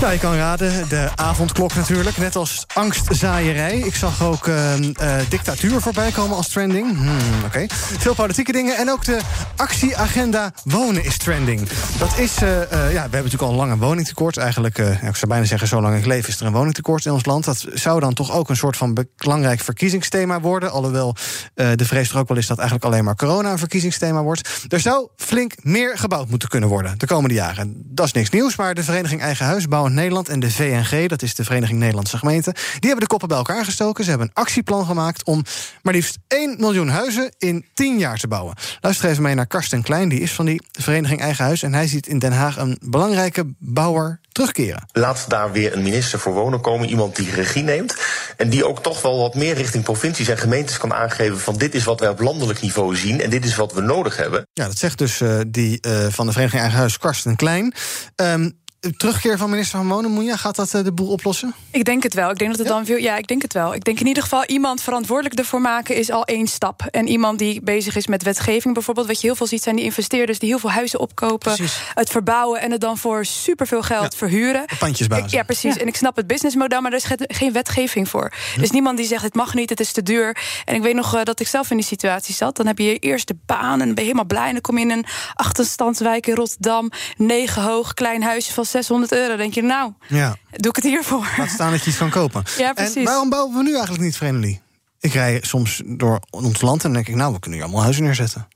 Nou, 0.00 0.12
je 0.12 0.18
kan 0.18 0.34
raden, 0.34 0.88
de 0.88 1.08
avondklok 1.14 1.74
natuurlijk. 1.74 2.16
Net 2.16 2.36
als 2.36 2.64
angstzaaierij. 2.74 3.78
Ik 3.78 3.94
zag 3.94 4.22
ook 4.22 4.46
eh, 4.46 4.74
eh, 4.74 5.28
dictatuur 5.28 5.80
voorbij 5.80 6.10
komen 6.10 6.36
als 6.36 6.48
trending. 6.48 6.96
Hmm, 6.96 7.44
Oké. 7.44 7.66
Veel 7.98 8.14
politieke 8.14 8.52
dingen. 8.52 8.76
En 8.76 8.90
ook 8.90 9.04
de 9.04 9.18
actieagenda 9.56 10.52
wonen 10.64 11.04
is 11.04 11.18
trending. 11.18 11.68
Dat 11.98 12.18
is, 12.18 12.36
eh, 12.42 12.62
eh, 12.62 12.68
ja, 12.70 12.88
we 12.92 12.98
hebben 12.98 13.10
natuurlijk 13.22 13.42
al 13.42 13.54
lang 13.54 13.72
een 13.72 13.78
woningtekort. 13.78 14.36
Eigenlijk, 14.36 14.78
ik 14.78 15.16
zou 15.16 15.26
bijna 15.28 15.44
zeggen, 15.44 15.68
zolang 15.68 15.96
ik 15.98 16.06
leef 16.06 16.28
is 16.28 16.40
er 16.40 16.46
een 16.46 16.52
woningtekort 16.52 17.04
in 17.04 17.12
ons 17.12 17.24
land. 17.24 17.44
Dat 17.44 17.66
zou 17.72 18.00
dan 18.00 18.14
toch 18.14 18.32
ook 18.32 18.48
een 18.48 18.56
soort 18.56 18.76
van 18.76 19.06
belangrijk 19.16 19.60
verkiezingsthema 19.60 20.40
worden. 20.40 20.70
Alhoewel 20.70 21.16
de 21.54 21.84
vrees 21.84 22.10
er 22.10 22.18
ook 22.18 22.28
wel 22.28 22.36
is 22.36 22.46
dat 22.46 22.58
eigenlijk 22.58 22.88
alleen 22.88 23.04
maar 23.04 23.16
corona 23.16 23.50
een 23.50 23.58
verkiezingsthema 23.58 24.22
wordt. 24.22 24.48
Er 24.68 24.80
zou 24.80 25.08
flink 25.16 25.54
meer 25.62 25.98
gebouwd 25.98 26.28
moeten 26.28 26.48
kunnen 26.48 26.68
worden 26.68 26.98
de 26.98 27.06
komende 27.06 27.34
jaren. 27.34 27.82
Dat 27.84 28.06
is 28.06 28.12
niks 28.12 28.30
nieuws, 28.30 28.56
maar 28.56 28.74
de 28.74 28.82
Vereniging 28.82 29.20
Eigen 29.20 29.46
Huis, 29.46 29.68
Bouwend 29.88 29.94
Nederland 29.94 30.28
en 30.28 30.40
de 30.40 30.50
VNG, 30.50 31.08
dat 31.08 31.22
is 31.22 31.34
de 31.34 31.44
Vereniging 31.44 31.78
Nederlandse 31.78 32.18
Gemeenten, 32.18 32.52
die 32.52 32.62
hebben 32.80 33.00
de 33.00 33.06
koppen 33.06 33.28
bij 33.28 33.36
elkaar 33.36 33.64
gestoken. 33.64 34.04
Ze 34.04 34.10
hebben 34.10 34.28
een 34.28 34.42
actieplan 34.42 34.86
gemaakt 34.86 35.24
om 35.24 35.44
maar 35.82 35.94
liefst 35.94 36.18
1 36.28 36.56
miljoen 36.58 36.88
huizen 36.88 37.34
in 37.38 37.66
10 37.74 37.98
jaar 37.98 38.18
te 38.18 38.28
bouwen. 38.28 38.54
Luister 38.80 39.10
even 39.10 39.22
mee 39.22 39.34
naar 39.34 39.46
Karsten 39.46 39.82
Klein, 39.82 40.08
die 40.08 40.20
is 40.20 40.32
van 40.32 40.44
die 40.44 40.62
Vereniging 40.72 41.20
Eigen 41.20 41.44
Huis 41.44 41.62
en 41.62 41.74
hij 41.74 41.86
ziet 41.86 42.06
in 42.06 42.18
Den 42.18 42.32
Haag 42.32 42.56
een 42.56 42.78
belangrijke 42.80 43.44
bouwer 43.58 44.20
terugkeren. 44.32 44.88
Laat 44.92 45.24
daar 45.28 45.52
weer 45.52 45.72
een 45.72 45.82
minister 45.82 46.18
voor 46.18 46.32
wonen 46.32 46.60
komen, 46.60 46.88
iemand 46.88 47.16
die 47.16 47.30
regie 47.30 47.62
neemt. 47.62 47.96
En 48.36 48.48
die 48.48 48.66
ook 48.66 48.82
toch 48.82 49.02
wel 49.02 49.18
wat 49.18 49.34
meer 49.34 49.54
richting 49.54 49.84
provincies 49.84 50.28
en 50.28 50.38
gemeentes 50.38 50.78
kan 50.78 50.94
aangeven 50.94 51.38
van 51.38 51.56
dit 51.56 51.74
is 51.74 51.84
wat 51.84 52.00
wij 52.00 52.08
op 52.08 52.20
landelijk 52.20 52.60
niveau 52.60 52.96
zien 52.96 53.20
en 53.20 53.30
dit 53.30 53.44
is 53.44 53.56
wat 53.56 53.72
we 53.72 53.80
nodig 53.80 54.16
hebben. 54.16 54.46
Ja, 54.52 54.66
dat 54.66 54.78
zegt 54.78 54.98
dus 54.98 55.20
eh, 55.20 55.38
die 55.46 55.80
eh, 55.80 56.06
van 56.10 56.26
de 56.26 56.32
Vereniging 56.32 56.62
Eigen 56.62 56.78
Huis, 56.78 56.98
Karsten 56.98 57.36
Klein. 57.36 57.74
Ehm, 58.14 58.50
de 58.80 58.96
terugkeer 58.96 59.38
van 59.38 59.50
minister 59.50 59.78
van 59.78 59.88
Wonen, 59.88 60.10
Moenja, 60.10 60.36
gaat 60.36 60.56
dat 60.56 60.74
eh, 60.74 60.84
de 60.84 60.92
boel 60.92 61.08
oplossen? 61.08 61.54
Ik 61.70 61.84
denk 61.84 62.02
het 62.02 62.14
wel. 62.14 62.30
Ik 62.30 62.38
denk 62.38 62.50
dat 62.50 62.58
het 62.58 62.68
dan 62.68 62.86
veel. 62.86 62.96
Ja, 62.96 63.16
ik 63.16 63.26
denk 63.26 63.42
het 63.42 63.52
wel. 63.52 63.74
Ik 63.74 63.84
denk 63.84 64.00
in 64.00 64.06
ieder 64.06 64.22
geval 64.22 64.44
iemand 64.44 64.82
verantwoordelijk 64.82 65.38
ervoor 65.38 65.60
maken 65.60 65.96
is 65.96 66.10
al 66.10 66.24
één 66.24 66.46
stap. 66.46 66.82
En 66.90 67.08
iemand 67.08 67.38
die 67.38 67.62
bezig 67.62 67.96
is 67.96 68.06
met 68.06 68.22
wetgeving 68.22 68.74
bijvoorbeeld. 68.74 69.06
Wat 69.06 69.20
je 69.20 69.26
heel 69.26 69.36
veel 69.36 69.46
ziet 69.46 69.62
zijn 69.62 69.76
die 69.76 69.84
investeerders 69.84 70.38
die 70.38 70.48
heel 70.48 70.58
veel 70.58 70.70
huizen 70.70 71.00
opkopen, 71.00 71.52
het 71.94 72.10
verbouwen 72.10 72.60
en 72.60 72.70
het 72.70 72.80
dan 72.80 72.98
voor 72.98 73.24
superveel 73.24 73.82
geld 73.82 74.14
verhuren. 74.14 74.64
Ja, 75.30 75.42
precies. 75.42 75.76
En 75.76 75.86
ik 75.86 75.96
snap 75.96 76.16
het 76.16 76.26
businessmodel, 76.26 76.80
maar 76.80 76.90
er 76.90 76.96
is 76.98 77.04
ge- 77.04 77.24
geen 77.26 77.52
wetgeving 77.52 78.08
voor. 78.08 78.32
Er 78.56 78.62
is 78.62 78.70
niemand 78.70 78.96
die 78.96 79.06
zegt 79.06 79.22
het 79.22 79.34
mag 79.34 79.54
niet, 79.54 79.70
het 79.70 79.80
is 79.80 79.92
te 79.92 80.02
duur. 80.02 80.36
En 80.64 80.74
ik 80.74 80.82
weet 80.82 80.94
nog 80.94 81.14
eh, 81.16 81.22
dat 81.22 81.40
ik 81.40 81.46
zelf 81.48 81.70
in 81.70 81.76
die 81.76 81.86
situatie 81.86 82.34
zat. 82.34 82.56
Dan 82.56 82.66
heb 82.66 82.78
je 82.78 82.84
je 82.84 82.98
eerste 82.98 83.34
baan 83.46 83.80
en 83.80 83.86
ben 83.86 83.94
je 83.94 84.00
helemaal 84.00 84.24
blij. 84.24 84.46
En 84.46 84.52
dan 84.52 84.60
kom 84.60 84.78
je 84.78 84.84
in 84.84 84.90
een 84.90 85.04
achterstandswijk 85.34 86.26
in 86.26 86.34
Rotterdam, 86.34 86.90
negen 87.16 87.62
hoog, 87.62 87.94
klein 87.94 88.22
huisje 88.22 88.52
van 88.52 88.66
600 88.70 89.12
euro. 89.12 89.36
Denk 89.36 89.54
je, 89.54 89.62
nou, 89.62 89.92
Ja, 90.08 90.36
doe 90.50 90.70
ik 90.70 90.76
het 90.76 90.84
hiervoor. 90.84 91.28
laat 91.36 91.48
staan 91.50 91.70
dat 91.70 91.84
je 91.84 91.90
iets 91.90 91.98
kan 91.98 92.10
kopen. 92.10 92.42
Ja, 92.58 92.68
En 92.68 92.74
precies. 92.74 93.04
waarom 93.04 93.28
bouwen 93.30 93.56
we 93.56 93.62
nu 93.62 93.72
eigenlijk 93.72 94.02
niet, 94.02 94.16
Vreemdelie? 94.16 94.60
Ik 95.00 95.12
rij 95.12 95.38
soms 95.42 95.82
door 95.84 96.20
ons 96.30 96.60
land 96.60 96.84
en 96.84 96.92
denk 96.92 97.08
ik, 97.08 97.14
nou, 97.14 97.32
we 97.32 97.38
kunnen 97.38 97.58
hier 97.58 97.66
allemaal 97.68 97.84
huizen 97.84 98.04
neerzetten. 98.04 98.48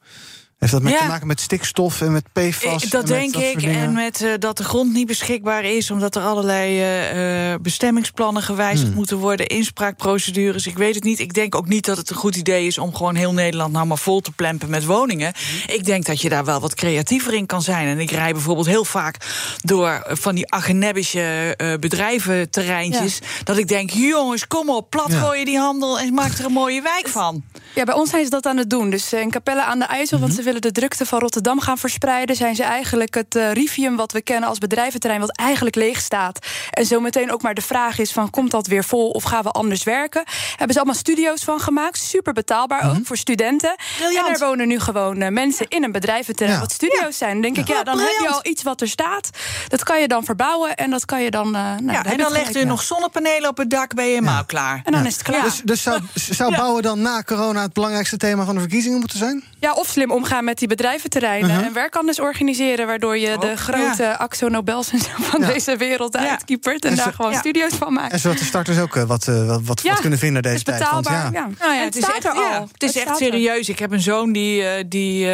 Heeft 0.62 0.74
dat 0.74 0.82
met 0.82 0.92
Ja. 0.92 0.98
te 0.98 1.06
maken 1.06 1.26
met 1.26 1.40
stikstof 1.40 2.00
en 2.00 2.12
met 2.12 2.24
PFAS? 2.32 2.64
Eh, 2.64 2.72
en 2.72 2.88
Dat 2.88 3.06
denk 3.06 3.36
ik. 3.36 3.62
En 3.62 3.92
met 3.92 4.22
eh, 4.22 4.30
dat 4.38 4.56
de 4.56 4.64
grond 4.64 4.92
niet 4.92 5.06
beschikbaar 5.06 5.64
is, 5.64 5.90
omdat 5.90 6.14
er 6.16 6.22
allerlei 6.22 6.80
eh, 6.82 7.54
bestemmingsplannen 7.60 8.42
gewijzigd 8.42 8.86
Hmm. 8.86 8.94
moeten 8.94 9.16
worden, 9.16 9.46
inspraakprocedures. 9.46 10.66
Ik 10.66 10.76
weet 10.76 10.94
het 10.94 11.04
niet. 11.04 11.18
Ik 11.18 11.34
denk 11.34 11.54
ook 11.54 11.68
niet 11.68 11.84
dat 11.84 11.96
het 11.96 12.10
een 12.10 12.16
goed 12.16 12.36
idee 12.36 12.66
is 12.66 12.78
om 12.78 12.94
gewoon 12.94 13.14
heel 13.14 13.32
Nederland 13.32 13.72
nou 13.72 13.86
maar 13.86 13.98
vol 13.98 14.20
te 14.20 14.30
plempen 14.30 14.70
met 14.70 14.84
woningen. 14.84 15.32
Hmm. 15.36 15.74
Ik 15.74 15.84
denk 15.84 16.06
dat 16.06 16.20
je 16.20 16.28
daar 16.28 16.44
wel 16.44 16.60
wat 16.60 16.74
creatiever 16.74 17.34
in 17.34 17.46
kan 17.46 17.62
zijn. 17.62 17.86
En 17.86 17.98
ik 17.98 18.10
rij 18.10 18.32
bijvoorbeeld 18.32 18.66
heel 18.66 18.84
vaak 18.84 19.16
door 19.62 20.02
van 20.06 20.34
die 20.34 20.52
agenebische 20.52 21.54
eh 21.56 21.74
bedrijventerreintjes. 21.80 23.18
Dat 23.44 23.56
ik 23.56 23.68
denk, 23.68 23.90
jongens, 23.90 24.46
kom 24.46 24.70
op, 24.70 24.90
platgooien 24.90 25.44
die 25.44 25.58
handel 25.58 25.98
en 25.98 26.14
maak 26.14 26.32
er 26.32 26.44
een 26.44 26.52
mooie 26.52 26.82
wijk 26.82 27.08
van. 27.08 27.42
Ja, 27.74 27.84
bij 27.84 27.94
ons 27.94 28.10
zijn 28.10 28.24
ze 28.24 28.30
dat 28.30 28.46
aan 28.46 28.56
het 28.56 28.70
doen. 28.70 28.90
Dus 28.90 29.12
eh, 29.12 29.20
in 29.20 29.30
Capelle 29.30 29.62
aan 29.62 29.78
de 29.78 29.84
IJssel, 29.84 30.18
want 30.18 30.34
ze 30.34 30.42
willen 30.42 30.60
de 30.60 30.72
drukte 30.72 31.06
van 31.06 31.18
Rotterdam 31.18 31.60
gaan 31.60 31.78
verspreiden, 31.78 32.36
zijn 32.36 32.54
ze 32.54 32.62
eigenlijk 32.62 33.14
het 33.14 33.36
eh, 33.36 33.52
Rivium 33.52 33.96
wat 33.96 34.12
we 34.12 34.22
kennen 34.22 34.48
als 34.48 34.58
bedrijventerrein, 34.58 35.20
wat 35.20 35.36
eigenlijk 35.36 35.76
leeg 35.76 36.00
staat. 36.00 36.46
En 36.70 36.86
zo 36.86 37.00
meteen 37.00 37.32
ook 37.32 37.42
maar 37.42 37.54
de 37.54 37.60
vraag 37.62 37.98
is: 37.98 38.12
van 38.12 38.30
komt 38.30 38.50
dat 38.50 38.66
weer 38.66 38.84
vol 38.84 39.10
of 39.10 39.22
gaan 39.22 39.42
we 39.42 39.50
anders 39.50 39.82
werken? 39.82 40.22
Hebben 40.50 40.72
ze 40.72 40.76
allemaal 40.76 40.94
studio's 41.00 41.44
van 41.44 41.60
gemaakt, 41.60 41.98
super 41.98 42.32
betaalbaar 42.32 42.90
ook 42.90 43.06
voor 43.06 43.16
studenten. 43.16 43.74
Briljant. 43.98 44.26
En 44.26 44.32
er 44.32 44.38
wonen 44.38 44.68
nu 44.68 44.78
gewoon 44.80 45.20
eh, 45.20 45.28
mensen 45.30 45.66
in 45.68 45.84
een 45.84 45.92
bedrijventerrein 45.92 46.56
Ja. 46.58 46.64
wat 46.64 46.72
studio's 46.72 47.16
zijn. 47.18 47.32
Dan 47.32 47.40
denk 47.40 47.56
ik, 47.56 47.68
ja, 47.68 47.82
dan 47.82 47.98
heb 47.98 48.16
je 48.20 48.28
al 48.28 48.40
iets 48.42 48.62
wat 48.62 48.80
er 48.80 48.88
staat. 48.88 49.30
Dat 49.68 49.82
kan 49.84 50.00
je 50.00 50.08
dan 50.08 50.24
verbouwen 50.24 50.74
en 50.76 50.90
dat 50.90 51.04
kan 51.04 51.22
je 51.22 51.30
dan. 51.30 51.46
eh, 51.46 51.60
nou, 51.62 51.90
heb 51.96 52.06
en 52.06 52.16
dan 52.16 52.26
het 52.34 52.42
legt 52.44 52.56
u 52.56 52.64
nog 52.64 52.82
zonnepanelen 52.82 53.48
op 53.48 53.56
het 53.56 53.70
dak, 53.70 53.94
ben 53.94 54.04
je 54.04 54.10
helemaal 54.10 54.44
klaar. 54.44 54.80
En 54.84 54.92
dan 54.92 55.06
is 55.06 55.12
het 55.12 55.22
klaar. 55.22 55.42
Dus, 55.42 55.60
dus 55.64 55.82
zou, 55.82 56.00
zou 56.40 56.56
bouwen 56.56 56.82
dan 56.82 57.00
na 57.02 57.22
corona 57.22 57.61
het 57.62 57.72
belangrijkste 57.72 58.16
thema 58.16 58.44
van 58.44 58.54
de 58.54 58.60
verkiezingen 58.60 58.98
moeten 58.98 59.18
zijn? 59.18 59.42
Ja, 59.60 59.72
of 59.72 59.86
slim 59.86 60.10
omgaan 60.10 60.44
met 60.44 60.58
die 60.58 60.68
bedrijventerreinen. 60.68 61.50
Mhm. 61.56 61.64
En 61.64 61.72
werkanders 61.72 62.20
organiseren, 62.20 62.86
waardoor 62.86 63.18
je 63.18 63.36
de 63.38 63.56
grote 63.56 64.18
Axo 64.18 64.48
Nobels 64.48 64.90
en 64.90 64.98
zo 64.98 65.08
van 65.18 65.40
Ja. 65.40 65.46
deze 65.46 65.76
wereld 65.76 66.16
uitkiepert. 66.16 66.84
En, 66.84 66.90
En 66.90 66.96
daar 66.96 67.12
gewoon 67.12 67.30
Ja. 67.30 67.38
studio's 67.38 67.74
van 67.74 67.92
maakt. 67.92 68.12
En 68.12 68.18
zodat 68.18 68.38
de 68.38 68.44
starters 68.44 68.78
ook 68.78 68.96
eh, 68.96 69.02
wat, 69.02 69.28
eh, 69.28 69.46
wat, 69.46 69.60
wat, 69.64 69.82
Ja, 69.82 69.90
wat 69.90 70.00
kunnen 70.00 70.18
vinden 70.18 70.42
deze 70.42 70.58
het 70.58 70.68
is 70.68 70.74
tijd. 70.78 70.90
Want 70.90 71.06
ja. 71.08 71.28
ja. 71.32 71.48
Nou 71.58 71.74
ja, 71.74 71.84
het, 71.84 71.94
het 71.94 71.96
is 71.96 72.10
echt, 72.10 72.24
er 72.24 72.30
al. 72.30 72.40
ja, 72.42 72.66
het 72.72 72.82
is 72.82 72.88
Het 72.94 72.98
echt 73.02 73.08
er. 73.20 73.26
serieus. 73.26 73.68
Ik 73.68 73.78
heb 73.78 73.92
een 73.92 74.00
zoon 74.00 74.32
die, 74.32 74.62
eh, 74.64 74.84
die 74.88 75.26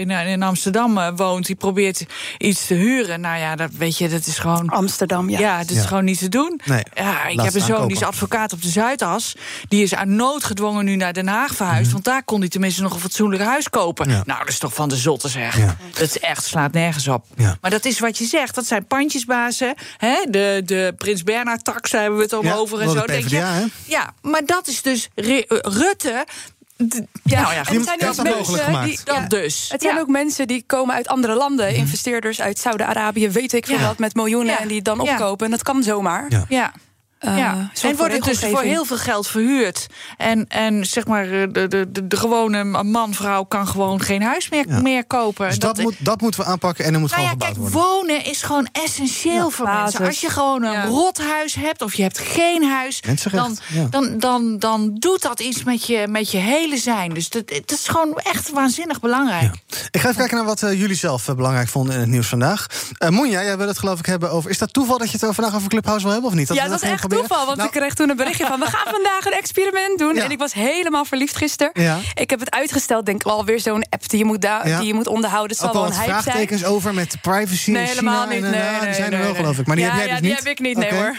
in, 0.00 0.10
in 0.10 0.42
Amsterdam 0.42 1.16
woont. 1.16 1.46
Die 1.46 1.56
probeert 1.56 2.04
iets 2.38 2.66
te 2.66 2.74
huren. 2.74 3.20
Nou 3.20 3.38
ja, 3.38 3.56
dat 3.56 3.70
weet 3.78 3.98
je, 3.98 4.08
dat 4.08 4.26
is 4.26 4.38
gewoon. 4.38 4.68
Amsterdam, 4.68 5.30
ja. 5.30 5.38
Ja, 5.38 5.58
dat 5.58 5.70
is 5.70 5.76
Ja. 5.76 5.82
gewoon 5.82 6.04
niet 6.04 6.18
te 6.18 6.28
doen. 6.28 6.60
Nee, 6.64 6.82
Ja, 6.94 7.26
ik 7.26 7.36
laat 7.36 7.44
heb 7.44 7.54
een 7.54 7.60
zoon 7.60 7.86
die 7.88 7.96
is 7.96 8.02
advocaat 8.02 8.52
op 8.52 8.62
de 8.62 8.68
Zuidas. 8.68 9.36
Die 9.68 9.82
is 9.82 9.94
aan 9.94 10.16
nood 10.16 10.44
gedwongen 10.44 10.84
nu 10.84 10.96
naar 10.96 11.12
Den 11.12 11.26
Haag 11.28 11.47
verhuisd. 11.54 11.92
Want 11.92 12.04
daar 12.04 12.22
kon 12.22 12.40
hij 12.40 12.48
tenminste 12.48 12.82
nog 12.82 12.94
een 12.94 13.00
fatsoenlijk 13.00 13.42
huis 13.42 13.68
kopen. 13.70 14.06
Mhm. 14.06 14.16
Ja. 14.16 14.22
Nou, 14.26 14.38
dat 14.38 14.48
is 14.48 14.58
toch 14.58 14.74
van 14.74 14.88
de 14.88 14.96
zotte 14.96 15.28
zeg. 15.28 15.56
Ja. 15.58 15.76
Dat 15.92 16.00
is 16.02 16.18
echt, 16.18 16.44
slaat 16.44 16.72
nergens 16.72 17.08
op. 17.08 17.24
Ja. 17.36 17.56
Maar 17.60 17.70
dat 17.70 17.84
is 17.84 17.98
wat 17.98 18.18
je 18.18 18.24
zegt. 18.24 18.54
Dat 18.54 18.66
zijn 18.66 18.86
pandjesbazen. 18.86 19.74
Hè? 19.96 20.14
De, 20.30 20.62
de 20.64 20.94
Prins 20.96 21.22
Bernhard 21.22 21.64
tax 21.64 21.90
daar 21.90 22.00
hebben 22.00 22.18
we 22.18 22.24
het 22.24 22.34
om 22.34 22.44
Ja, 22.44 22.54
over 22.54 22.80
en 22.80 22.90
zo. 22.90 23.04
Denk 23.06 23.28
je, 23.28 23.36
hè? 23.36 23.64
ja, 23.84 24.12
maar 24.22 24.44
dat 24.44 24.66
is 24.68 24.82
dus 24.82 25.08
Re- 25.14 25.44
eh, 25.48 25.58
Rutte. 25.62 26.26
Ja, 27.24 27.40
nou 27.42 27.54
het 27.54 27.66
zijn 27.66 27.76
heeft 27.78 27.88
ook 27.90 27.98
mensen 28.00 28.24
mogelijk 28.36 28.62
gemaakt. 28.62 28.86
die, 28.86 28.98
Dat 29.04 29.16
ja, 29.16 29.26
dus. 29.26 29.68
Het 29.72 29.82
zijn 29.82 29.94
Ja. 29.94 30.00
ook 30.00 30.08
mensen 30.08 30.46
die 30.46 30.64
komen 30.66 30.94
uit 30.94 31.08
andere 31.08 31.34
landen. 31.34 31.74
Investeerders 31.74 32.40
uit 32.40 32.58
Saudi-Arabië, 32.58 33.30
weet 33.30 33.52
ik 33.52 33.66
veel 33.66 33.78
Ja. 33.78 33.86
wat, 33.86 33.98
met 33.98 34.14
miljoenen. 34.14 34.52
Ja. 34.52 34.60
En 34.60 34.68
die 34.68 34.82
dan 34.82 35.00
Ja. 35.04 35.12
opkopen. 35.12 35.44
En 35.46 35.50
dat 35.50 35.62
kan 35.62 35.82
zomaar. 35.82 36.44
Ja. 36.48 36.72
Ja. 37.20 37.28
Eh, 37.30 37.36
ja. 37.38 37.70
En 37.82 37.96
wordt 37.96 38.14
het 38.14 38.24
dus 38.24 38.38
voor 38.50 38.62
heel 38.62 38.84
veel 38.84 38.96
geld 38.96 39.26
verhuurd. 39.26 39.86
En, 40.16 40.46
en 40.48 40.86
zeg 40.86 41.06
maar, 41.06 41.24
eh, 41.24 41.30
de, 41.30 41.68
de, 41.68 41.90
de, 41.92 42.06
de 42.06 42.16
gewone 42.16 42.64
man, 42.82 43.14
vrouw 43.14 43.44
kan 43.44 43.66
gewoon 43.68 44.00
geen 44.00 44.22
huis 44.22 44.48
meer, 44.48 44.68
Ja. 44.68 44.80
meer 44.80 45.04
kopen. 45.06 45.48
Dus 45.48 45.58
dat, 45.58 45.78
moet, 45.78 45.94
dat 45.98 46.20
moeten 46.20 46.40
we 46.40 46.46
aanpakken 46.46 46.84
en 46.84 46.94
er 46.94 47.00
moet 47.00 47.10
nou 47.10 47.22
ja, 47.22 47.28
gewoon 47.28 47.42
kijk, 47.46 47.54
gebouwd 47.54 47.72
worden. 47.72 47.90
wonen 47.90 48.24
is 48.24 48.42
gewoon 48.42 48.68
essentieel 48.72 49.50
voor 49.50 49.64
basis. 49.66 49.82
mensen. 49.82 50.06
Als 50.06 50.20
je 50.20 50.28
gewoon 50.30 50.62
een 50.62 50.72
Ja. 50.72 50.84
rothuis 50.84 51.54
hebt 51.54 51.82
of 51.82 51.94
je 51.94 52.02
hebt 52.02 52.18
geen 52.18 52.64
huis, 52.64 53.00
dan, 53.30 53.58
ja. 53.68 53.86
dan, 53.90 54.18
dan, 54.18 54.58
dan 54.58 54.94
doet 54.94 55.22
dat 55.22 55.40
iets 55.40 55.64
met 55.64 55.86
je, 55.86 56.06
met 56.10 56.30
je 56.30 56.38
hele 56.38 56.76
zijn. 56.76 57.14
Dus 57.14 57.28
dat, 57.28 57.42
het 57.46 57.70
is 57.70 57.88
gewoon 57.88 58.18
echt 58.18 58.50
waanzinnig 58.50 59.00
belangrijk. 59.00 59.54
Ik 59.90 60.00
ga 60.00 60.06
even 60.08 60.16
kijken 60.16 60.36
naar 60.36 60.46
wat 60.46 60.62
eh, 60.62 60.80
jullie 60.80 60.96
zelf 60.96 61.24
belangrijk 61.36 61.68
vonden 61.68 61.94
in 61.94 62.00
het 62.00 62.08
nieuws 62.08 62.26
vandaag. 62.28 62.66
Eh 62.98 63.08
Monja, 63.08 63.42
jij 63.42 63.56
wil 63.56 63.66
het 63.68 63.78
geloof 63.78 63.98
ik 63.98 64.06
hebben 64.06 64.30
over... 64.30 64.50
Is 64.50 64.58
dat 64.58 64.72
toeval 64.72 64.98
dat 64.98 65.10
je 65.10 65.18
het 65.20 65.34
vandaag 65.34 65.54
over 65.54 65.68
Clubhouse 65.68 66.02
wil 66.04 66.12
hebben 66.12 66.30
of 66.30 66.36
niet? 66.36 66.48
ja, 66.48 66.62
we 66.62 66.68
dat 66.68 66.82
is 66.82 66.88
echt 66.88 67.07
proberen? 67.08 67.28
toeval. 67.28 67.46
Want 67.46 67.56
Nou, 67.56 67.68
ik 67.68 67.74
kreeg 67.80 67.94
toen 67.94 68.10
een 68.10 68.16
berichtje 68.16 68.46
van... 68.46 68.60
we 68.60 68.66
gaan 68.66 68.92
vandaag 68.92 69.24
een 69.24 69.32
experiment 69.32 69.98
doen. 69.98 70.14
Ja. 70.14 70.22
En 70.24 70.30
ik 70.30 70.38
was 70.38 70.52
helemaal 70.52 71.04
verliefd 71.04 71.36
gisteren. 71.36 71.70
Ja. 71.74 71.98
Ik 72.14 72.30
heb 72.30 72.40
het 72.40 72.50
uitgesteld. 72.50 73.06
Denk 73.06 73.22
wel 73.22 73.44
weer 73.44 73.60
zo'n 73.60 73.84
app 73.90 74.08
die 74.08 74.18
je 74.18 74.24
moet, 74.24 74.42
Ja. 74.42 74.62
die 74.78 74.86
je 74.86 74.94
moet 74.94 75.06
onderhouden. 75.06 75.56
Het 75.56 75.64
zal 75.64 75.72
wel 75.72 75.84
een 75.84 75.92
hype 75.92 76.04
zijn. 76.10 76.22
vraagtekens 76.22 76.64
over 76.64 76.94
met 76.94 77.16
privacy 77.20 77.70
Nee, 77.70 77.86
helemaal 77.86 78.26
niet. 78.26 78.42
En, 78.44 78.50
Nee, 78.50 78.60
eh, 78.60 78.70
nee, 78.72 78.80
die 78.80 78.94
zijn 78.94 79.12
er 79.12 79.18
wel 79.18 79.34
geloof 79.34 79.58
ik. 79.58 79.66
Maar 79.66 79.76
die 79.76 79.84
ja, 79.84 79.90
heb 79.90 79.98
jij 79.98 80.08
ja, 80.08 80.12
dus 80.12 80.20
die 80.22 80.30
niet? 80.30 80.38
heb 80.38 80.48
ik 80.52 80.60
niet, 80.60 80.76
nee 80.76 80.94
hoor. 80.94 81.16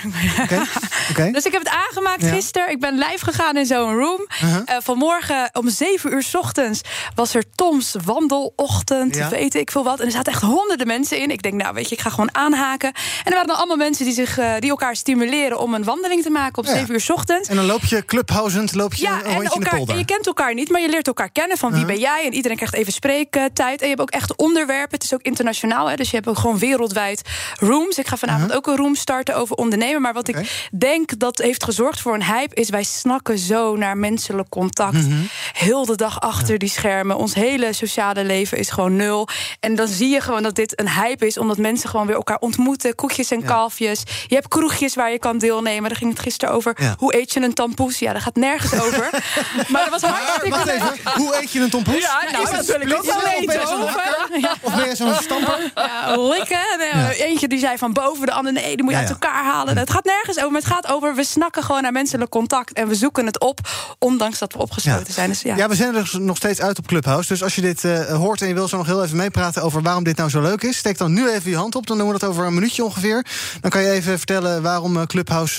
Oké. 1.11 1.31
Dus 1.31 1.45
ik 1.45 1.51
heb 1.51 1.61
het 1.63 1.71
aangemaakt 1.73 2.21
Ja. 2.21 2.29
gisteren. 2.33 2.69
Ik 2.69 2.79
ben 2.79 2.93
live 2.97 3.23
gegaan 3.25 3.57
in 3.57 3.65
zo'n 3.65 3.95
room. 3.95 4.27
Uh-huh. 4.43 4.61
Eh, 4.65 4.75
vanmorgen 4.83 5.49
om 5.53 5.69
7 5.69 6.13
uur 6.13 6.23
's 6.23 6.35
ochtends 6.35 6.81
was 7.15 7.33
er 7.33 7.43
Toms 7.55 7.95
wandelochtend. 8.05 9.15
Ja. 9.15 9.29
Weet 9.29 9.55
ik 9.55 9.71
veel 9.71 9.83
wat. 9.83 9.99
En 9.99 10.05
er 10.05 10.11
zaten 10.11 10.33
echt 10.33 10.41
honderden 10.41 10.87
mensen 10.87 11.17
in. 11.21 11.31
Ik 11.31 11.41
denk, 11.41 11.53
nou 11.61 11.73
weet 11.73 11.89
je, 11.89 11.95
ik 11.95 12.01
ga 12.01 12.09
gewoon 12.09 12.35
aanhaken. 12.35 12.89
En 12.89 13.23
er 13.25 13.31
waren 13.31 13.47
dan 13.47 13.57
allemaal 13.57 13.77
mensen 13.77 14.05
die, 14.05 14.13
zich, 14.13 14.37
eh, 14.37 14.53
die 14.59 14.69
elkaar 14.69 14.95
stimuleren 14.95 15.59
om 15.59 15.73
een 15.73 15.78
wandeling 15.83 16.23
te 16.23 16.29
maken 16.29 16.57
op 16.57 16.65
Ja. 16.65 16.73
7 16.73 16.93
uur 16.93 17.01
's 17.01 17.09
ochtends. 17.09 17.49
En 17.49 17.55
dan 17.55 17.65
loop 17.65 17.83
je 17.85 18.05
clubhousend, 18.05 18.75
loop 18.75 18.93
je 18.93 19.01
Ja, 19.03 19.11
een 19.19 19.23
en, 19.25 19.33
rondje 19.33 19.41
in 19.41 19.47
de 19.49 19.53
elkaar, 19.55 19.75
polder. 19.75 19.93
en 19.93 19.99
je 19.99 20.05
kent 20.05 20.27
elkaar 20.27 20.53
niet, 20.53 20.69
maar 20.69 20.81
je 20.81 20.89
leert 20.89 21.07
elkaar 21.07 21.29
kennen. 21.31 21.57
Van 21.57 21.71
wie 21.71 21.79
Uh-huh. 21.81 21.93
ben 21.95 22.03
jij? 22.03 22.25
En 22.25 22.33
iedereen 22.33 22.57
krijgt 22.57 22.75
even 22.75 22.93
spreektijd. 22.93 23.79
En 23.81 23.87
je 23.89 23.95
hebt 23.95 24.01
ook 24.01 24.09
echt 24.09 24.35
onderwerpen. 24.35 24.93
Het 24.95 25.03
is 25.03 25.13
ook 25.13 25.21
internationaal, 25.21 25.89
hè, 25.89 25.95
dus 25.95 26.09
je 26.09 26.15
hebt 26.15 26.27
ook 26.27 26.37
gewoon 26.37 26.57
wereldwijd 26.57 27.21
rooms. 27.59 27.97
Ik 27.97 28.07
ga 28.07 28.17
vanavond 28.17 28.53
ook 28.53 28.67
een 28.67 28.75
room 28.75 28.95
starten 28.95 29.35
over 29.35 29.55
ondernemen. 29.55 30.01
Maar 30.01 30.13
wat 30.13 30.27
Uh-huh. 30.29 30.43
Ik 30.43 30.79
denk 30.79 31.19
dat 31.19 31.37
heeft 31.37 31.63
gezorgd 31.63 32.01
voor 32.01 32.13
een 32.13 32.23
hype... 32.23 32.55
is 32.55 32.69
wij 32.69 32.83
snakken 32.83 33.37
zo 33.37 33.75
naar 33.75 33.97
menselijk 33.97 34.49
contact. 34.49 34.93
Mhm. 34.93 35.13
Heel 35.53 35.85
de 35.85 35.95
dag 35.95 36.19
achter 36.21 36.57
die 36.57 36.69
schermen. 36.69 37.17
Ons 37.17 37.33
hele 37.33 37.73
sociale 37.73 38.23
leven 38.23 38.57
is 38.57 38.69
gewoon 38.69 38.95
nul. 38.95 39.27
En 39.59 39.75
dan 39.75 39.87
zie 39.87 40.09
je 40.09 40.21
gewoon 40.21 40.43
dat 40.43 40.55
dit 40.55 40.79
een 40.79 40.89
hype 40.89 41.25
is... 41.27 41.37
omdat 41.37 41.57
mensen 41.57 41.89
gewoon 41.89 42.05
weer 42.07 42.15
elkaar 42.15 42.37
ontmoeten. 42.39 42.95
Koekjes 42.95 43.31
en 43.31 43.43
kalfjes. 43.43 44.03
Je 44.27 44.35
hebt 44.35 44.47
kroegjes 44.47 44.95
waar 44.95 45.11
je 45.11 45.19
kan 45.19 45.37
deelnemen. 45.37 45.67
Daar 45.77 45.95
ging 45.95 46.11
het 46.11 46.19
gisteren 46.19 46.53
over. 46.53 46.73
Ja. 46.77 46.95
Hoe 46.97 47.15
eet 47.17 47.33
je 47.33 47.41
een 47.41 47.53
tampoes? 47.53 47.99
Ja, 47.99 48.11
daar 48.11 48.21
gaat 48.21 48.35
nergens 48.35 48.73
over. 48.73 49.09
maar 49.71 49.81
dat 49.81 49.89
was 49.89 50.01
Maar, 50.01 50.11
hartstikke 50.11 50.49
wacht 50.49 50.65
leuk. 50.65 50.75
even, 50.75 51.11
hoe 51.15 51.41
eet 51.41 51.51
je 51.51 51.59
een 51.59 51.69
tompoes? 51.69 52.01
Ja, 52.01 52.21
nou, 52.31 52.43
Is 52.43 52.49
dat 52.49 52.65
wil 52.65 52.81
ik 52.81 52.93
ook 52.97 53.05
wel 53.05 53.19
splitsen 53.19 53.83
of 53.83 53.95
ben 53.95 54.03
je 54.11 54.31
weten. 54.31 54.49
Of 54.61 54.75
ben 54.75 54.89
je 54.89 54.95
zo'n 54.95 55.13
stamper? 55.13 55.71
Ja, 55.75 56.15
likken. 56.17 56.59
Nee, 56.93 57.23
Eentje 57.25 57.47
die 57.47 57.59
zei 57.59 57.77
van 57.77 57.93
boven, 57.93 58.25
de 58.25 58.31
ander 58.31 58.53
nee, 58.53 58.75
die 58.75 58.83
moet 58.83 58.93
je 58.93 58.99
uit 58.99 59.09
elkaar 59.09 59.43
halen. 59.43 59.77
Het 59.77 59.89
gaat 59.89 60.03
nergens 60.05 60.37
over, 60.37 60.51
maar 60.51 60.61
het 60.61 60.69
gaat 60.69 60.87
over... 60.87 61.15
we 61.15 61.23
snakken 61.23 61.63
gewoon 61.63 61.81
naar 61.81 61.91
menselijk 61.91 62.31
contact 62.31 62.73
en 62.73 62.87
we 62.87 62.95
zoeken 62.95 63.25
het 63.25 63.39
op... 63.39 63.59
ondanks 63.99 64.39
dat 64.39 64.53
we 64.53 64.59
opgesloten 64.59 65.13
zijn. 65.13 65.29
Dus 65.29 65.41
ja. 65.41 65.55
Ja, 65.55 65.67
we 65.67 65.75
zijn 65.75 65.95
er 65.95 66.01
dus 66.01 66.13
nog 66.13 66.37
steeds 66.37 66.61
uit 66.61 66.77
op 66.77 66.87
Clubhouse. 66.87 67.27
Dus 67.27 67.43
als 67.43 67.55
je 67.55 67.61
dit 67.61 67.83
eh, 67.83 68.05
hoort 68.05 68.41
en 68.41 68.47
je 68.47 68.53
wil 68.53 68.67
zo 68.67 68.77
nog 68.77 68.85
heel 68.85 69.03
even 69.03 69.17
meepraten 69.17 69.61
over 69.63 69.81
waarom 69.81 70.03
dit 70.03 70.17
nou 70.17 70.29
zo 70.29 70.41
leuk 70.41 70.63
is, 70.63 70.77
steek 70.77 70.97
dan 70.97 71.13
nu 71.13 71.29
even 71.29 71.49
je 71.51 71.57
hand 71.57 71.75
op. 71.75 71.87
Dan 71.87 71.97
doen 71.97 72.07
we 72.07 72.17
dat 72.19 72.29
over 72.29 72.45
een 72.45 72.53
minuutje 72.53 72.83
ongeveer. 72.83 73.25
Dan 73.61 73.71
kan 73.71 73.81
je 73.81 73.89
even 73.91 74.17
vertellen 74.17 74.61
waarom 74.61 74.97
eh, 74.97 75.03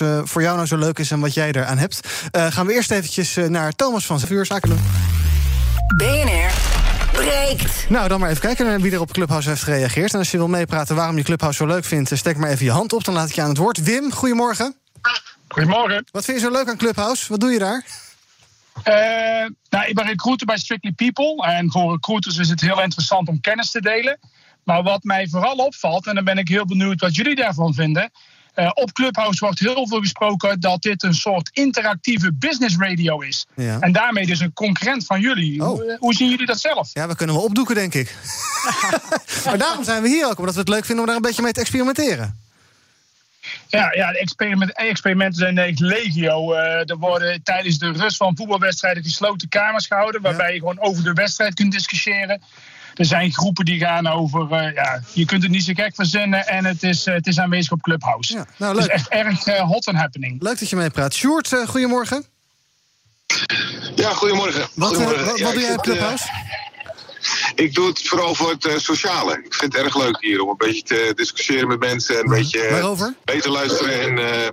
Eh, 0.01 0.21
voor 0.25 0.43
jou 0.43 0.55
nou 0.55 0.67
zo 0.67 0.77
leuk 0.77 0.99
is 0.99 1.11
en 1.11 1.21
wat 1.21 1.35
jij 1.35 1.53
eraan 1.53 1.79
hebt. 1.79 2.09
Eh, 2.31 2.47
gaan 2.47 2.67
we 2.67 2.73
eerst 2.73 2.91
eventjes 2.91 3.37
eh, 3.37 3.47
naar 3.47 3.73
Thomas 3.73 4.07
van 4.07 4.21
Vuur 4.21 4.47
Zaken 4.47 4.69
doen. 4.69 4.81
BNR 5.97 6.51
breekt. 7.13 7.89
Nou, 7.89 8.09
dan 8.09 8.21
maar 8.21 8.29
even 8.29 8.41
kijken 8.41 8.67
naar 8.67 8.81
wie 8.81 8.93
er 8.93 9.01
op 9.01 9.13
Clubhouse 9.13 9.49
heeft 9.49 9.63
gereageerd. 9.63 10.13
En 10.13 10.19
als 10.19 10.31
je 10.31 10.37
wil 10.37 10.49
meepraten 10.49 10.97
waarom 10.97 11.17
je 11.17 11.23
Clubhouse 11.23 11.59
zo 11.59 11.67
leuk 11.67 11.85
vindt, 11.85 12.11
steek 12.15 12.37
maar 12.37 12.51
even 12.51 12.65
je 12.65 12.71
hand 12.71 12.93
op. 12.93 13.05
Dan 13.05 13.15
laat 13.15 13.29
ik 13.29 13.35
je 13.35 13.43
aan 13.43 13.49
het 13.49 13.59
woord. 13.59 13.83
Wim, 13.83 14.13
goedemorgen. 14.13 14.75
Goedemorgen. 15.49 16.07
Wat 16.11 16.25
vind 16.25 16.41
je 16.41 16.47
zo 16.47 16.53
leuk 16.53 16.69
aan 16.69 16.77
Clubhouse? 16.77 17.29
Wat 17.29 17.41
doe 17.41 17.51
je 17.51 17.59
daar? 17.59 17.85
Eh, 18.83 18.95
nou, 19.69 19.87
ik 19.87 19.95
ben 19.95 20.07
recruiter 20.07 20.47
bij 20.47 20.59
Strictly 20.59 20.93
People. 20.93 21.47
En 21.47 21.71
voor 21.71 21.93
recruiters 21.93 22.39
is 22.39 22.49
het 22.49 22.61
heel 22.61 22.83
interessant 22.83 23.29
om 23.29 23.41
kennis 23.41 23.71
te 23.71 23.81
delen. 23.81 24.19
Maar 24.65 24.83
wat 24.83 25.05
mij 25.05 25.29
vooral 25.29 25.57
opvalt, 25.57 26.07
en 26.07 26.15
dan 26.15 26.25
ben 26.25 26.39
ik 26.39 26.49
heel 26.49 26.67
benieuwd 26.67 27.01
wat 27.01 27.15
jullie 27.15 27.35
daarvan 27.35 27.75
vinden. 27.75 28.11
Eh, 28.61 28.71
op 28.75 28.93
Clubhouse 28.93 29.45
wordt 29.45 29.59
heel 29.59 29.89
veel 29.89 30.01
gesproken 30.01 30.61
dat 30.61 30.83
dit 30.83 31.03
een 31.03 31.15
soort 31.15 31.51
interactieve 31.53 32.33
business 32.33 32.77
radio 32.77 33.21
is. 33.21 33.47
Ja. 33.55 33.81
En 33.81 33.93
daarmee 33.93 34.27
dus 34.27 34.41
een 34.41 34.53
concurrent 34.53 35.07
van 35.07 35.21
jullie. 35.21 35.63
Hoe, 35.63 35.97
hoe 35.99 36.15
zien 36.15 36.29
jullie 36.29 36.47
dat 36.47 36.61
zelf? 36.61 36.91
Ja, 36.93 37.09
we 37.09 37.17
kunnen 37.17 37.37
wel 37.37 37.45
opdoeken, 37.45 37.75
denk 37.75 37.95
ik. 37.95 38.15
maar 39.45 39.59
daarom 39.59 39.85
zijn 39.85 40.03
we 40.03 40.09
hier 40.09 40.27
ook, 40.27 40.39
omdat 40.39 40.55
we 40.55 40.61
het 40.61 40.69
leuk 40.69 40.85
vinden 40.85 41.01
om 41.01 41.07
daar 41.07 41.17
een 41.17 41.23
beetje 41.23 41.43
mee 41.43 41.53
te 41.53 41.61
experimenteren. 41.61 42.39
Ja, 43.67 43.93
ja 43.93 44.13
de 44.13 44.19
experiment, 44.19 44.73
experimenten 44.73 45.39
zijn 45.39 45.59
echt 45.59 45.81
legio. 45.81 46.53
Eh, 46.53 46.91
er 46.91 46.97
worden 46.97 47.43
tijdens 47.43 47.79
de 47.79 47.93
rust 47.93 48.17
van 48.17 48.37
voetbalwedstrijden 48.37 49.03
gesloten 49.03 49.49
kamers 49.49 49.87
gehouden. 49.87 50.23
Waarbij 50.23 50.53
je 50.53 50.59
gewoon 50.59 50.81
over 50.81 51.03
de 51.03 51.13
wedstrijd 51.13 51.55
kunt 51.55 51.73
discussiëren. 51.73 52.43
Er 52.95 53.05
zijn 53.05 53.33
groepen 53.33 53.65
die 53.65 53.79
gaan 53.79 54.07
over. 54.07 54.53
eh, 54.53 54.75
ja, 54.75 55.03
je 55.13 55.25
kunt 55.25 55.43
het 55.43 55.51
niet 55.51 55.65
zo 55.65 55.73
gek 55.75 55.95
verzinnen. 55.95 56.47
En 56.47 56.65
het 56.65 56.83
is, 56.83 57.07
eh, 57.07 57.15
het 57.15 57.27
is 57.27 57.39
aanwezig 57.39 57.73
op 57.73 57.81
Clubhouse. 57.83 58.33
Ja, 58.33 58.47
nou, 58.57 58.77
Het 58.79 58.81
leuk. 58.87 58.95
is 58.95 59.01
echt 59.01 59.09
erg 59.09 59.47
eh, 59.47 59.61
hot 59.61 59.87
and 59.89 59.97
happening. 59.97 60.43
Leuk 60.43 60.59
dat 60.59 60.69
je 60.71 60.77
meepraat. 60.77 61.15
Sjoerd, 61.15 61.53
eh, 61.53 61.67
goedemorgen. 61.69 62.25
Ja, 63.95 64.13
goedemorgen. 64.13 64.69
Wat, 64.75 64.89
Goedemorgen. 64.89 65.25
wat, 65.25 65.39
Ja, 65.39 65.53
doe 65.53 65.61
jij 65.61 65.73
op 65.75 65.83
Clubhouse? 65.83 66.25
ik 67.55 67.75
doe 67.75 67.87
het 67.89 68.09
vooral 68.09 68.35
voor 68.35 68.51
het 68.59 68.83
sociale. 68.83 69.33
Ik 69.45 69.55
vind 69.55 69.73
het 69.73 69.83
erg 69.85 69.97
leuk 69.97 70.17
hier 70.21 70.41
om 70.43 70.49
een 70.49 70.57
beetje 70.57 70.83
te 70.83 71.13
discussiëren 71.15 71.69
met 71.69 71.79
mensen. 71.79 72.15
En 72.19 72.25
een 72.25 72.31
beetje 72.31 72.69
Waarover? 72.71 73.15
beter 73.25 73.51
luisteren. 73.51 74.01
En 74.01 74.19
eh, 74.33 74.49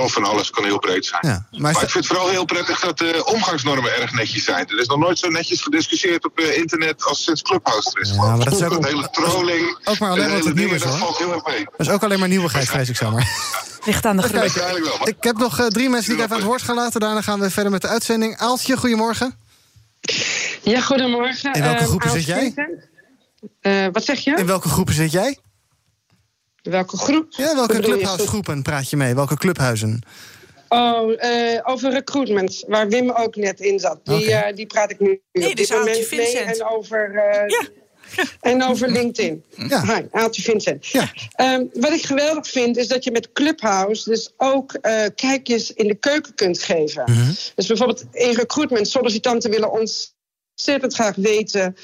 ja, 0.00 0.06
van 0.06 0.24
alles 0.24 0.50
kan 0.50 0.64
heel 0.64 0.78
breed 0.78 1.06
zijn. 1.06 1.26
Ja, 1.26 1.46
maar 1.58 1.70
ik 1.70 1.76
vind 1.78 1.92
het 1.92 2.06
vooral 2.06 2.28
heel 2.28 2.44
prettig 2.44 2.80
dat 2.80 2.98
de 2.98 3.24
omgangsnormen 3.24 4.00
erg 4.00 4.12
netjes 4.12 4.44
zijn. 4.44 4.68
Er 4.68 4.78
is 4.80 4.86
nog 4.86 4.98
nooit 4.98 5.18
zo 5.18 5.28
netjes 5.28 5.60
gediscussieerd 5.62 6.24
op 6.24 6.38
eh, 6.38 6.56
internet 6.56 7.04
als 7.04 7.22
sinds 7.24 7.42
Clubhouse 7.42 7.90
er 7.94 8.00
is. 8.00 8.10
Ja, 8.10 8.16
maar 8.36 8.44
dat 8.44 8.54
is 8.54 8.62
ook- 8.62 8.82
de 8.82 8.88
hele 8.88 9.08
trolling. 9.10 9.78
ook 9.84 9.98
maar 9.98 10.10
alleen 10.10 10.22
wat 10.22 10.32
hele 10.36 10.46
het 10.48 10.54
nieuw 10.58 10.72
is, 10.74 10.82
dat 10.82 10.90
hoor. 10.90 10.98
valt 10.98 11.18
heel 11.18 11.32
erg 11.32 11.46
mee. 11.46 11.64
Dat 11.76 11.86
is 11.86 11.88
ook 11.88 12.02
alleen 12.02 12.18
maar 12.18 12.28
nieuwigheid, 12.28 12.68
vrees 12.68 12.88
ik 12.88 12.96
zomaar. 12.96 13.28
Ligt 13.84 14.06
aan 14.06 14.16
de 14.16 14.30
kijken. 14.30 14.62
Ik 15.04 15.16
heb 15.20 15.36
nog 15.36 15.58
eh, 15.58 15.66
drie 15.66 15.88
mensen 15.88 16.08
die 16.08 16.18
ik 16.18 16.22
even 16.24 16.32
aan 16.34 16.40
het 16.40 16.48
woord 16.48 16.62
gaan 16.62 16.74
laten. 16.74 17.00
Daarna 17.00 17.20
gaan 17.22 17.40
we 17.40 17.50
verder 17.50 17.72
met 17.72 17.82
de 17.82 17.88
uitzending. 17.88 18.36
Aaltje, 18.38 18.76
goedemorgen. 18.76 19.34
Ja, 20.62 20.80
goedemorgen. 20.80 21.52
In 21.52 21.62
welke 21.62 21.78
Ehm, 21.78 21.86
groepen 21.88 22.10
zit 22.10 22.24
jij? 22.24 22.54
Eh, 23.60 23.86
wat 23.92 24.04
zeg 24.04 24.18
je? 24.20 24.34
In 24.36 24.46
welke 24.46 24.68
groepen 24.68 24.94
zit 24.94 25.12
jij? 25.12 25.38
Welke 26.62 26.96
groep? 26.96 27.26
Ja, 27.30 27.44
welke 27.44 27.58
Wat 27.58 27.66
bedoel 27.66 27.82
je? 27.82 27.90
clubhouse 27.96 28.26
groepen 28.26 28.62
praat 28.62 28.90
je 28.90 28.96
mee? 28.96 29.14
Welke 29.14 29.36
clubhuizen? 29.36 30.00
Oh, 30.68 31.12
eh, 31.24 31.60
over 31.62 31.90
recruitment, 31.92 32.64
waar 32.66 32.88
Wim 32.88 33.10
ook 33.10 33.36
net 33.36 33.60
in 33.60 33.78
zat. 33.78 34.00
Die, 34.04 34.32
eh, 34.32 34.56
die 34.56 34.66
praat 34.66 34.90
ik 34.90 35.00
nu 35.00 35.20
Nee, 35.32 35.50
op 35.50 35.56
dus 35.56 35.68
dit 35.68 35.78
moment 35.78 35.96
Aaltje 35.96 36.16
mee. 36.16 36.26
Vincent. 36.26 36.58
En 36.58 36.66
over... 36.66 37.14
eh, 37.14 37.66
en 38.52 38.62
over 38.64 38.88
LinkedIn. 38.90 39.44
Ja. 39.68 39.82
Hi, 39.84 40.02
Aaltje 40.10 40.42
Vincent. 40.42 40.86
Ehm, 41.32 41.64
wat 41.72 41.92
ik 41.92 42.04
geweldig 42.06 42.48
vind, 42.48 42.76
is 42.76 42.88
dat 42.88 43.04
je 43.04 43.10
met 43.10 43.32
Clubhouse 43.32 44.10
dus 44.10 44.32
ook 44.36 44.72
eh, 44.72 45.04
kijkjes 45.14 45.72
in 45.72 45.88
de 45.88 45.94
keuken 45.94 46.34
kunt 46.34 46.62
geven. 46.62 47.04
Dus 47.54 47.66
bijvoorbeeld 47.66 48.04
in 48.12 48.34
recruitment, 48.34 48.88
sollicitanten 48.88 49.50
willen 49.50 49.70
ontzettend 49.72 50.94
graag 50.94 51.14
weten 51.16 51.76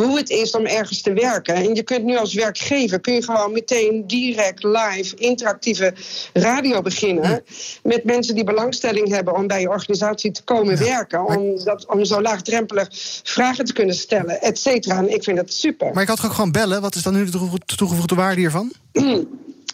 hoe 0.00 0.16
het 0.16 0.30
is 0.30 0.50
om 0.50 0.66
ergens 0.66 1.00
te 1.00 1.12
werken. 1.12 1.54
En 1.54 1.74
je 1.74 1.82
kunt 1.82 2.04
nu 2.04 2.16
als 2.16 2.34
werkgever 2.34 3.00
kun 3.00 3.14
je 3.14 3.22
gewoon 3.22 3.52
meteen 3.52 4.06
direct 4.06 4.62
live 4.64 5.16
interactieve 5.16 5.94
radio 6.32 6.82
beginnen 6.82 7.42
met 7.82 8.04
mensen 8.04 8.34
die 8.34 8.44
belangstelling 8.44 9.08
hebben 9.08 9.34
om 9.34 9.46
bij 9.46 9.60
je 9.60 9.68
organisatie 9.68 10.30
te 10.30 10.42
komen 10.42 10.78
werken, 10.78 11.26
om, 11.26 11.64
dat, 11.64 11.86
om 11.86 12.04
zo 12.04 12.20
laagdrempelig 12.20 12.88
vragen 13.22 13.64
te 13.64 13.72
kunnen 13.72 13.94
stellen, 13.94 14.40
et 14.42 14.58
cetera. 14.58 14.98
En 14.98 15.14
ik 15.14 15.24
vind 15.24 15.36
dat 15.36 15.52
super. 15.52 15.92
Maar 15.92 16.02
ik 16.02 16.08
had 16.08 16.24
ook 16.24 16.32
gewoon 16.32 16.52
bellen. 16.52 16.80
Wat 16.80 16.94
is 16.94 17.02
dan 17.02 17.14
nu 17.14 17.24
de 17.24 17.30
toege- 17.30 17.58
toegevoegde 17.76 18.14
waarde 18.14 18.40
hiervan? 18.40 18.72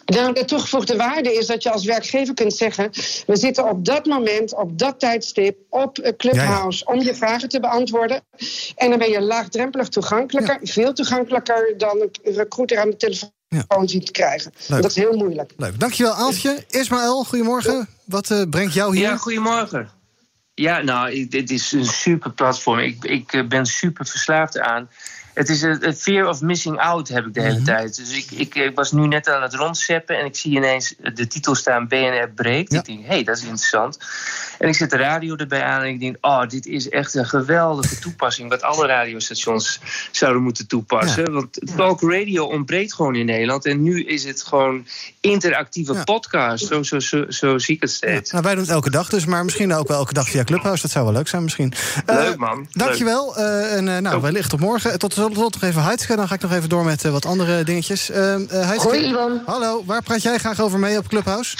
Nou, 0.05 0.33
de 0.33 0.45
toegevoegde 0.45 0.95
waarde 0.95 1.33
is 1.33 1.47
dat 1.47 1.63
je 1.63 1.71
als 1.71 1.85
werkgever 1.85 2.33
kunt 2.33 2.53
zeggen: 2.53 2.89
we 3.27 3.37
zitten 3.37 3.69
op 3.69 3.85
dat 3.85 4.05
moment, 4.05 4.55
op 4.55 4.79
dat 4.79 4.99
tijdstip, 4.99 5.57
op 5.69 6.13
Clubhouse 6.17 6.85
om 6.85 7.01
je 7.01 7.15
vragen 7.15 7.49
te 7.49 7.59
beantwoorden. 7.59 8.21
En 8.75 8.89
dan 8.89 8.99
ben 8.99 9.09
je 9.09 9.21
laagdrempelig 9.21 9.87
toegankelijker, 9.87 10.59
veel 10.63 10.93
toegankelijker 10.93 11.73
dan 11.77 12.09
een 12.23 12.33
recruiter 12.35 12.79
aan 12.79 12.89
de 12.89 12.95
telefoon 12.95 13.89
zien 13.89 14.05
te 14.05 14.11
krijgen. 14.11 14.51
Leuk. 14.67 14.81
Dat 14.81 14.91
is 14.91 14.97
heel 14.97 15.15
moeilijk. 15.15 15.53
Leuk. 15.57 15.79
Dankjewel, 15.79 16.13
Aaltje. 16.13 16.63
Ismaël, 16.69 17.23
goedemorgen. 17.23 17.87
Wat 18.05 18.31
eh, 18.31 18.41
brengt 18.49 18.73
jou 18.73 18.95
hier? 18.95 19.07
Ja, 19.07 19.17
goedemorgen. 19.17 19.89
Ja, 20.53 20.81
nou, 20.81 21.27
dit 21.27 21.49
is 21.49 21.71
een 21.71 21.85
super 21.85 22.31
platform. 22.31 22.79
Ik, 22.79 23.03
ik 23.03 23.33
eh, 23.33 23.47
ben 23.47 23.65
super 23.65 24.05
verslaafd 24.05 24.59
aan. 24.59 24.89
Het 25.33 25.49
is 25.49 25.61
een 25.61 25.87
een 25.87 25.95
fear 25.95 26.27
of 26.27 26.41
missing 26.41 26.79
out 26.79 27.07
heb 27.07 27.25
ik 27.25 27.33
de 27.33 27.41
hele 27.41 27.61
tijd. 27.61 27.95
Dus 27.95 28.17
ik, 28.17 28.31
ik, 28.31 28.55
ik 28.55 28.75
was 28.75 28.91
nu 28.91 29.07
net 29.07 29.29
aan 29.29 29.41
het 29.41 29.53
rondzeppen 29.53 30.17
en 30.17 30.25
ik 30.25 30.35
zie 30.35 30.55
ineens 30.55 30.95
de 31.13 31.27
titel 31.27 31.55
staan 31.55 31.87
BNR 31.87 32.29
breekt. 32.35 32.73
Ik 32.73 32.85
denk, 32.85 32.99
hé, 32.99 33.07
hey, 33.07 33.23
dat 33.23 33.37
is 33.37 33.43
interessant. 33.43 33.97
En 34.61 34.67
ik 34.67 34.75
zet 34.75 34.89
de 34.89 34.97
radio 34.97 35.35
erbij 35.35 35.63
aan 35.63 35.81
en 35.81 35.87
ik 35.87 35.99
denk, 35.99 36.17
oh, 36.21 36.47
dit 36.47 36.65
is 36.65 36.89
echt 36.89 37.15
een 37.15 37.25
geweldige 37.25 37.99
toepassing... 37.99 38.49
wat 38.49 38.61
alle 38.61 38.87
radiostations 38.87 39.79
zouden 40.11 40.43
moeten 40.43 40.67
toepassen. 40.67 41.31
Want 41.31 41.59
talk 41.75 42.01
radio 42.01 42.45
ontbreekt 42.45 42.93
gewoon 42.93 43.15
in 43.15 43.25
Nederland. 43.25 43.65
En 43.65 43.83
nu 43.83 44.03
is 44.03 44.23
het 44.23 44.43
gewoon 44.43 44.85
interactieve 45.19 46.01
podcast. 46.03 46.67
Zo, 46.67 46.83
zo, 46.83 46.99
zo, 46.99 47.25
zo 47.29 47.57
zie 47.57 47.75
ik 47.75 47.81
het 47.81 47.91
steeds. 47.91 48.31
Nou, 48.31 48.43
wij 48.43 48.53
doen 48.53 48.63
het 48.63 48.71
elke 48.71 48.89
dag 48.89 49.09
dus, 49.09 49.25
maar 49.25 49.43
misschien 49.43 49.73
ook 49.73 49.87
wel 49.87 49.97
elke 49.97 50.13
dag 50.13 50.29
via 50.29 50.43
Clubhouse. 50.43 50.81
Dat 50.81 50.91
zou 50.91 51.05
wel 51.05 51.13
leuk 51.13 51.27
zijn 51.27 51.43
misschien. 51.43 51.73
Eh, 52.05 52.15
Leuk, 52.15 52.37
man. 52.37 52.67
Dankjewel. 52.71 53.37
eh 53.37 53.75
en 53.75 53.87
eh, 53.87 53.97
nou, 53.97 54.21
wellicht 54.21 54.49
tot 54.49 54.59
morgen. 54.59 54.99
Tot, 54.99 55.13
tot, 55.13 55.33
tot 55.33 55.53
nog 55.53 55.63
even 55.63 55.83
Heidske. 55.83 56.15
Dan 56.15 56.27
ga 56.27 56.35
ik 56.35 56.41
nog 56.41 56.53
even 56.53 56.69
door 56.69 56.85
met 56.85 57.01
wat 57.01 57.25
andere 57.25 57.63
dingetjes. 57.63 58.11
Hoi, 58.75 59.05
Iwan. 59.05 59.41
Hallo, 59.45 59.83
waar 59.85 60.03
praat 60.03 60.21
jij 60.21 60.37
graag 60.37 60.59
over 60.59 60.79
mee 60.79 60.97
op 60.97 61.07
Clubhouse? 61.07 61.55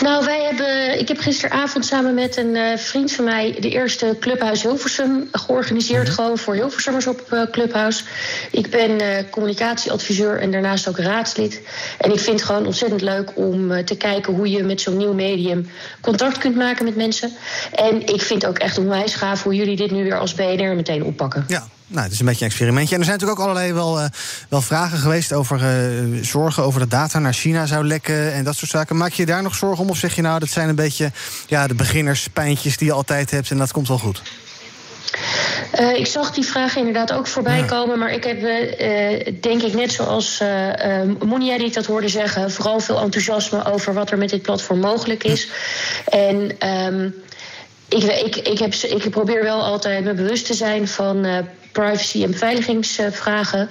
Nou, 0.00 0.24
wij 0.24 0.42
hebben, 0.42 0.98
ik 0.98 1.08
heb 1.08 1.18
gisteravond 1.18 1.86
samen 1.86 2.14
met 2.14 2.36
een 2.36 2.56
eh, 2.56 2.76
vriend 2.76 3.12
van 3.12 3.24
mij 3.24 3.56
de 3.60 3.70
eerste 3.70 4.16
Clubhuis 4.20 4.62
Hilversum 4.62 5.28
georganiseerd. 5.32 6.08
Gewoon 6.08 6.38
voor 6.38 6.54
Hilversummers 6.54 7.06
op 7.06 7.20
eh, 7.32 7.42
Clubhouse. 7.50 8.04
Ik 8.50 8.70
ben 8.70 9.00
eh, 9.00 9.30
communicatieadviseur 9.30 10.40
en 10.40 10.50
daarnaast 10.50 10.88
ook 10.88 10.98
raadslid. 10.98 11.60
En 11.98 12.12
ik 12.12 12.20
vind 12.20 12.40
het 12.40 12.48
gewoon 12.48 12.66
ontzettend 12.66 13.00
leuk 13.00 13.30
om 13.34 13.84
te 13.84 13.96
kijken 13.96 14.34
hoe 14.34 14.50
je 14.50 14.62
met 14.62 14.80
zo'n 14.80 14.96
nieuw 14.96 15.12
medium 15.12 15.70
contact 16.00 16.38
kunt 16.38 16.56
maken 16.56 16.84
met 16.84 16.96
mensen. 16.96 17.32
En 17.74 18.06
ik 18.06 18.22
vind 18.22 18.46
ook 18.46 18.58
echt 18.58 18.78
onwijs 18.78 19.14
gaaf 19.14 19.42
hoe 19.42 19.54
jullie 19.54 19.76
dit 19.76 19.90
nu 19.90 20.02
weer 20.02 20.18
als 20.18 20.34
BNR 20.34 20.74
meteen 20.74 21.04
oppakken. 21.04 21.44
Ja. 21.48 21.68
Nou, 21.90 22.02
het 22.02 22.12
is 22.12 22.20
een 22.20 22.26
beetje 22.26 22.44
een 22.44 22.50
experimentje. 22.50 22.94
En 22.94 23.00
er 23.00 23.06
zijn 23.06 23.18
natuurlijk 23.18 23.40
ook 23.40 23.46
allerlei 23.48 23.72
wel, 23.72 24.00
eh, 24.00 24.06
wel 24.48 24.60
vragen 24.60 24.98
geweest 24.98 25.32
over 25.32 25.62
eh, 25.62 26.24
zorgen 26.24 26.62
over 26.62 26.80
dat 26.80 26.90
data 26.90 27.18
naar 27.18 27.32
China 27.32 27.66
zou 27.66 27.86
lekken 27.86 28.32
en 28.32 28.44
dat 28.44 28.56
soort 28.56 28.70
zaken. 28.70 28.96
Maak 28.96 29.12
je 29.12 29.22
je 29.22 29.28
daar 29.28 29.42
nog 29.42 29.54
zorgen 29.54 29.84
om? 29.84 29.90
Of 29.90 29.96
zeg 29.96 30.14
je 30.14 30.22
nou, 30.22 30.38
dat 30.38 30.48
zijn 30.48 30.68
een 30.68 30.74
beetje 30.74 31.12
ja, 31.46 31.66
de 31.66 31.74
beginnerspijntjes 31.74 32.76
die 32.76 32.86
je 32.86 32.92
altijd 32.92 33.30
hebt 33.30 33.50
en 33.50 33.58
dat 33.58 33.72
komt 33.72 33.88
wel 33.88 33.98
goed? 33.98 34.22
Eh, 35.72 35.94
ik 35.94 36.06
zag 36.06 36.30
die 36.30 36.44
vragen 36.44 36.78
inderdaad 36.78 37.12
ook 37.12 37.26
voorbij 37.26 37.64
komen. 37.64 37.98
Maar 37.98 38.12
ik 38.12 38.24
heb, 38.24 38.40
denk 39.42 39.62
ik, 39.62 39.74
net 39.74 39.92
zoals 39.92 40.40
eh, 40.40 41.02
Monia 41.24 41.56
die 41.56 41.66
ik 41.66 41.74
dat 41.74 41.86
hoorde 41.86 42.08
zeggen... 42.08 42.50
vooral 42.50 42.80
veel 42.80 43.00
enthousiasme 43.00 43.64
over 43.64 43.94
wat 43.94 44.10
er 44.10 44.18
met 44.18 44.30
dit 44.30 44.42
platform 44.42 44.80
mogelijk 44.80 45.24
is. 45.24 45.48
En 46.08 46.58
ehm, 46.58 47.08
ik, 47.88 48.02
ik, 48.02 48.36
ik, 48.36 48.58
heb, 48.58 48.74
ik 48.74 49.10
probeer 49.10 49.42
wel 49.42 49.62
altijd 49.62 50.04
me 50.04 50.14
bewust 50.14 50.46
te 50.46 50.54
zijn 50.54 50.88
van 50.88 51.46
privacy- 51.80 52.22
en 52.22 52.30
beveiligingsvragen. 52.30 53.68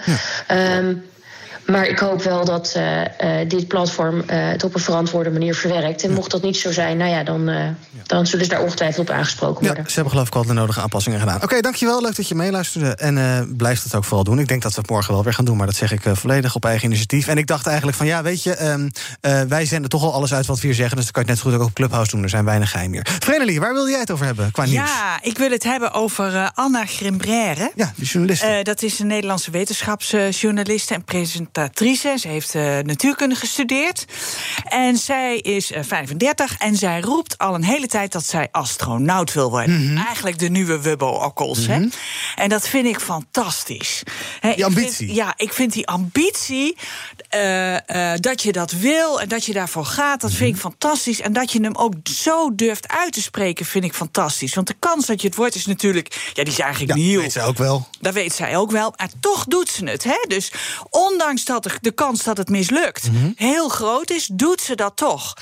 Ehm, 0.48 0.96
maar 1.72 1.88
ik 1.88 2.00
hoop 2.00 2.22
wel 2.22 2.46
dat 2.46 2.74
eh, 2.76 3.42
eh, 3.42 3.50
dit 3.50 3.68
platform 3.68 4.24
eh, 4.28 4.48
het 4.48 4.64
op 4.64 4.76
een 4.76 4.82
verantwoorde 4.82 5.30
manier 5.30 5.56
verwerkt. 5.56 6.04
En 6.04 6.14
mocht 6.14 6.32
dat 6.32 6.42
niet 6.42 6.58
zo 6.58 6.72
zijn, 6.72 6.98
nou 6.98 7.12
ja, 7.12 7.24
dan, 7.24 7.50
eh, 7.50 7.68
dan 8.06 8.26
zullen 8.28 8.46
ze 8.46 8.52
daar 8.52 8.62
ongetwijfeld 8.62 9.10
op 9.10 9.16
aangesproken 9.16 9.66
worden. 9.66 9.84
Ze 9.88 9.94
hebben 9.94 10.12
geloof 10.12 10.28
ik 10.28 10.36
al 10.36 10.46
de 10.46 10.54
nodige 10.54 10.82
aanpassingen 10.82 11.20
gedaan. 11.20 11.44
Oké, 11.44 11.62
dankjewel. 11.62 12.02
Leuk 12.02 12.16
dat 12.16 12.28
je 12.28 12.36
meeluisterde. 12.36 12.96
En 12.96 13.18
eh 13.18 13.42
blijf 13.58 13.84
dat 13.84 13.96
ook 13.96 14.04
vooral 14.04 14.24
doen. 14.24 14.40
Ik 14.40 14.48
denk 14.48 14.62
dat 14.62 14.74
we 14.74 14.82
het 14.82 14.90
morgen 14.90 15.14
wel 15.14 15.24
weer 15.24 15.34
gaan 15.34 15.46
doen. 15.46 15.58
Maar 15.58 15.66
dat 15.66 15.76
zeg 15.76 15.92
ik 15.92 16.02
volledig 16.14 16.56
op 16.56 16.66
eigen 16.66 16.86
initiatief. 16.86 17.28
En 17.28 17.38
ik 17.38 17.48
dacht 17.48 17.68
eigenlijk 17.68 17.98
van 17.98 18.06
ja, 18.06 18.24
weet 18.24 18.44
je, 18.44 18.56
ehm, 18.56 18.90
eh, 19.22 19.42
wij 19.42 19.66
zenden 19.66 19.90
toch 19.90 20.04
al 20.04 20.14
alles 20.14 20.34
uit 20.34 20.46
wat 20.46 20.60
we 20.60 20.66
hier 20.66 20.76
zeggen. 20.76 20.96
Dus 20.96 21.06
dan 21.06 21.14
kan 21.14 21.24
je 21.24 21.30
het 21.30 21.38
net 21.38 21.48
zo 21.48 21.52
goed 21.52 21.62
ook 21.62 21.70
op 21.70 21.76
Clubhouse 21.76 22.12
doen. 22.12 22.24
Er 22.24 22.30
zijn 22.30 22.46
weinig 22.46 22.72
geheim 22.72 22.90
meer. 22.90 23.08
Vrenelie, 23.20 23.60
waar 23.60 23.74
wil 23.74 23.90
jij 23.90 24.00
het 24.00 24.12
over 24.12 24.26
hebben 24.26 24.52
qua 24.52 24.64
nieuws? 24.64 24.90
Ja, 24.90 25.20
ik 25.22 25.38
wil 25.38 25.52
het 25.52 25.64
hebben 25.64 25.92
over 25.94 26.36
eh, 26.36 26.50
Anna 26.54 26.86
Grimbraire. 26.86 27.72
Ja, 27.76 27.94
die 27.96 28.06
journalist. 28.06 28.44
Eh, 28.44 28.64
dat 28.64 28.82
is 28.82 29.00
een 29.00 29.08
Nederlandse 29.08 29.52
wetenschapsjournaliste 29.52 30.94
en 30.94 31.04
Ze 31.62 32.28
heeft 32.28 32.56
eh, 32.56 32.78
natuurkunde 32.80 33.36
gestudeerd. 33.36 34.06
En 34.64 34.98
zij 34.98 35.38
is 35.38 35.72
eh, 35.72 35.84
35 35.84 36.58
en 36.58 36.76
zij 36.76 37.00
roept 37.02 37.38
al 37.38 37.56
een 37.56 37.64
hele 37.64 37.88
tijd 37.88 38.12
dat 38.12 38.26
zij 38.26 38.48
astronaut 38.52 39.34
wil 39.34 39.50
worden. 39.50 39.86
Mhm. 39.94 39.98
Eigenlijk 40.06 40.40
de 40.40 40.50
nieuwe 40.50 40.82
Wubbo 40.82 41.08
Okkels. 41.08 41.68
hè. 41.68 41.86
En 42.36 42.50
dat 42.50 42.68
vind 42.68 42.88
ik 42.88 43.00
fantastisch. 43.00 44.04
Hè, 44.40 44.54
Die 44.54 44.64
vind- 44.64 44.78
ambitie. 44.78 45.14
ja, 45.14 45.34
ik 45.38 45.54
vind 45.54 45.74
die 45.74 45.88
ambitie, 45.88 46.78
eh, 47.30 48.14
eh, 48.14 48.20
dat 48.20 48.42
je 48.42 48.52
dat 48.52 48.72
wil 48.72 49.22
en 49.22 49.28
dat 49.30 49.46
je 49.46 49.54
daarvoor 49.54 49.86
gaat, 49.86 50.22
dat 50.22 50.30
Mhm. 50.30 50.40
vind 50.40 50.56
ik 50.56 50.62
fantastisch. 50.62 51.22
En 51.22 51.34
dat 51.34 51.52
je 51.52 51.62
hem 51.62 51.76
ook 51.76 51.94
zo 52.04 52.56
durft 52.56 52.88
uit 52.88 53.14
te 53.14 53.22
spreken, 53.22 53.66
vind 53.66 53.84
ik 53.84 53.94
fantastisch. 53.94 54.54
Want 54.56 54.68
de 54.68 54.76
kans 54.80 55.06
dat 55.06 55.22
je 55.22 55.28
het 55.28 55.36
wordt 55.38 55.56
is 55.56 55.66
natuurlijk, 55.66 56.32
ja, 56.34 56.44
die 56.44 56.54
is 56.54 56.60
eigenlijk 56.60 56.94
niet 56.94 57.06
heel. 57.08 57.20
weet 57.22 57.32
ze 57.32 57.42
ook 57.42 57.58
wel. 57.58 57.88
Dat 58.00 58.14
weet 58.14 58.34
zij 58.34 58.58
ook 58.58 58.72
wel. 58.72 58.94
Maar 58.98 59.10
toch 59.20 59.46
doet 59.46 59.70
ze 59.70 59.86
het. 59.86 60.04
Hè? 60.04 60.18
Dus 60.28 60.52
ondanks 60.90 61.46
dat 61.48 61.70
de, 61.82 61.92
kans 61.92 62.24
dat 62.24 62.38
het 62.38 62.50
mislukt 62.50 63.12
Mhm. 63.12 63.32
heel 63.36 63.70
groot 63.70 64.10
is, 64.10 64.30
doet 64.34 64.62
ze 64.62 64.76
dat 64.76 64.96
toch. 64.96 65.34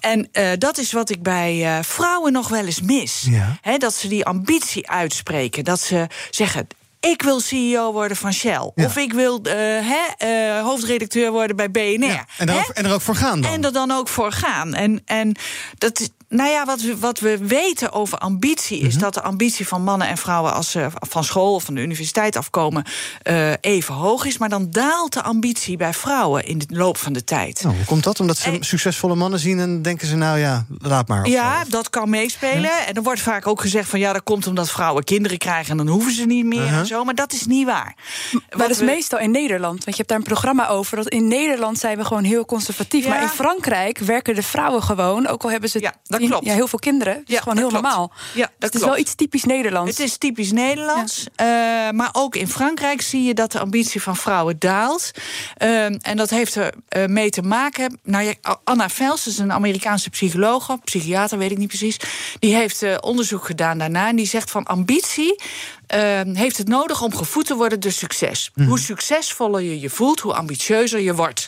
En 0.00 0.28
eh, 0.32 0.50
dat 0.58 0.78
is 0.78 0.92
wat 0.92 1.10
ik 1.10 1.22
bij 1.22 1.64
eh, 1.64 1.82
vrouwen 1.82 2.32
nog 2.32 2.48
wel 2.48 2.64
eens 2.64 2.80
mis. 2.80 3.26
Hè, 3.60 3.76
dat 3.76 3.94
ze 3.94 4.08
die 4.08 4.24
ambitie 4.24 4.90
uitspreken. 4.90 5.64
Dat 5.64 5.80
ze 5.80 6.06
zeggen. 6.30 6.66
Ik 7.00 7.22
wil 7.22 7.40
CEO 7.40 7.92
worden 7.92 8.16
van 8.16 8.32
Shell. 8.32 8.72
Of 8.74 8.96
ik 8.96 9.12
wil 9.12 9.40
eh, 9.42 10.60
hoofdredacteur 10.62 11.30
worden 11.30 11.56
bij 11.56 11.70
BNR. 11.70 12.24
En, 12.38 12.48
er 12.48 12.54
Hè? 12.54 12.58
ook, 12.58 12.68
en 12.68 12.86
ook 12.86 13.00
voor 13.00 13.14
gaan 13.14 13.40
dan. 13.40 13.52
En 13.52 13.64
er 13.64 13.72
dan 13.72 13.90
ook 13.90 14.08
voor 14.08 14.32
gaan. 14.32 14.74
En, 14.74 15.02
en 15.04 15.34
dat 15.78 16.00
is. 16.00 16.08
Nou 16.32 16.50
ja, 16.50 16.64
wat 16.64 16.80
we, 16.80 16.98
wat 16.98 17.20
we 17.20 17.38
weten 17.46 17.92
over 17.92 18.18
ambitie 18.18 18.78
Mhm. 18.78 18.86
is 18.86 18.94
dat 18.96 19.14
de 19.14 19.22
ambitie 19.22 19.66
van 19.68 19.82
mannen 19.82 20.08
en 20.08 20.16
vrouwen 20.16 20.52
als 20.52 20.70
ze 20.70 20.88
van 21.08 21.24
school 21.24 21.54
of 21.54 21.64
van 21.64 21.74
de 21.74 21.80
universiteit 21.80 22.36
afkomen 22.36 22.84
eh, 23.22 23.52
even 23.60 23.94
hoog 23.94 24.24
is. 24.24 24.38
Maar 24.38 24.48
dan 24.48 24.66
daalt 24.70 25.12
de 25.12 25.22
ambitie 25.22 25.76
bij 25.76 25.92
vrouwen 25.92 26.44
in 26.46 26.58
de 26.58 26.64
loop 26.68 26.96
van 26.96 27.12
de 27.12 27.24
tijd. 27.24 27.62
Nou, 27.62 27.76
hoe 27.76 27.84
komt 27.84 28.04
dat? 28.04 28.20
Omdat 28.20 28.36
ze 28.38 28.56
succesvolle 28.60 29.14
mannen 29.14 29.38
zien 29.38 29.58
en 29.58 29.82
denken 29.82 30.06
ze 30.06 30.16
nou 30.16 30.38
ja, 30.38 30.64
laat 30.78 31.08
maar. 31.08 31.28
Ja, 31.28 31.64
dat 31.68 31.90
kan 31.90 32.10
meespelen. 32.10 32.86
En 32.86 32.94
er 32.94 33.02
wordt 33.02 33.20
vaak 33.20 33.46
ook 33.46 33.60
gezegd 33.60 33.88
van 33.88 33.98
ja, 33.98 34.12
dat 34.12 34.22
komt 34.22 34.46
omdat 34.46 34.70
vrouwen 34.70 35.04
kinderen 35.04 35.38
krijgen 35.38 35.70
en 35.70 35.76
dan 35.76 35.88
hoeven 35.88 36.12
ze 36.12 36.24
niet 36.24 36.44
meer 36.44 36.60
Uh-huh. 36.62 36.78
en 36.78 36.86
zo. 36.86 37.04
Maar 37.04 37.14
dat 37.14 37.32
is 37.32 37.46
niet 37.46 37.66
waar. 37.66 37.94
Maar 38.32 38.68
dat 38.68 38.70
is 38.70 38.80
meestal 38.80 39.18
in 39.18 39.30
Nederland. 39.30 39.72
Want 39.84 39.84
je 39.84 39.94
hebt 39.96 40.08
daar 40.08 40.18
een 40.18 40.24
programma 40.24 40.68
over. 40.68 40.96
Dat 40.96 41.08
in 41.08 41.28
Nederland 41.28 41.78
zijn 41.78 41.96
we 41.98 42.04
gewoon 42.04 42.24
heel 42.24 42.44
conservatief. 42.44 43.04
Ja. 43.04 43.10
Maar 43.10 43.22
in 43.22 43.28
Frankrijk 43.28 43.98
werken 43.98 44.34
de 44.34 44.42
vrouwen 44.42 44.82
gewoon. 44.82 45.26
Ook 45.26 45.42
al 45.42 45.50
hebben 45.50 45.70
ze 45.70 45.90
dat 46.28 46.38
klopt. 46.38 46.46
Ja, 46.46 46.54
heel 46.54 46.68
veel 46.68 46.78
kinderen. 46.78 47.14
Het 47.14 47.28
is 47.30 47.38
gewoon 47.38 47.56
heel 47.56 47.70
dat 47.70 47.80
klopt. 47.80 47.94
normaal. 47.96 48.12
Ja, 48.34 48.40
dat 48.40 48.52
het 48.58 48.74
is 48.74 48.80
klopt. 48.80 48.84
wel 48.94 48.96
iets 49.04 49.14
typisch 49.14 49.44
Nederlands. 49.44 49.90
Het 49.90 50.00
is 50.00 50.16
typisch 50.16 50.52
Nederlands. 50.52 51.26
Eh, 51.34 51.46
maar 51.90 52.08
ook 52.12 52.36
in 52.36 52.48
Frankrijk 52.48 53.00
zie 53.02 53.22
je 53.22 53.34
dat 53.34 53.52
de 53.52 53.58
ambitie 53.58 54.02
van 54.02 54.16
vrouwen 54.16 54.58
daalt. 54.58 55.10
Ehm, 55.56 55.98
en 56.00 56.16
dat 56.16 56.30
heeft 56.30 56.54
er 56.54 56.74
eh, 56.88 57.04
mee 57.06 57.30
te 57.30 57.42
maken. 57.42 58.00
Nou, 58.02 58.24
ja, 58.24 58.34
Anna 58.64 58.88
Vels 58.88 59.26
is 59.26 59.38
een 59.38 59.52
Amerikaanse 59.52 60.10
psycholoog, 60.10 60.76
psychiater, 60.84 61.38
weet 61.38 61.50
ik 61.50 61.58
niet 61.58 61.68
precies. 61.68 61.96
Die 62.38 62.54
heeft 62.54 62.82
eh, 62.82 62.96
onderzoek 63.00 63.44
gedaan 63.44 63.78
daarna. 63.78 64.08
En 64.08 64.16
die 64.16 64.26
zegt 64.26 64.50
van 64.50 64.64
ambitie. 64.64 65.40
ehm, 65.86 66.34
heeft 66.34 66.56
het 66.58 66.68
nodig 66.68 67.02
om 67.02 67.14
gevoed 67.16 67.46
te 67.46 67.54
worden 67.54 67.80
door 67.80 67.92
succes. 67.92 68.50
Hoe 68.66 68.78
succesvoller 68.78 69.60
je 69.62 69.80
je 69.80 69.90
voelt, 69.90 70.20
hoe 70.20 70.34
ambitieuzer 70.34 71.00
je 71.00 71.14
wordt. 71.14 71.46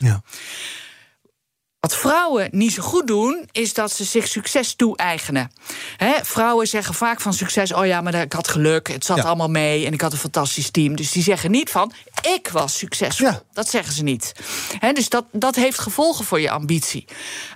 Wat 1.85 1.97
vrouwen 1.97 2.49
niet 2.51 2.72
zo 2.72 2.82
goed 2.82 3.07
doen, 3.07 3.49
is 3.53 3.74
dat 3.74 3.93
ze 3.93 4.05
zich 4.05 4.28
succes 4.28 4.74
toe-eigenen. 4.74 5.51
Vrouwen 6.22 6.66
zeggen 6.66 6.95
vaak 6.95 7.20
van 7.20 7.32
succes: 7.32 7.72
oh 7.72 7.87
ja, 7.87 8.01
maar 8.01 8.14
ik 8.14 8.32
had 8.32 8.49
geluk, 8.49 8.89
het 8.89 9.05
zat 9.05 9.24
allemaal 9.24 9.49
mee 9.49 9.87
en 9.87 9.93
ik 9.93 10.01
had 10.01 10.12
een 10.12 10.18
fantastisch 10.18 10.70
team. 10.70 10.97
Dus 10.97 11.11
die 11.11 11.22
zeggen 11.22 11.51
niet 11.51 11.70
van: 11.70 11.93
ik 12.34 12.48
was 12.52 12.78
succesvol. 12.78 13.30
Dat 13.52 13.68
zeggen 13.68 13.92
ze 13.94 14.02
niet. 14.02 14.32
Dus 14.92 15.08
dat, 15.08 15.24
dat 15.32 15.54
heeft 15.54 15.78
gevolgen 15.78 16.24
voor 16.24 16.40
je 16.40 16.50
ambitie. 16.50 17.04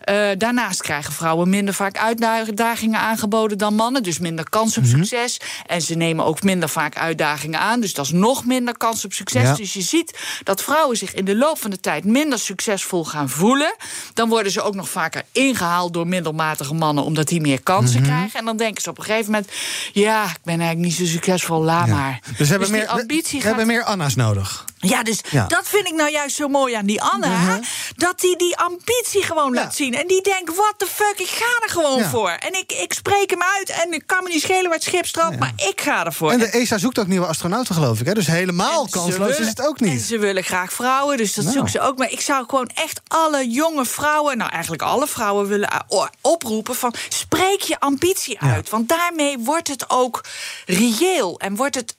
Eh, 0.05 0.29
daarnaast 0.39 0.83
krijgen 0.83 1.13
vrouwen 1.13 1.49
minder 1.49 1.75
vaak 1.75 1.99
uitdagingen 1.99 3.01
aangeboden 3.01 3.59
dan 3.59 3.75
mannen. 3.75 4.03
Dus 4.03 4.19
minder 4.19 4.49
kans 4.51 4.77
op 4.77 4.83
Mhm. 4.83 4.97
succes. 4.97 5.41
En 5.67 5.83
ze 5.83 5.95
nemen 5.95 6.25
ook 6.25 6.43
minder 6.43 6.69
vaak 6.69 6.97
uitdagingen 6.97 7.61
aan. 7.61 7.81
Dus 7.81 7.95
dat 7.95 8.05
is 8.05 8.13
nog 8.13 8.45
minder 8.45 8.77
kans 8.77 9.05
op 9.05 9.13
succes. 9.13 9.43
Ja. 9.43 9.55
Dus 9.55 9.73
je 9.73 9.81
ziet 9.81 10.19
dat 10.43 10.63
vrouwen 10.63 10.97
zich 10.97 11.15
in 11.15 11.25
de 11.25 11.37
loop 11.37 11.59
van 11.59 11.71
de 11.71 11.81
tijd 11.81 12.05
minder 12.05 12.39
succesvol 12.39 13.05
gaan 13.05 13.29
voelen. 13.29 13.75
Dan 14.15 14.29
worden 14.29 14.53
ze 14.53 14.63
ook 14.63 14.75
nog 14.75 14.89
vaker 14.89 15.23
ingehaald 15.33 15.93
door 15.93 16.07
middelmatige 16.07 16.75
mannen, 16.75 17.05
omdat 17.05 17.29
die 17.29 17.41
meer 17.41 17.63
kansen 17.63 18.01
Mhm. 18.01 18.11
krijgen. 18.11 18.39
En 18.39 18.45
dan 18.45 18.57
denken 18.57 18.83
ze 18.83 18.91
op 18.91 18.99
een 18.99 19.05
gegeven 19.05 19.31
moment: 19.33 19.51
ja, 19.93 20.25
ik 20.25 20.39
ben 20.45 20.61
eigenlijk 20.61 20.89
niet 20.89 20.95
zo 21.09 21.13
succesvol, 21.13 21.63
laat 21.63 21.87
maar. 21.87 22.21
Dus 22.27 22.37
we 22.39 22.45
hebben, 22.47 22.69
die 22.69 22.79
meer, 22.79 22.87
ambitie 22.89 23.23
we, 23.23 23.37
we 23.37 23.37
gaat- 23.37 23.45
hebben 23.57 23.67
meer 23.67 23.85
Anna's 23.85 24.15
nodig. 24.15 24.58
Ja, 24.79 25.03
dus 25.03 25.21
Ja. 25.31 25.47
dat 25.47 25.69
vind 25.69 25.87
ik 25.87 25.95
nou 25.95 26.11
juist 26.11 26.37
zo 26.37 26.49
mooi 26.49 26.75
aan 26.75 26.87
die 26.87 27.03
Anne. 27.03 27.27
hè? 27.27 27.59
Dat 27.97 28.21
die 28.21 28.37
die 28.37 28.57
ambitie 28.59 29.23
gewoon 29.23 29.55
laat 29.55 29.75
zien. 29.75 29.95
En 29.95 30.07
die 30.07 30.23
denkt, 30.23 30.55
what 30.57 30.75
the 30.77 30.87
fuck, 30.87 31.15
ik 31.19 31.29
ga 31.29 31.63
er 31.65 31.71
gewoon 31.71 31.99
Ja. 31.99 32.09
voor. 32.09 32.31
En 32.31 32.53
ik, 32.59 32.73
ik 32.73 32.93
spreek 32.93 33.31
hem 33.31 33.43
uit 33.59 33.69
en 33.71 33.93
ik 33.93 34.03
kan 34.07 34.23
me 34.23 34.29
niet 34.29 34.43
schelen 34.43 34.63
waar 34.65 34.73
het 34.73 34.83
schip 34.83 35.07
strandt, 35.07 35.39
maar 35.39 35.53
ik 35.57 35.81
ga 35.81 36.05
ervoor. 36.05 36.31
En 36.31 36.39
de 36.39 36.51
ESA 36.51 36.79
zoekt 36.79 36.99
ook 36.99 37.07
nieuwe 37.07 37.27
astronauten, 37.27 37.75
geloof 37.75 38.01
ik. 38.01 38.07
Hè? 38.07 38.15
Dus 38.15 38.27
helemaal 38.27 38.89
kansloos 38.91 39.17
willen- 39.17 39.39
is 39.41 39.47
het 39.49 39.67
ook 39.67 39.79
En 39.79 39.89
niet. 39.89 40.03
ze 40.03 40.19
willen 40.19 40.43
graag 40.45 40.73
vrouwen, 40.73 41.17
dus 41.17 41.35
dat 41.35 41.45
Nou. 41.45 41.57
zoeken 41.57 41.73
ze 41.73 41.81
ook. 41.81 41.99
Maar 41.99 42.11
ik 42.11 42.21
zou 42.21 42.45
gewoon 42.49 42.71
echt 42.75 43.01
alle 43.09 43.49
jonge 43.49 43.85
vrouwen, 43.85 44.39
nou 44.39 44.51
eigenlijk 44.51 44.83
alle 44.83 45.07
vrouwen 45.07 45.47
willen 45.49 45.69
uh, 45.73 45.79
o- 45.99 46.09
oproepen 46.21 46.75
van 46.75 46.95
spreek 47.09 47.61
je 47.61 47.81
ambitie 47.81 48.41
uit. 48.41 48.69
Want 48.71 48.89
daarmee 48.89 49.39
wordt 49.39 49.69
het 49.69 49.85
ook 49.91 50.25
reëel 50.67 51.39
en 51.41 51.57
wordt 51.57 51.75
het. 51.75 51.95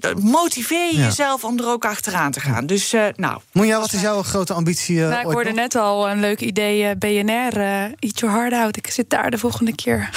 Eh, 0.00 0.14
Motiveer 0.14 0.86
je 0.92 0.96
Ja. 0.98 1.04
jezelf 1.04 1.44
om 1.44 1.58
er 1.58 1.66
ook 1.68 1.84
achteraan 1.84 2.30
te 2.32 2.40
gaan. 2.40 2.66
Dus 2.66 2.92
eh, 2.92 3.04
nou. 3.16 3.40
Monja, 3.52 3.78
wat 3.80 3.92
is 3.92 4.00
jouw 4.00 4.22
grote 4.22 4.52
ambitie? 4.52 5.02
eh, 5.02 5.08
Nou, 5.08 5.20
ik 5.20 5.24
hoorde 5.32 5.48
nog? 5.50 5.58
net 5.58 5.74
al 5.74 6.08
een 6.10 6.20
leuk 6.20 6.40
idee, 6.40 6.84
eh, 6.84 6.96
BNR, 6.98 7.60
eh 7.60 7.82
Eat 7.82 8.18
Your 8.20 8.34
Heart 8.36 8.52
Out. 8.52 8.76
Ik 8.76 8.86
zit 8.90 9.10
daar 9.10 9.30
de 9.30 9.38
volgende 9.38 9.74
keer. 9.74 10.10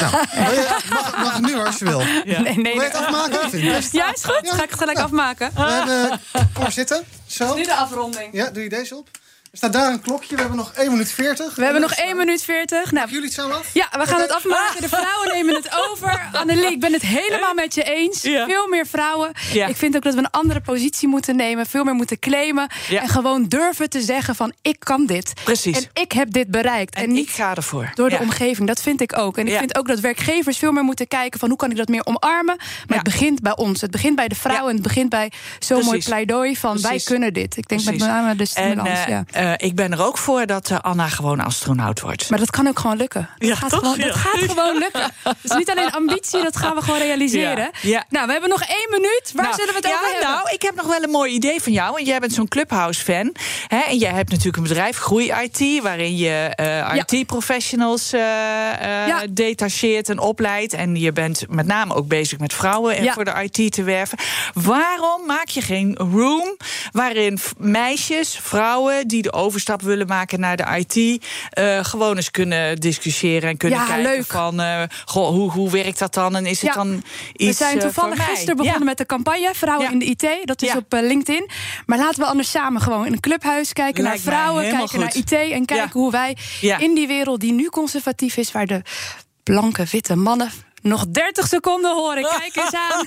Mag, 0.89 1.17
mag 1.17 1.33
het 1.33 1.45
nu 1.45 1.53
hoor, 1.55 1.65
als 1.65 1.77
je 1.79 1.85
wil. 1.85 1.99
Nee, 2.25 2.39
nee, 2.41 2.53
Wil 2.73 2.73
je 2.73 2.79
het 2.81 2.95
afmaken? 2.95 3.59
Ja, 3.91 4.13
is 4.13 4.23
goed. 4.23 4.49
Ga 4.49 4.63
ik 4.63 4.69
het 4.69 4.79
gelijk 4.79 4.99
afmaken. 4.99 5.51
We 5.55 5.61
hebben 5.61 6.19
voor 6.53 6.71
zitten. 6.71 7.03
Zo. 7.27 7.55
Nu 7.55 7.63
de 7.63 7.75
afronding. 7.75 8.29
Ja, 8.31 8.49
doe 8.49 8.63
je 8.63 8.69
deze 8.69 8.95
op. 8.95 9.09
Er 9.55 9.61
staat 9.61 9.73
daar 9.73 9.91
een 9.91 10.01
klokje. 10.01 10.35
We 10.35 10.41
hebben 10.41 10.57
nog 10.57 10.71
1 10.73 10.91
minuut 10.91 11.11
40. 11.11 11.55
We 11.55 11.63
hebben 11.63 11.81
nog 11.81 11.91
1 11.91 12.17
minuut 12.17 12.41
40. 12.43 12.91
Nou, 12.91 13.07
jullie 13.09 13.23
het 13.25 13.33
zo 13.33 13.49
af? 13.49 13.69
Ja, 13.73 13.87
we 13.91 14.05
gaan 14.05 14.19
het 14.21 14.31
afmaken. 14.31 14.81
De 14.81 14.87
vrouwen 14.87 15.27
nemen 15.33 15.55
het 15.55 15.69
over. 15.91 16.21
Annelie, 16.31 16.71
ik 16.71 16.79
ben 16.79 16.93
het 16.93 17.01
helemaal 17.01 17.53
met 17.53 17.73
je 17.75 17.83
eens. 17.83 18.19
Veel 18.21 18.67
meer 18.69 18.85
vrouwen. 18.87 19.31
Ja. 19.51 19.67
Ik 19.67 19.75
vind 19.75 19.95
ook 19.95 20.01
dat 20.03 20.13
we 20.13 20.19
een 20.19 20.29
andere 20.29 20.61
positie 20.61 21.07
moeten 21.07 21.35
nemen. 21.35 21.65
Veel 21.65 21.83
meer 21.83 21.93
moeten 21.93 22.19
claimen. 22.19 22.67
Ja. 22.89 23.01
En 23.01 23.07
gewoon 23.09 23.43
durven 23.47 23.89
te 23.89 24.01
zeggen 24.01 24.35
van 24.35 24.53
ik 24.61 24.75
kan 24.79 25.05
dit. 25.05 25.33
Precies. 25.43 25.77
En 25.77 26.01
ik 26.01 26.11
heb 26.11 26.31
dit 26.31 26.47
bereikt. 26.47 26.95
En, 26.95 27.11
niet 27.11 27.27
ik 27.27 27.33
ga 27.33 27.55
ervoor. 27.55 27.91
door 27.93 28.09
de 28.09 28.15
Ja. 28.15 28.21
omgeving. 28.21 28.67
Dat 28.67 28.81
vind 28.81 29.01
ik 29.01 29.17
ook. 29.17 29.37
En 29.37 29.45
ik 29.45 29.51
Ja. 29.51 29.59
vind 29.59 29.77
ook 29.77 29.87
dat 29.87 29.99
werkgevers 29.99 30.57
veel 30.57 30.71
meer 30.71 30.83
moeten 30.83 31.07
kijken 31.07 31.39
van 31.39 31.49
hoe 31.49 31.57
kan 31.57 31.71
ik 31.71 31.77
dat 31.77 31.87
meer 31.87 32.05
omarmen. 32.05 32.55
Maar 32.87 32.97
het 32.97 33.03
begint 33.03 33.41
bij 33.41 33.55
ons. 33.55 33.81
Het 33.81 33.91
begint 33.91 34.15
bij 34.15 34.27
de 34.27 34.35
vrouwen. 34.35 34.67
En 34.69 34.73
het 34.73 34.83
begint 34.83 35.09
bij 35.09 35.31
zo'n 35.59 35.83
mooi 35.83 36.03
pleidooi 36.03 36.57
van 36.57 36.81
wij 36.81 37.01
kunnen 37.03 37.33
dit. 37.33 37.57
Ik 37.57 37.67
denk 37.67 37.83
met 37.83 37.97
name 37.97 38.33
de 38.35 38.39
En 38.41 38.47
stimulans. 38.47 38.89
eh, 38.89 39.07
ja. 39.07 39.23
Eh, 39.51 39.67
ik 39.67 39.75
ben 39.75 39.91
er 39.91 40.05
ook 40.05 40.17
voor 40.17 40.45
dat 40.45 40.69
eh, 40.69 40.79
Anna 40.81 41.07
gewoon 41.07 41.39
astronaut 41.39 42.01
wordt. 42.01 42.29
Maar 42.29 42.39
dat 42.39 42.49
kan 42.49 42.67
ook 42.67 42.79
gewoon 42.79 42.97
lukken. 42.97 43.29
Dat, 43.37 43.47
Ja, 43.49 43.55
gaat, 43.55 43.69
toch? 43.69 43.79
gewoon, 43.79 43.97
dat 43.97 44.07
Ja. 44.07 44.13
gaat 44.13 44.49
gewoon 44.51 44.77
lukken. 44.77 45.11
Het 45.23 45.37
is 45.43 45.51
niet 45.51 45.69
alleen 45.69 45.91
ambitie, 45.91 46.43
dat 46.43 46.57
gaan 46.57 46.75
we 46.75 46.81
gewoon 46.81 46.99
realiseren. 46.99 47.69
Ja. 47.81 48.03
Nou, 48.09 48.25
we 48.25 48.31
hebben 48.31 48.49
nog 48.49 48.61
één 48.61 48.87
minuut. 48.89 49.31
Waar 49.33 49.43
Nou, 49.45 49.55
zullen 49.57 49.73
we 49.73 49.79
het 49.79 49.85
over 49.89 50.11
hebben? 50.11 50.29
Nou, 50.29 50.49
ik 50.53 50.61
heb 50.61 50.75
nog 50.75 50.85
wel 50.87 51.03
een 51.03 51.09
mooi 51.09 51.33
idee 51.33 51.61
van 51.61 51.71
jou. 51.71 51.91
Want 51.93 52.07
jij 52.07 52.19
bent 52.19 52.33
zo'n 52.33 52.47
Clubhouse-fan. 52.47 53.35
En 53.67 53.97
jij 53.97 54.11
hebt 54.11 54.29
natuurlijk 54.29 54.57
een 54.57 54.63
bedrijf, 54.63 54.97
Groei 54.97 55.31
IT... 55.43 55.81
waarin 55.83 56.17
je 56.17 56.51
eh, 56.55 56.95
IT-professionals 57.07 58.13
detacheert 59.29 60.09
en 60.09 60.19
opleidt. 60.19 60.73
En 60.73 60.95
je 60.95 61.11
bent 61.11 61.43
met 61.49 61.65
name 61.65 61.93
ook 61.95 62.07
bezig 62.07 62.39
met 62.39 62.53
vrouwen... 62.53 62.97
en 62.97 63.13
voor 63.13 63.25
de 63.25 63.49
IT 63.51 63.71
te 63.71 63.83
werven. 63.83 64.17
Waarom 64.53 65.25
maak 65.25 65.47
je 65.47 65.61
geen 65.61 65.95
room 65.95 66.57
waarin 66.91 67.39
meisjes, 67.57 68.39
vrouwen... 68.41 69.07
die 69.07 69.21
de 69.21 69.31
overstap 69.35 69.81
willen 69.81 70.07
maken 70.07 70.39
naar 70.39 70.57
de 70.57 70.85
IT... 70.87 71.25
eh, 71.49 71.83
gewoon 71.85 72.15
eens 72.15 72.31
kunnen 72.31 72.79
discussiëren 72.79 73.49
en 73.49 73.57
kunnen 73.57 73.79
Ja, 73.79 73.85
kijken 73.85 74.03
leuk. 74.11 74.25
van... 74.25 74.59
eh, 74.59 74.83
goh, 75.05 75.27
hoe, 75.29 75.51
hoe 75.51 75.69
werkt 75.71 75.99
dat 75.99 76.13
dan 76.13 76.35
en 76.35 76.45
is 76.45 76.61
het 76.61 76.73
Ja. 76.73 76.83
dan 76.83 77.03
iets 77.33 77.59
we 77.59 77.65
zijn 77.65 77.77
eh, 77.77 77.83
toevallig 77.83 78.25
gisteren 78.25 78.55
begonnen 78.55 78.79
Ja. 78.81 78.85
met 78.85 78.97
de 78.97 79.05
campagne 79.05 79.49
Vrouwen 79.53 79.91
in 79.91 79.99
de 79.99 80.05
IT. 80.05 80.27
Dat 80.43 80.61
is 80.61 80.75
op 80.75 80.85
LinkedIn. 80.93 81.49
Maar 81.85 81.97
laten 81.97 82.19
we 82.19 82.25
anders 82.25 82.51
samen 82.51 82.81
gewoon 82.81 83.05
in 83.05 83.13
een 83.13 83.19
clubhuis 83.19 83.73
kijken 83.73 84.03
Lijkt 84.03 84.25
naar 84.25 84.33
vrouwen, 84.33 84.63
kijken 84.63 84.89
goed. 84.89 84.99
naar 84.99 85.15
IT 85.15 85.31
en 85.31 85.65
kijken 85.65 85.99
hoe 85.99 86.11
wij 86.11 86.37
Ja. 86.61 86.77
in 86.77 86.95
die 86.95 87.07
wereld 87.07 87.39
die 87.39 87.53
nu 87.53 87.69
conservatief 87.69 88.37
is, 88.37 88.51
waar 88.51 88.65
de 88.65 88.81
blanke 89.43 89.85
witte 89.91 90.15
mannen 90.15 90.49
nog 90.85 91.05
30 91.07 91.47
seconden 91.47 91.93
horen. 91.93 92.23
Kijk 92.23 92.55
eens 92.55 92.73
aan. 92.73 93.05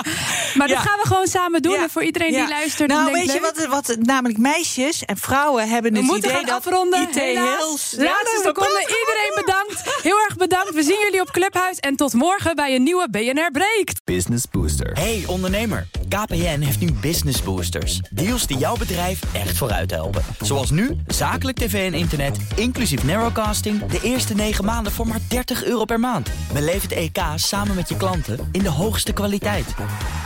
maar 0.58 0.68
dat 0.68 0.76
Ja. 0.76 0.82
gaan 0.82 0.98
we 1.02 1.06
gewoon 1.06 1.26
samen 1.26 1.62
doen. 1.62 1.72
Ja. 1.72 1.82
En 1.82 1.90
voor 1.90 2.02
iedereen 2.04 2.32
Ja. 2.32 2.38
die 2.38 2.48
luistert. 2.54 2.88
Nou, 2.90 3.06
en 3.06 3.12
denkt, 3.12 3.32
weet 3.32 3.36
je 3.36 3.68
wat, 3.68 3.84
wat 3.86 3.96
namelijk 4.00 4.38
meisjes 4.38 5.04
en 5.04 5.16
vrouwen 5.16 5.68
hebben 5.68 5.92
We 5.92 5.98
het 5.98 6.06
moeten 6.06 6.30
idee 6.30 6.36
gaan 6.40 6.46
dat 6.48 6.66
afronden. 6.66 7.00
IT 7.02 7.14
helaas. 7.14 7.46
heel 7.90 7.98
De 7.98 8.04
laatste 8.04 8.40
seconde. 8.42 8.80
Iedereen 8.80 9.32
bedankt. 9.44 10.02
Heel 10.02 10.18
erg 10.20 10.36
bedankt. 10.36 10.74
We 10.74 10.82
zien 10.82 10.98
jullie 11.02 11.20
op 11.20 11.30
Clubhuis. 11.30 11.78
En 11.78 11.96
tot 11.96 12.12
morgen 12.12 12.54
bij 12.56 12.74
een 12.74 12.82
nieuwe 12.82 13.08
BNR 13.10 13.50
Breekt. 13.52 14.00
Business 14.04 14.44
Booster. 14.50 14.92
Hey 14.92 15.24
ondernemer, 15.26 15.86
KPN 16.08 16.60
heeft 16.60 16.80
nu 16.80 16.92
Business 16.92 17.42
Boosters. 17.42 18.00
Deals 18.10 18.46
die 18.46 18.58
jouw 18.58 18.76
bedrijf 18.76 19.18
echt 19.32 19.56
vooruit 19.56 19.90
helpen. 19.90 20.24
Zoals 20.40 20.70
nu, 20.70 20.96
zakelijk 21.06 21.58
tv 21.58 21.92
en 21.92 21.98
internet, 21.98 22.36
inclusief 22.56 23.04
narrowcasting... 23.04 23.86
de 23.86 24.00
eerste 24.02 24.34
9 24.34 24.64
maanden 24.64 24.92
voor 24.92 25.06
maar 25.06 25.20
30 25.28 25.64
euro 25.64 25.84
per 25.84 26.00
maand. 26.00 26.28
Beleef 26.52 26.82
het 26.82 26.92
EK 26.92 27.13
samen 27.36 27.74
met 27.74 27.88
je 27.88 27.96
klanten 27.96 28.48
in 28.52 28.62
de 28.62 28.70
hoogste 28.70 29.12
kwaliteit. 29.12 29.74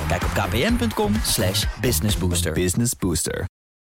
Kijk 0.09 0.23
op 0.23 0.31
kpn.com 0.31 1.15
slash 1.25 1.65
businessbooster. 1.81 2.53
Business 2.53 2.93
Booster. 2.99 3.58